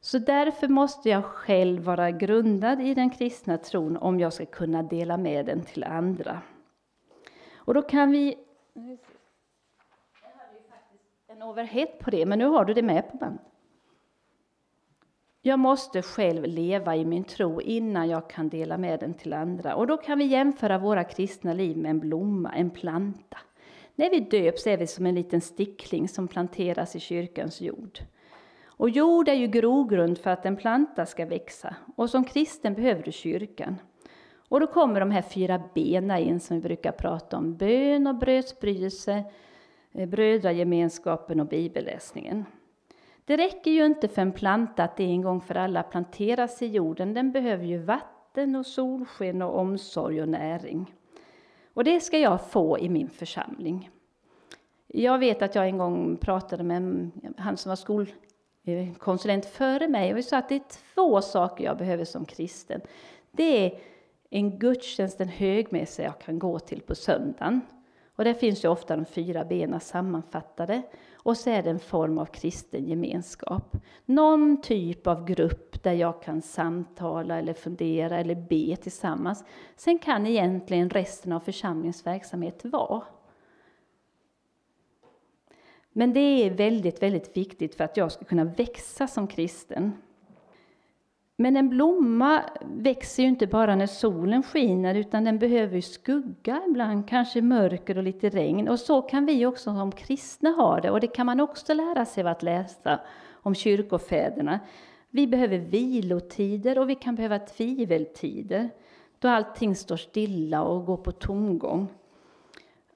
Så 0.00 0.18
därför 0.18 0.68
måste 0.68 1.08
jag 1.08 1.24
själv 1.24 1.82
vara 1.82 2.10
grundad 2.10 2.80
i 2.80 2.94
den 2.94 3.10
kristna 3.10 3.58
tron 3.58 3.96
om 3.96 4.20
jag 4.20 4.32
ska 4.32 4.46
kunna 4.46 4.82
dela 4.82 5.16
med 5.16 5.46
den 5.46 5.62
till 5.62 5.84
andra. 5.84 6.42
Och 7.56 7.74
då 7.74 7.82
kan 7.82 8.10
vi... 8.10 8.38
Jag 11.44 11.54
på 11.98 12.10
det, 12.10 12.26
men 12.26 12.38
nu 12.38 12.46
har 12.46 12.64
du 12.64 12.74
det 12.74 12.82
med 12.82 13.10
på 13.10 13.16
band. 13.16 13.38
Jag 15.42 15.58
måste 15.58 16.02
själv 16.02 16.44
leva 16.44 16.96
i 16.96 17.04
min 17.04 17.24
tro 17.24 17.60
innan 17.60 18.08
jag 18.08 18.30
kan 18.30 18.48
dela 18.48 18.78
med 18.78 19.00
den 19.00 19.14
till 19.14 19.32
andra. 19.32 19.74
Och 19.74 19.86
då 19.86 19.96
kan 19.96 20.18
vi 20.18 20.24
jämföra 20.24 20.78
våra 20.78 21.04
kristna 21.04 21.52
liv 21.52 21.76
med 21.76 21.90
en 21.90 22.00
blomma, 22.00 22.52
en 22.54 22.70
planta. 22.70 23.38
När 23.94 24.10
vi 24.10 24.20
döps 24.20 24.66
är 24.66 24.76
vi 24.76 24.86
som 24.86 25.06
en 25.06 25.14
liten 25.14 25.40
stickling 25.40 26.08
som 26.08 26.28
planteras 26.28 26.96
i 26.96 27.00
kyrkans 27.00 27.60
jord. 27.60 27.98
Och 28.66 28.90
jord 28.90 29.28
är 29.28 29.34
ju 29.34 29.46
grogrund 29.46 30.18
för 30.18 30.30
att 30.30 30.46
en 30.46 30.56
planta 30.56 31.06
ska 31.06 31.26
växa. 31.26 31.76
Och 31.96 32.10
som 32.10 32.24
kristen 32.24 32.74
behöver 32.74 33.02
du 33.02 33.12
kyrkan. 33.12 33.76
Och 34.48 34.60
då 34.60 34.66
kommer 34.66 35.00
de 35.00 35.10
här 35.10 35.22
fyra 35.22 35.62
bena 35.74 36.18
in 36.18 36.40
som 36.40 36.56
vi 36.56 36.62
brukar 36.62 36.92
prata 36.92 37.36
om. 37.36 37.56
Bön 37.56 38.06
och 38.06 38.14
brödsbryelse, 38.14 39.24
Eh, 39.94 40.08
brödragemenskapen 40.08 41.40
och 41.40 41.46
bibelläsningen. 41.46 42.44
Det 43.24 43.36
räcker 43.36 43.70
ju 43.70 43.86
inte 43.86 44.08
för 44.08 44.22
en 44.22 44.32
planta 44.32 44.84
att 44.84 45.00
en 45.00 45.22
gång 45.22 45.40
för 45.40 45.54
alla 45.54 45.82
planteras 45.82 46.62
i 46.62 46.66
jorden. 46.66 47.14
Den 47.14 47.32
behöver 47.32 47.64
ju 47.64 47.78
vatten 47.78 48.56
och 48.56 48.66
solsken 48.66 49.42
och 49.42 49.58
omsorg 49.58 50.22
och 50.22 50.28
näring. 50.28 50.94
Och 51.74 51.84
det 51.84 52.00
ska 52.00 52.18
jag 52.18 52.46
få 52.46 52.78
i 52.78 52.88
min 52.88 53.08
församling. 53.08 53.90
Jag 54.86 55.18
vet 55.18 55.42
att 55.42 55.54
jag 55.54 55.66
en 55.66 55.78
gång 55.78 56.16
pratade 56.16 56.62
med 56.62 57.10
han 57.38 57.56
som 57.56 57.68
var 57.68 57.76
skolkonsulent 57.76 59.46
före 59.46 59.88
mig 59.88 60.12
och 60.12 60.18
vi 60.18 60.22
sa 60.22 60.38
att 60.38 60.48
det 60.48 60.54
är 60.54 60.94
två 60.94 61.20
saker 61.20 61.64
jag 61.64 61.78
behöver 61.78 62.04
som 62.04 62.24
kristen. 62.24 62.80
Det 63.30 63.66
är 63.66 63.78
en 64.30 64.58
gudstjänst, 64.58 65.20
en 65.20 65.28
högmässa 65.28 66.02
jag 66.02 66.18
kan 66.18 66.38
gå 66.38 66.58
till 66.58 66.80
på 66.80 66.94
söndagen. 66.94 67.60
Och 68.16 68.24
där 68.24 68.34
finns 68.34 68.64
ju 68.64 68.68
ofta 68.68 68.96
de 68.96 69.04
fyra 69.04 69.44
benen 69.44 69.80
sammanfattade. 69.80 70.82
Och 71.14 71.36
så 71.36 71.50
är 71.50 71.62
det 71.62 71.70
en 71.70 71.78
form 71.78 72.18
av 72.18 72.26
kristen 72.26 72.88
gemenskap. 72.88 73.76
Någon 74.04 74.62
typ 74.62 75.06
av 75.06 75.24
grupp 75.24 75.82
där 75.82 75.92
jag 75.92 76.22
kan 76.22 76.42
samtala 76.42 77.38
eller 77.38 77.54
fundera 77.54 78.18
eller 78.18 78.34
be 78.34 78.76
tillsammans. 78.76 79.44
Sen 79.76 79.98
kan 79.98 80.26
egentligen 80.26 80.90
resten 80.90 81.32
av 81.32 81.40
församlingens 81.40 82.06
verksamhet 82.06 82.64
vara. 82.64 83.02
Men 85.92 86.12
det 86.12 86.20
är 86.20 86.50
väldigt, 86.50 87.02
väldigt 87.02 87.36
viktigt 87.36 87.74
för 87.74 87.84
att 87.84 87.96
jag 87.96 88.12
ska 88.12 88.24
kunna 88.24 88.44
växa 88.44 89.06
som 89.06 89.26
kristen. 89.26 89.92
Men 91.36 91.56
en 91.56 91.68
blomma 91.68 92.42
växer 92.60 93.22
ju 93.22 93.28
inte 93.28 93.46
bara 93.46 93.76
när 93.76 93.86
solen 93.86 94.42
skiner, 94.42 94.94
utan 94.94 95.24
den 95.24 95.38
behöver 95.38 95.80
skugga 95.80 96.62
ibland, 96.68 97.08
kanske 97.08 97.42
mörker 97.42 97.98
och 97.98 98.02
lite 98.02 98.28
regn. 98.28 98.68
Och 98.68 98.80
så 98.80 99.02
kan 99.02 99.26
vi 99.26 99.46
också 99.46 99.74
som 99.74 99.92
kristna 99.92 100.50
ha 100.50 100.80
det, 100.80 100.90
och 100.90 101.00
det 101.00 101.06
kan 101.06 101.26
man 101.26 101.40
också 101.40 101.74
lära 101.74 102.04
sig 102.04 102.20
av 102.20 102.26
att 102.26 102.42
läsa 102.42 103.00
om 103.32 103.54
kyrkofäderna. 103.54 104.60
Vi 105.10 105.26
behöver 105.26 105.58
vilotider 105.58 106.78
och 106.78 106.90
vi 106.90 106.94
kan 106.94 107.14
behöva 107.14 107.38
tviveltider, 107.38 108.70
då 109.18 109.28
allting 109.28 109.76
står 109.76 109.96
stilla 109.96 110.62
och 110.62 110.86
går 110.86 110.96
på 110.96 111.12
tomgång. 111.12 111.88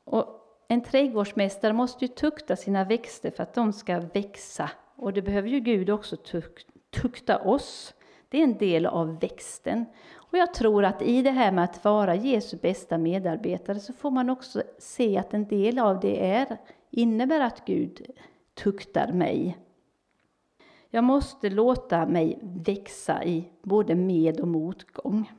Och 0.05 0.26
en 0.68 0.82
trädgårdsmästare 0.82 1.72
måste 1.72 2.05
ju 2.05 2.09
tukta 2.09 2.57
sina 2.57 2.84
växter 2.84 3.30
för 3.30 3.43
att 3.43 3.55
de 3.55 3.72
ska 3.72 4.01
växa, 4.01 4.70
och 4.97 5.12
det 5.12 5.22
behöver 5.22 5.49
ju 5.49 5.61
Gud 5.61 5.91
också 5.91 6.16
tukta 6.91 7.39
oss. 7.39 7.95
Det 8.29 8.39
är 8.39 8.45
en 8.45 8.59
del 8.59 8.87
av 8.87 9.20
växten. 9.20 9.85
Och 10.14 10.39
jag 10.39 10.55
tror 10.55 10.85
att 10.85 11.03
i 11.03 11.22
det 11.22 11.31
här 11.31 11.53
med 11.53 11.64
att 11.64 11.85
vara 11.85 12.14
Jesu 12.14 12.57
bästa 12.57 12.99
medarbetare 12.99 13.81
så 13.81 13.93
får 13.93 14.11
man 14.11 14.31
också 14.31 14.62
se 14.79 15.18
att 15.18 15.35
en 15.35 15.49
del 15.49 15.79
av 15.79 16.01
det 16.01 16.33
är, 16.33 16.57
innebär 16.91 17.41
att 17.41 17.64
Gud 17.64 18.07
tuktar 18.55 19.12
mig. 19.12 19.59
Jag 20.91 21.05
måste 21.05 21.51
låta 21.51 22.07
mig 22.07 22.39
växa 22.43 23.24
i 23.24 23.45
både 23.62 23.95
med 23.95 24.41
och 24.41 24.49
motgång. 24.49 25.31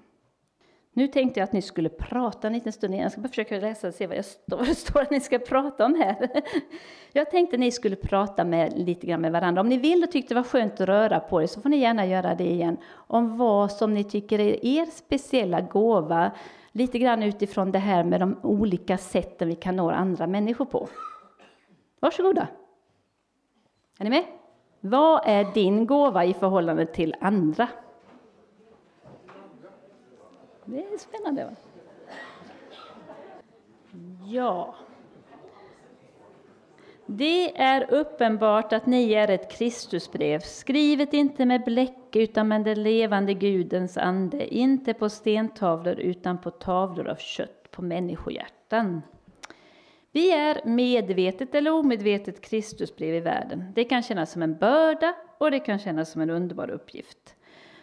Nu 0.93 1.07
tänkte 1.07 1.39
jag 1.39 1.45
att 1.47 1.53
ni 1.53 1.61
skulle 1.61 1.89
prata 1.89 2.47
en 2.47 2.53
liten 2.53 2.73
stund. 2.73 2.95
Jag 2.95 3.11
ska 3.11 3.21
bara 3.21 3.29
försöka 3.29 3.59
läsa 3.59 3.87
och 3.87 3.93
se 3.93 4.07
vad, 4.07 4.17
jag 4.17 4.25
står, 4.25 4.57
vad 4.57 4.67
det 4.67 4.75
står 4.75 5.01
att 5.01 5.11
ni 5.11 5.19
ska 5.19 5.39
prata 5.39 5.85
om 5.85 5.95
här. 5.95 6.29
Jag 7.13 7.31
tänkte 7.31 7.55
att 7.55 7.59
ni 7.59 7.71
skulle 7.71 7.95
prata 7.95 8.43
med, 8.45 8.77
lite 8.77 9.07
grann 9.07 9.21
med 9.21 9.31
varandra. 9.31 9.61
Om 9.61 9.69
ni 9.69 9.77
vill 9.77 10.03
och 10.03 10.11
tyckte 10.11 10.33
det 10.33 10.39
var 10.39 10.47
skönt 10.47 10.81
att 10.81 10.87
röra 10.87 11.19
på 11.19 11.41
er 11.41 11.47
så 11.47 11.61
får 11.61 11.69
ni 11.69 11.77
gärna 11.77 12.05
göra 12.05 12.35
det 12.35 12.51
igen. 12.51 12.77
Om 12.91 13.37
vad 13.37 13.71
som 13.71 13.93
ni 13.93 14.03
tycker 14.03 14.39
är 14.39 14.65
er 14.65 14.85
speciella 14.85 15.61
gåva. 15.61 16.31
Lite 16.71 16.99
grann 16.99 17.23
utifrån 17.23 17.71
det 17.71 17.79
här 17.79 18.03
med 18.03 18.19
de 18.19 18.39
olika 18.43 18.97
sätten 18.97 19.47
vi 19.47 19.55
kan 19.55 19.75
nå 19.75 19.89
andra 19.89 20.27
människor 20.27 20.65
på. 20.65 20.87
Varsågoda. 21.99 22.47
Är 23.99 24.03
ni 24.03 24.09
med? 24.09 24.23
Vad 24.79 25.21
är 25.25 25.53
din 25.53 25.85
gåva 25.85 26.25
i 26.25 26.33
förhållande 26.33 26.85
till 26.85 27.15
andra? 27.21 27.67
Det 30.71 30.77
är 30.77 30.97
spännande. 30.97 31.45
Va? 31.45 31.51
Ja. 34.25 34.75
Det 37.05 37.61
är 37.61 37.93
uppenbart 37.93 38.73
att 38.73 38.85
ni 38.85 39.11
är 39.11 39.29
ett 39.29 39.51
Kristusbrev, 39.51 40.39
skrivet 40.39 41.13
inte 41.13 41.45
med 41.45 41.63
bläck 41.63 42.15
utan 42.15 42.47
med 42.47 42.63
den 42.63 42.83
levande 42.83 43.33
Gudens 43.33 43.97
ande, 43.97 44.55
inte 44.55 44.93
på 44.93 45.09
stentavlor 45.09 45.99
utan 45.99 46.41
på 46.41 46.51
tavlor 46.51 47.07
av 47.07 47.15
kött, 47.15 47.71
på 47.71 47.81
människohjärtan. 47.81 49.01
Vi 50.11 50.31
är 50.31 50.61
medvetet 50.65 51.55
eller 51.55 51.71
omedvetet 51.71 52.41
Kristusbrev 52.41 53.15
i 53.15 53.19
världen. 53.19 53.71
Det 53.75 53.83
kan 53.83 54.03
kännas 54.03 54.31
som 54.31 54.41
en 54.41 54.57
börda 54.57 55.15
och 55.37 55.51
det 55.51 55.59
kan 55.59 55.79
kännas 55.79 56.11
som 56.11 56.21
en 56.21 56.29
underbar 56.29 56.69
uppgift. 56.69 57.35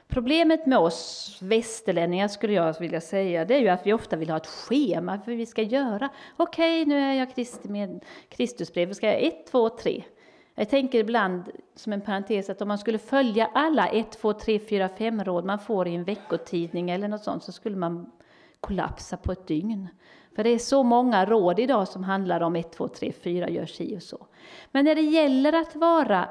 Problemet 0.08 0.66
med 0.66 0.78
oss 0.78 1.38
västerlänningar 1.42 2.28
skulle 2.28 2.52
jag 2.52 2.80
vilja 2.80 3.00
säga, 3.00 3.44
det 3.44 3.54
är 3.54 3.60
ju 3.60 3.68
att 3.68 3.86
vi 3.86 3.92
ofta 3.92 4.16
vill 4.16 4.30
ha 4.30 4.36
ett 4.36 4.46
schema 4.46 5.18
för 5.18 5.32
vi 5.32 5.46
ska 5.46 5.62
göra. 5.62 6.08
Okej, 6.36 6.82
okay, 6.82 6.94
nu 6.94 7.00
är 7.00 7.12
jag 7.12 7.34
Kristi 7.34 7.68
med 7.68 8.04
Kristusbrev, 8.28 8.92
ska 8.92 9.06
jag 9.06 9.22
ett, 9.22 9.46
två, 9.46 9.68
tre. 9.68 10.04
Jag 10.54 10.68
tänker 10.68 10.98
ibland 10.98 11.50
som 11.74 11.92
en 11.92 12.00
parentes 12.00 12.50
att 12.50 12.62
om 12.62 12.68
man 12.68 12.78
skulle 12.78 12.98
följa 12.98 13.50
alla 13.54 13.88
1, 13.88 14.12
2, 14.12 14.32
3, 14.32 14.58
4, 14.58 14.88
5 14.88 15.24
råd 15.24 15.44
man 15.44 15.58
får 15.58 15.88
i 15.88 15.94
en 15.94 16.04
veckotidning 16.04 16.90
eller 16.90 17.08
något 17.08 17.24
sånt 17.24 17.44
så 17.44 17.52
skulle 17.52 17.76
man 17.76 18.10
kollapsa 18.60 19.16
på 19.16 19.32
ett 19.32 19.46
dygn. 19.46 19.88
För 20.36 20.44
det 20.44 20.50
är 20.50 20.58
så 20.58 20.82
många 20.82 21.24
råd 21.24 21.60
idag 21.60 21.88
som 21.88 22.04
handlar 22.04 22.40
om 22.40 22.56
1, 22.56 22.72
2, 22.72 22.88
3, 22.88 23.12
4, 23.12 23.50
gör 23.50 23.66
si 23.66 23.96
och 23.96 24.02
så. 24.02 24.26
Men 24.72 24.84
när 24.84 24.94
det 24.94 25.00
gäller 25.00 25.52
att 25.52 25.76
vara 25.76 26.28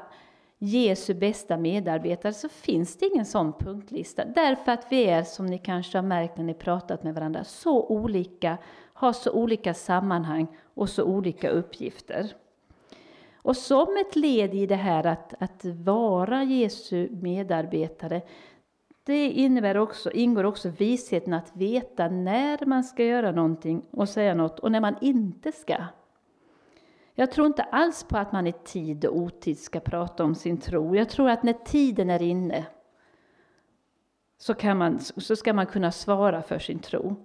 Jesu 0.58 1.14
bästa 1.14 1.56
medarbetare 1.56 2.32
så 2.32 2.48
finns 2.48 2.96
det 2.96 3.06
ingen 3.06 3.26
sån 3.26 3.52
punktlista. 3.52 4.24
Därför 4.24 4.72
att 4.72 4.86
vi 4.90 5.04
är, 5.04 5.22
som 5.22 5.46
ni 5.46 5.58
kanske 5.58 5.98
har 5.98 6.02
märkt 6.02 6.36
när 6.36 6.44
ni 6.44 6.54
pratat 6.54 7.02
med 7.02 7.14
varandra, 7.14 7.44
så 7.44 7.86
olika, 7.86 8.58
har 8.92 9.12
så 9.12 9.32
olika 9.32 9.74
sammanhang 9.74 10.46
och 10.74 10.88
så 10.88 11.04
olika 11.04 11.48
uppgifter. 11.48 12.32
Och 13.36 13.56
som 13.56 13.96
ett 13.96 14.16
led 14.16 14.54
i 14.54 14.66
det 14.66 14.76
här 14.76 15.06
att, 15.06 15.34
att 15.38 15.64
vara 15.64 16.44
Jesu 16.44 17.08
medarbetare, 17.10 18.22
det 19.04 19.30
innebär 19.30 19.76
också, 19.76 20.10
ingår 20.10 20.44
också 20.44 20.68
visheten 20.68 21.32
att 21.32 21.56
veta 21.56 22.08
när 22.08 22.66
man 22.66 22.84
ska 22.84 23.04
göra 23.04 23.32
någonting 23.32 23.82
och 23.90 24.08
säga 24.08 24.34
något 24.34 24.58
och 24.58 24.72
när 24.72 24.80
man 24.80 24.96
inte 25.00 25.52
ska. 25.52 25.76
Jag 27.18 27.30
tror 27.30 27.46
inte 27.46 27.62
alls 27.62 28.04
på 28.04 28.18
att 28.18 28.32
man 28.32 28.46
i 28.46 28.52
tid 28.52 29.04
och 29.04 29.16
otid 29.16 29.58
ska 29.58 29.80
prata 29.80 30.24
om 30.24 30.34
sin 30.34 30.58
tro. 30.58 30.96
Jag 30.96 31.08
tror 31.08 31.30
att 31.30 31.42
när 31.42 31.52
tiden 31.52 32.10
är 32.10 32.22
inne 32.22 32.66
så, 34.38 34.54
kan 34.54 34.78
man, 34.78 34.98
så 35.00 35.36
ska 35.36 35.52
man 35.52 35.66
kunna 35.66 35.92
svara 35.92 36.42
för 36.42 36.58
sin 36.58 36.78
tro. 36.78 37.24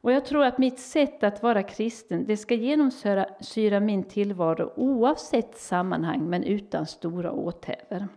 Och 0.00 0.12
jag 0.12 0.24
tror 0.24 0.44
att 0.44 0.58
mitt 0.58 0.78
sätt 0.78 1.22
att 1.22 1.42
vara 1.42 1.62
kristen, 1.62 2.24
det 2.26 2.36
ska 2.36 2.54
genomsyra 2.54 3.80
min 3.80 4.04
tillvaro 4.04 4.72
oavsett 4.76 5.56
sammanhang, 5.56 6.30
men 6.30 6.44
utan 6.44 6.86
stora 6.86 7.32
åthävor. 7.32 8.08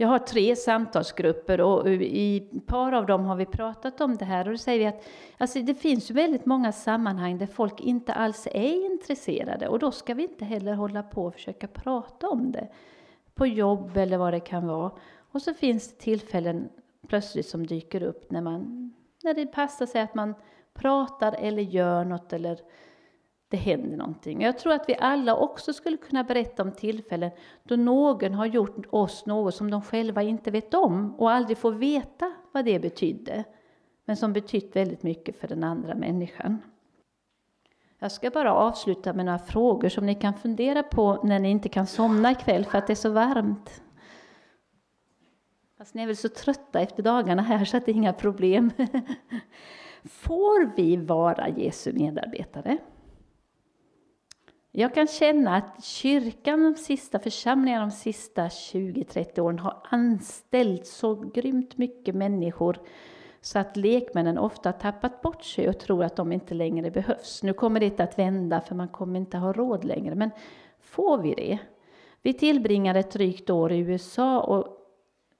Jag 0.00 0.08
har 0.08 0.18
tre 0.18 0.56
samtalsgrupper 0.56 1.60
och 1.60 1.88
i 1.90 2.36
ett 2.36 2.66
par 2.66 2.92
av 2.92 3.06
dem 3.06 3.24
har 3.24 3.36
vi 3.36 3.46
pratat 3.46 4.00
om 4.00 4.16
det 4.16 4.24
här 4.24 4.44
och 4.44 4.50
då 4.52 4.58
säger 4.58 4.78
vi 4.78 4.86
att 4.86 5.04
alltså 5.38 5.62
det 5.62 5.74
finns 5.74 6.10
ju 6.10 6.14
väldigt 6.14 6.46
många 6.46 6.72
sammanhang 6.72 7.38
där 7.38 7.46
folk 7.46 7.80
inte 7.80 8.12
alls 8.12 8.46
är 8.46 8.92
intresserade 8.92 9.68
och 9.68 9.78
då 9.78 9.90
ska 9.90 10.14
vi 10.14 10.22
inte 10.22 10.44
heller 10.44 10.74
hålla 10.74 11.02
på 11.02 11.24
och 11.24 11.34
försöka 11.34 11.68
prata 11.68 12.28
om 12.28 12.52
det. 12.52 12.68
På 13.34 13.46
jobb 13.46 13.96
eller 13.96 14.18
vad 14.18 14.32
det 14.32 14.40
kan 14.40 14.66
vara. 14.66 14.92
Och 15.32 15.42
så 15.42 15.54
finns 15.54 15.88
det 15.88 15.98
tillfällen 15.98 16.68
plötsligt 17.08 17.46
som 17.46 17.66
dyker 17.66 18.02
upp 18.02 18.30
när, 18.30 18.40
man, 18.40 18.92
när 19.24 19.34
det 19.34 19.46
passar 19.46 19.86
sig 19.86 20.00
att 20.00 20.14
man 20.14 20.34
pratar 20.74 21.32
eller 21.32 21.62
gör 21.62 22.04
något 22.04 22.32
eller 22.32 22.58
det 23.48 23.56
händer 23.56 23.96
någonting. 23.96 24.42
Jag 24.42 24.58
tror 24.58 24.72
att 24.72 24.88
vi 24.88 24.96
alla 25.00 25.36
också 25.36 25.72
skulle 25.72 25.96
kunna 25.96 26.24
berätta 26.24 26.62
om 26.62 26.72
tillfällen 26.72 27.30
då 27.62 27.76
någon 27.76 28.34
har 28.34 28.46
gjort 28.46 28.86
oss 28.90 29.26
något 29.26 29.54
som 29.54 29.70
de 29.70 29.82
själva 29.82 30.22
inte 30.22 30.50
vet 30.50 30.74
om 30.74 31.14
och 31.14 31.30
aldrig 31.30 31.58
får 31.58 31.72
veta 31.72 32.32
vad 32.52 32.64
det 32.64 32.78
betydde, 32.78 33.44
men 34.04 34.16
som 34.16 34.32
betytt 34.32 34.76
väldigt 34.76 35.02
mycket 35.02 35.40
för 35.40 35.48
den 35.48 35.64
andra 35.64 35.94
människan. 35.94 36.58
Jag 37.98 38.12
ska 38.12 38.30
bara 38.30 38.54
avsluta 38.54 39.12
med 39.12 39.24
några 39.24 39.38
frågor 39.38 39.88
som 39.88 40.06
ni 40.06 40.14
kan 40.14 40.34
fundera 40.34 40.82
på 40.82 41.20
när 41.24 41.38
ni 41.38 41.50
inte 41.50 41.68
kan 41.68 41.86
somna 41.86 42.30
ikväll 42.30 42.64
för 42.64 42.78
att 42.78 42.86
det 42.86 42.92
är 42.92 42.94
så 42.94 43.10
varmt. 43.10 43.82
Fast 45.78 45.94
ni 45.94 46.02
är 46.02 46.06
väl 46.06 46.16
så 46.16 46.28
trötta 46.28 46.80
efter 46.80 47.02
dagarna 47.02 47.42
här 47.42 47.64
så 47.64 47.76
att 47.76 47.86
det 47.86 47.92
är 47.92 47.94
inga 47.94 48.12
problem. 48.12 48.70
Får 50.04 50.76
vi 50.76 50.96
vara 50.96 51.48
Jesu 51.48 51.92
medarbetare? 51.92 52.78
Jag 54.78 54.94
kan 54.94 55.06
känna 55.06 55.56
att 55.56 55.84
kyrkan, 55.84 56.62
de 56.62 56.74
sista 56.74 57.18
församlingarna 57.18 57.86
de 57.86 57.90
sista 57.90 58.48
20-30 58.48 59.40
åren 59.40 59.58
har 59.58 59.76
anställt 59.90 60.86
så 60.86 61.14
grymt 61.14 61.78
mycket 61.78 62.14
människor 62.14 62.78
så 63.40 63.58
att 63.58 63.76
lekmännen 63.76 64.38
ofta 64.38 64.72
tappat 64.72 65.22
bort 65.22 65.44
sig 65.44 65.68
och 65.68 65.78
tror 65.78 66.04
att 66.04 66.16
de 66.16 66.32
inte 66.32 66.54
längre 66.54 66.90
behövs. 66.90 67.42
Nu 67.42 67.52
kommer 67.52 67.80
det 67.80 68.00
att 68.00 68.18
vända 68.18 68.60
för 68.60 68.74
man 68.74 68.88
kommer 68.88 69.20
inte 69.20 69.38
ha 69.38 69.52
råd 69.52 69.84
längre, 69.84 70.14
men 70.14 70.30
får 70.80 71.18
vi 71.18 71.34
det? 71.34 71.58
Vi 72.22 72.34
tillbringade 72.34 72.98
ett 72.98 73.12
drygt 73.12 73.50
år 73.50 73.72
i 73.72 73.78
USA 73.78 74.40
och 74.40 74.66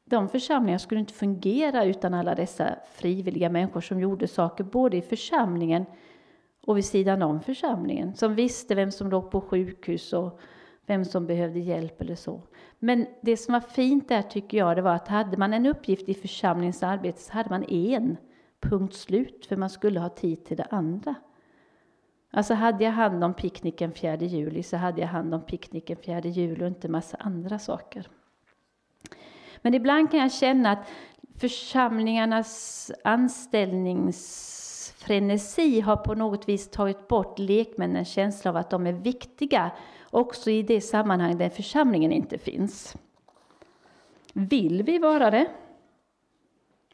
de 0.04 0.28
församlingarna 0.28 0.78
skulle 0.78 1.00
inte 1.00 1.14
fungera 1.14 1.84
utan 1.84 2.14
alla 2.14 2.34
dessa 2.34 2.74
frivilliga 2.92 3.50
människor 3.50 3.80
som 3.80 4.00
gjorde 4.00 4.28
saker 4.28 4.64
både 4.64 4.96
i 4.96 5.02
församlingen 5.02 5.86
och 6.66 6.76
vid 6.76 6.84
sidan 6.84 7.22
om 7.22 7.40
församlingen, 7.40 8.14
som 8.14 8.34
visste 8.34 8.74
vem 8.74 8.90
som 8.90 9.10
låg 9.10 9.30
på 9.30 9.40
sjukhus 9.40 10.12
och 10.12 10.40
vem 10.86 11.04
som 11.04 11.26
behövde 11.26 11.58
hjälp 11.58 12.00
eller 12.00 12.14
så. 12.14 12.42
Men 12.78 13.06
det 13.22 13.36
som 13.36 13.52
var 13.52 13.60
fint 13.60 14.08
där 14.08 14.22
tycker 14.22 14.58
jag, 14.58 14.76
det 14.76 14.82
var 14.82 14.94
att 14.94 15.08
hade 15.08 15.36
man 15.36 15.52
en 15.52 15.66
uppgift 15.66 16.08
i 16.08 16.14
församlingens 16.14 16.82
arbete 16.82 17.20
så 17.20 17.32
hade 17.32 17.50
man 17.50 17.64
en, 17.64 18.16
punkt 18.60 18.94
slut, 18.94 19.46
för 19.46 19.56
man 19.56 19.70
skulle 19.70 20.00
ha 20.00 20.08
tid 20.08 20.44
till 20.44 20.56
det 20.56 20.66
andra. 20.70 21.14
Alltså 22.30 22.54
hade 22.54 22.84
jag 22.84 22.92
hand 22.92 23.24
om 23.24 23.34
picknicken 23.34 23.92
4 23.92 24.16
juli 24.16 24.62
så 24.62 24.76
hade 24.76 25.00
jag 25.00 25.08
hand 25.08 25.34
om 25.34 25.40
picknicken 25.46 25.96
4 25.96 26.20
juli 26.20 26.64
och 26.64 26.68
inte 26.68 26.88
massa 26.88 27.16
andra 27.16 27.58
saker. 27.58 28.08
Men 29.62 29.74
ibland 29.74 30.10
kan 30.10 30.20
jag 30.20 30.32
känna 30.32 30.70
att 30.70 30.88
församlingarnas 31.36 32.90
anställnings 33.04 34.64
frenesi 35.08 35.80
har 35.80 35.96
på 35.96 36.14
något 36.14 36.48
vis 36.48 36.70
tagit 36.70 37.08
bort 37.08 37.38
lekmännens 37.38 38.08
känsla 38.08 38.50
av 38.50 38.56
att 38.56 38.70
de 38.70 38.86
är 38.86 38.92
viktiga 38.92 39.70
också 40.10 40.50
i 40.50 40.62
det 40.62 40.80
sammanhang 40.80 41.38
där 41.38 41.48
församlingen 41.48 42.12
inte 42.12 42.38
finns. 42.38 42.96
Vill 44.32 44.82
vi 44.82 44.98
vara 44.98 45.30
det? 45.30 45.50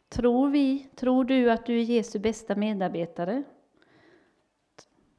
Tror 0.09 0.49
vi, 0.49 0.87
tror 0.95 1.23
du 1.23 1.51
att 1.51 1.65
du 1.65 1.79
är 1.79 1.83
Jesu 1.83 2.19
bästa 2.19 2.55
medarbetare? 2.55 3.43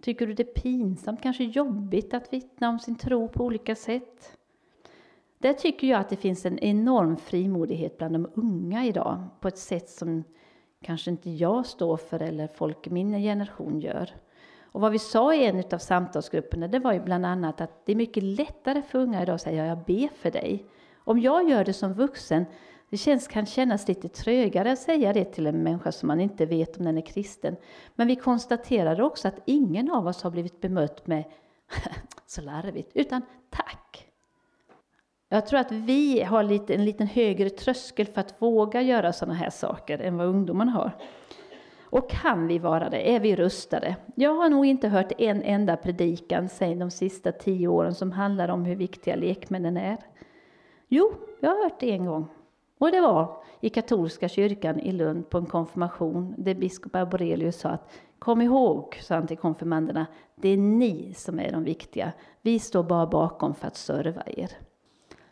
Tycker 0.03 0.27
du 0.27 0.35
det 0.35 0.43
är 0.43 0.63
pinsamt, 0.63 1.23
kanske 1.23 1.45
jobbigt 1.45 2.15
att 2.15 2.33
vittna 2.33 2.69
om 2.69 2.79
sin 2.79 2.97
tro 2.97 3.29
på 3.29 3.45
olika 3.45 3.75
sätt? 3.75 4.39
Där 5.39 5.53
tycker 5.53 5.87
jag 5.87 6.01
att 6.01 6.09
det 6.09 6.17
finns 6.17 6.47
en 6.47 6.59
enorm 6.59 7.17
frimodighet 7.17 7.99
bland 7.99 8.15
de 8.15 8.31
unga 8.35 8.85
idag 8.85 9.25
på 9.41 9.49
ett 9.49 9.59
sätt 9.59 9.91
som 9.91 10.25
kanske 10.83 11.11
inte 11.11 11.31
jag 11.31 11.67
står 11.67 11.97
för 11.97 12.23
eller 12.23 12.47
folk 12.47 12.87
i 12.87 12.91
min 12.91 13.13
generation 13.13 13.81
gör. 13.81 14.11
Och 14.63 14.81
vad 14.81 14.93
vi 14.93 14.99
sa 14.99 15.35
i 15.35 15.45
en 15.45 15.65
av 15.73 15.79
samtalsgrupperna 15.79 16.69
det 16.69 16.79
var 16.79 16.93
ju 16.93 17.01
bland 17.01 17.27
annat 17.27 17.61
att 17.61 17.87
det 17.87 17.93
är 17.93 17.97
mycket 17.97 18.23
lättare 18.23 18.83
för 18.83 18.99
unga 18.99 19.23
idag 19.23 19.35
att 19.35 19.41
säga 19.41 19.67
jag 19.67 19.79
ber 19.79 20.09
för 20.09 20.31
dig. 20.31 20.67
Om 20.97 21.21
jag 21.21 21.51
gör 21.51 21.65
det 21.65 21.73
som 21.73 21.93
vuxen, 21.93 22.47
det 22.91 22.97
känns, 22.97 23.29
kan 23.29 23.47
kännas 23.47 23.89
lite 23.89 24.09
trögare 24.09 24.73
att 24.73 24.79
säga 24.79 25.13
det 25.13 25.25
till 25.25 25.47
en 25.47 25.63
människa 25.63 25.93
som 25.93 26.07
man 26.07 26.21
inte 26.21 26.47
vet 26.47 26.77
om 26.79 26.85
den 26.85 26.99
är 26.99 27.07
kristen. 27.07 27.57
Men 27.95 28.07
vi 28.07 28.17
konstaterade 28.17 29.05
också 29.05 29.29
att 29.29 29.41
ingen 29.45 29.91
av 29.91 30.07
oss 30.07 30.23
har 30.23 30.31
blivit 30.31 30.61
bemött 30.61 31.07
med 31.07 31.25
så 32.27 32.41
larvigt, 32.41 32.91
utan 32.95 33.23
tack. 33.51 33.76
Jag 35.37 35.47
tror 35.47 35.61
att 35.61 35.73
vi 35.73 36.23
har 36.23 36.43
lite, 36.43 36.75
en 36.75 36.85
liten 36.85 37.07
högre 37.07 37.51
tröskel 37.51 38.07
för 38.07 38.21
att 38.21 38.35
våga 38.39 38.83
göra 38.83 39.13
sådana 39.13 39.35
här 39.35 39.51
saker 39.51 39.99
än 39.99 40.17
vad 40.17 40.27
ungdomarna 40.27 40.73
har. 40.73 40.91
Och 41.83 42.11
kan 42.11 42.47
vi 42.47 42.59
vara 42.59 42.91
det? 42.91 43.15
Är 43.15 43.21
vi 43.21 43.37
rustade? 43.37 43.97
Jag 44.15 44.35
har 44.35 44.49
nog 44.49 44.67
inte 44.67 44.89
hört 44.89 45.13
en 45.19 45.43
enda 45.43 45.77
predikan 45.77 46.49
säg 46.49 46.75
de 46.75 46.91
sista 46.91 47.33
tio 47.33 47.69
åren 47.69 47.95
som 47.95 48.13
handlar 48.13 48.49
om 48.49 48.65
hur 48.65 48.77
viktiga 48.77 49.17
lekmännen 49.17 49.77
är. 49.77 49.97
Jo, 50.89 51.13
jag 51.41 51.51
har 51.51 51.65
hört 51.65 51.81
det 51.81 51.91
en 51.91 52.07
gång. 52.07 52.29
Och 52.79 52.91
det 52.91 53.01
var 53.01 53.43
i 53.61 53.71
katolska 53.71 54.29
kyrkan 54.29 54.81
i 54.81 54.93
Lund 54.93 55.31
på 55.31 55.39
en 55.39 55.47
konfirmation 55.47 56.35
där 56.39 56.55
biskop 56.55 56.95
Arborelius 56.95 57.61
sa 57.61 57.69
att 57.69 57.91
Kom 58.19 58.43
ihåg, 58.43 58.99
sa 59.03 59.15
han 59.15 59.27
till 59.27 59.39
konfirmanderna, 59.39 60.07
det 60.35 60.49
är 60.49 60.57
ni 60.57 61.15
som 61.15 61.41
är 61.41 61.53
de 61.53 61.65
viktiga. 61.65 62.13
Vi 62.43 62.59
står 62.59 62.83
bara 62.83 63.07
bakom 63.07 63.55
för 63.55 63.67
att 63.67 63.77
serva 63.77 64.23
er. 64.27 64.51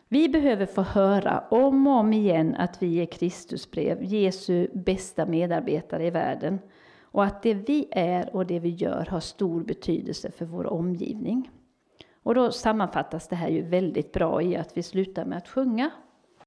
Vi 0.09 0.29
behöver 0.29 0.65
få 0.65 0.81
höra 0.81 1.43
om 1.49 1.87
och 1.87 1.93
om 1.93 2.13
igen 2.13 2.55
att 2.55 2.83
vi 2.83 3.01
är 3.01 3.05
Kristusbrev, 3.05 4.03
Jesu 4.03 4.67
bästa 4.73 5.25
medarbetare 5.25 6.07
i 6.07 6.09
världen. 6.09 6.59
Och 7.01 7.23
att 7.23 7.41
det 7.41 7.53
vi 7.53 7.87
är 7.91 8.35
och 8.35 8.45
det 8.45 8.59
vi 8.59 8.69
gör 8.69 9.07
har 9.09 9.19
stor 9.19 9.63
betydelse 9.63 10.31
för 10.31 10.45
vår 10.45 10.65
omgivning. 10.67 11.49
Och 12.23 12.35
då 12.35 12.51
sammanfattas 12.51 13.27
det 13.27 13.35
här 13.35 13.49
ju 13.49 13.61
väldigt 13.61 14.11
bra 14.11 14.41
i 14.41 14.55
att 14.55 14.77
vi 14.77 14.83
slutar 14.83 15.25
med 15.25 15.37
att 15.37 15.47
sjunga 15.47 15.91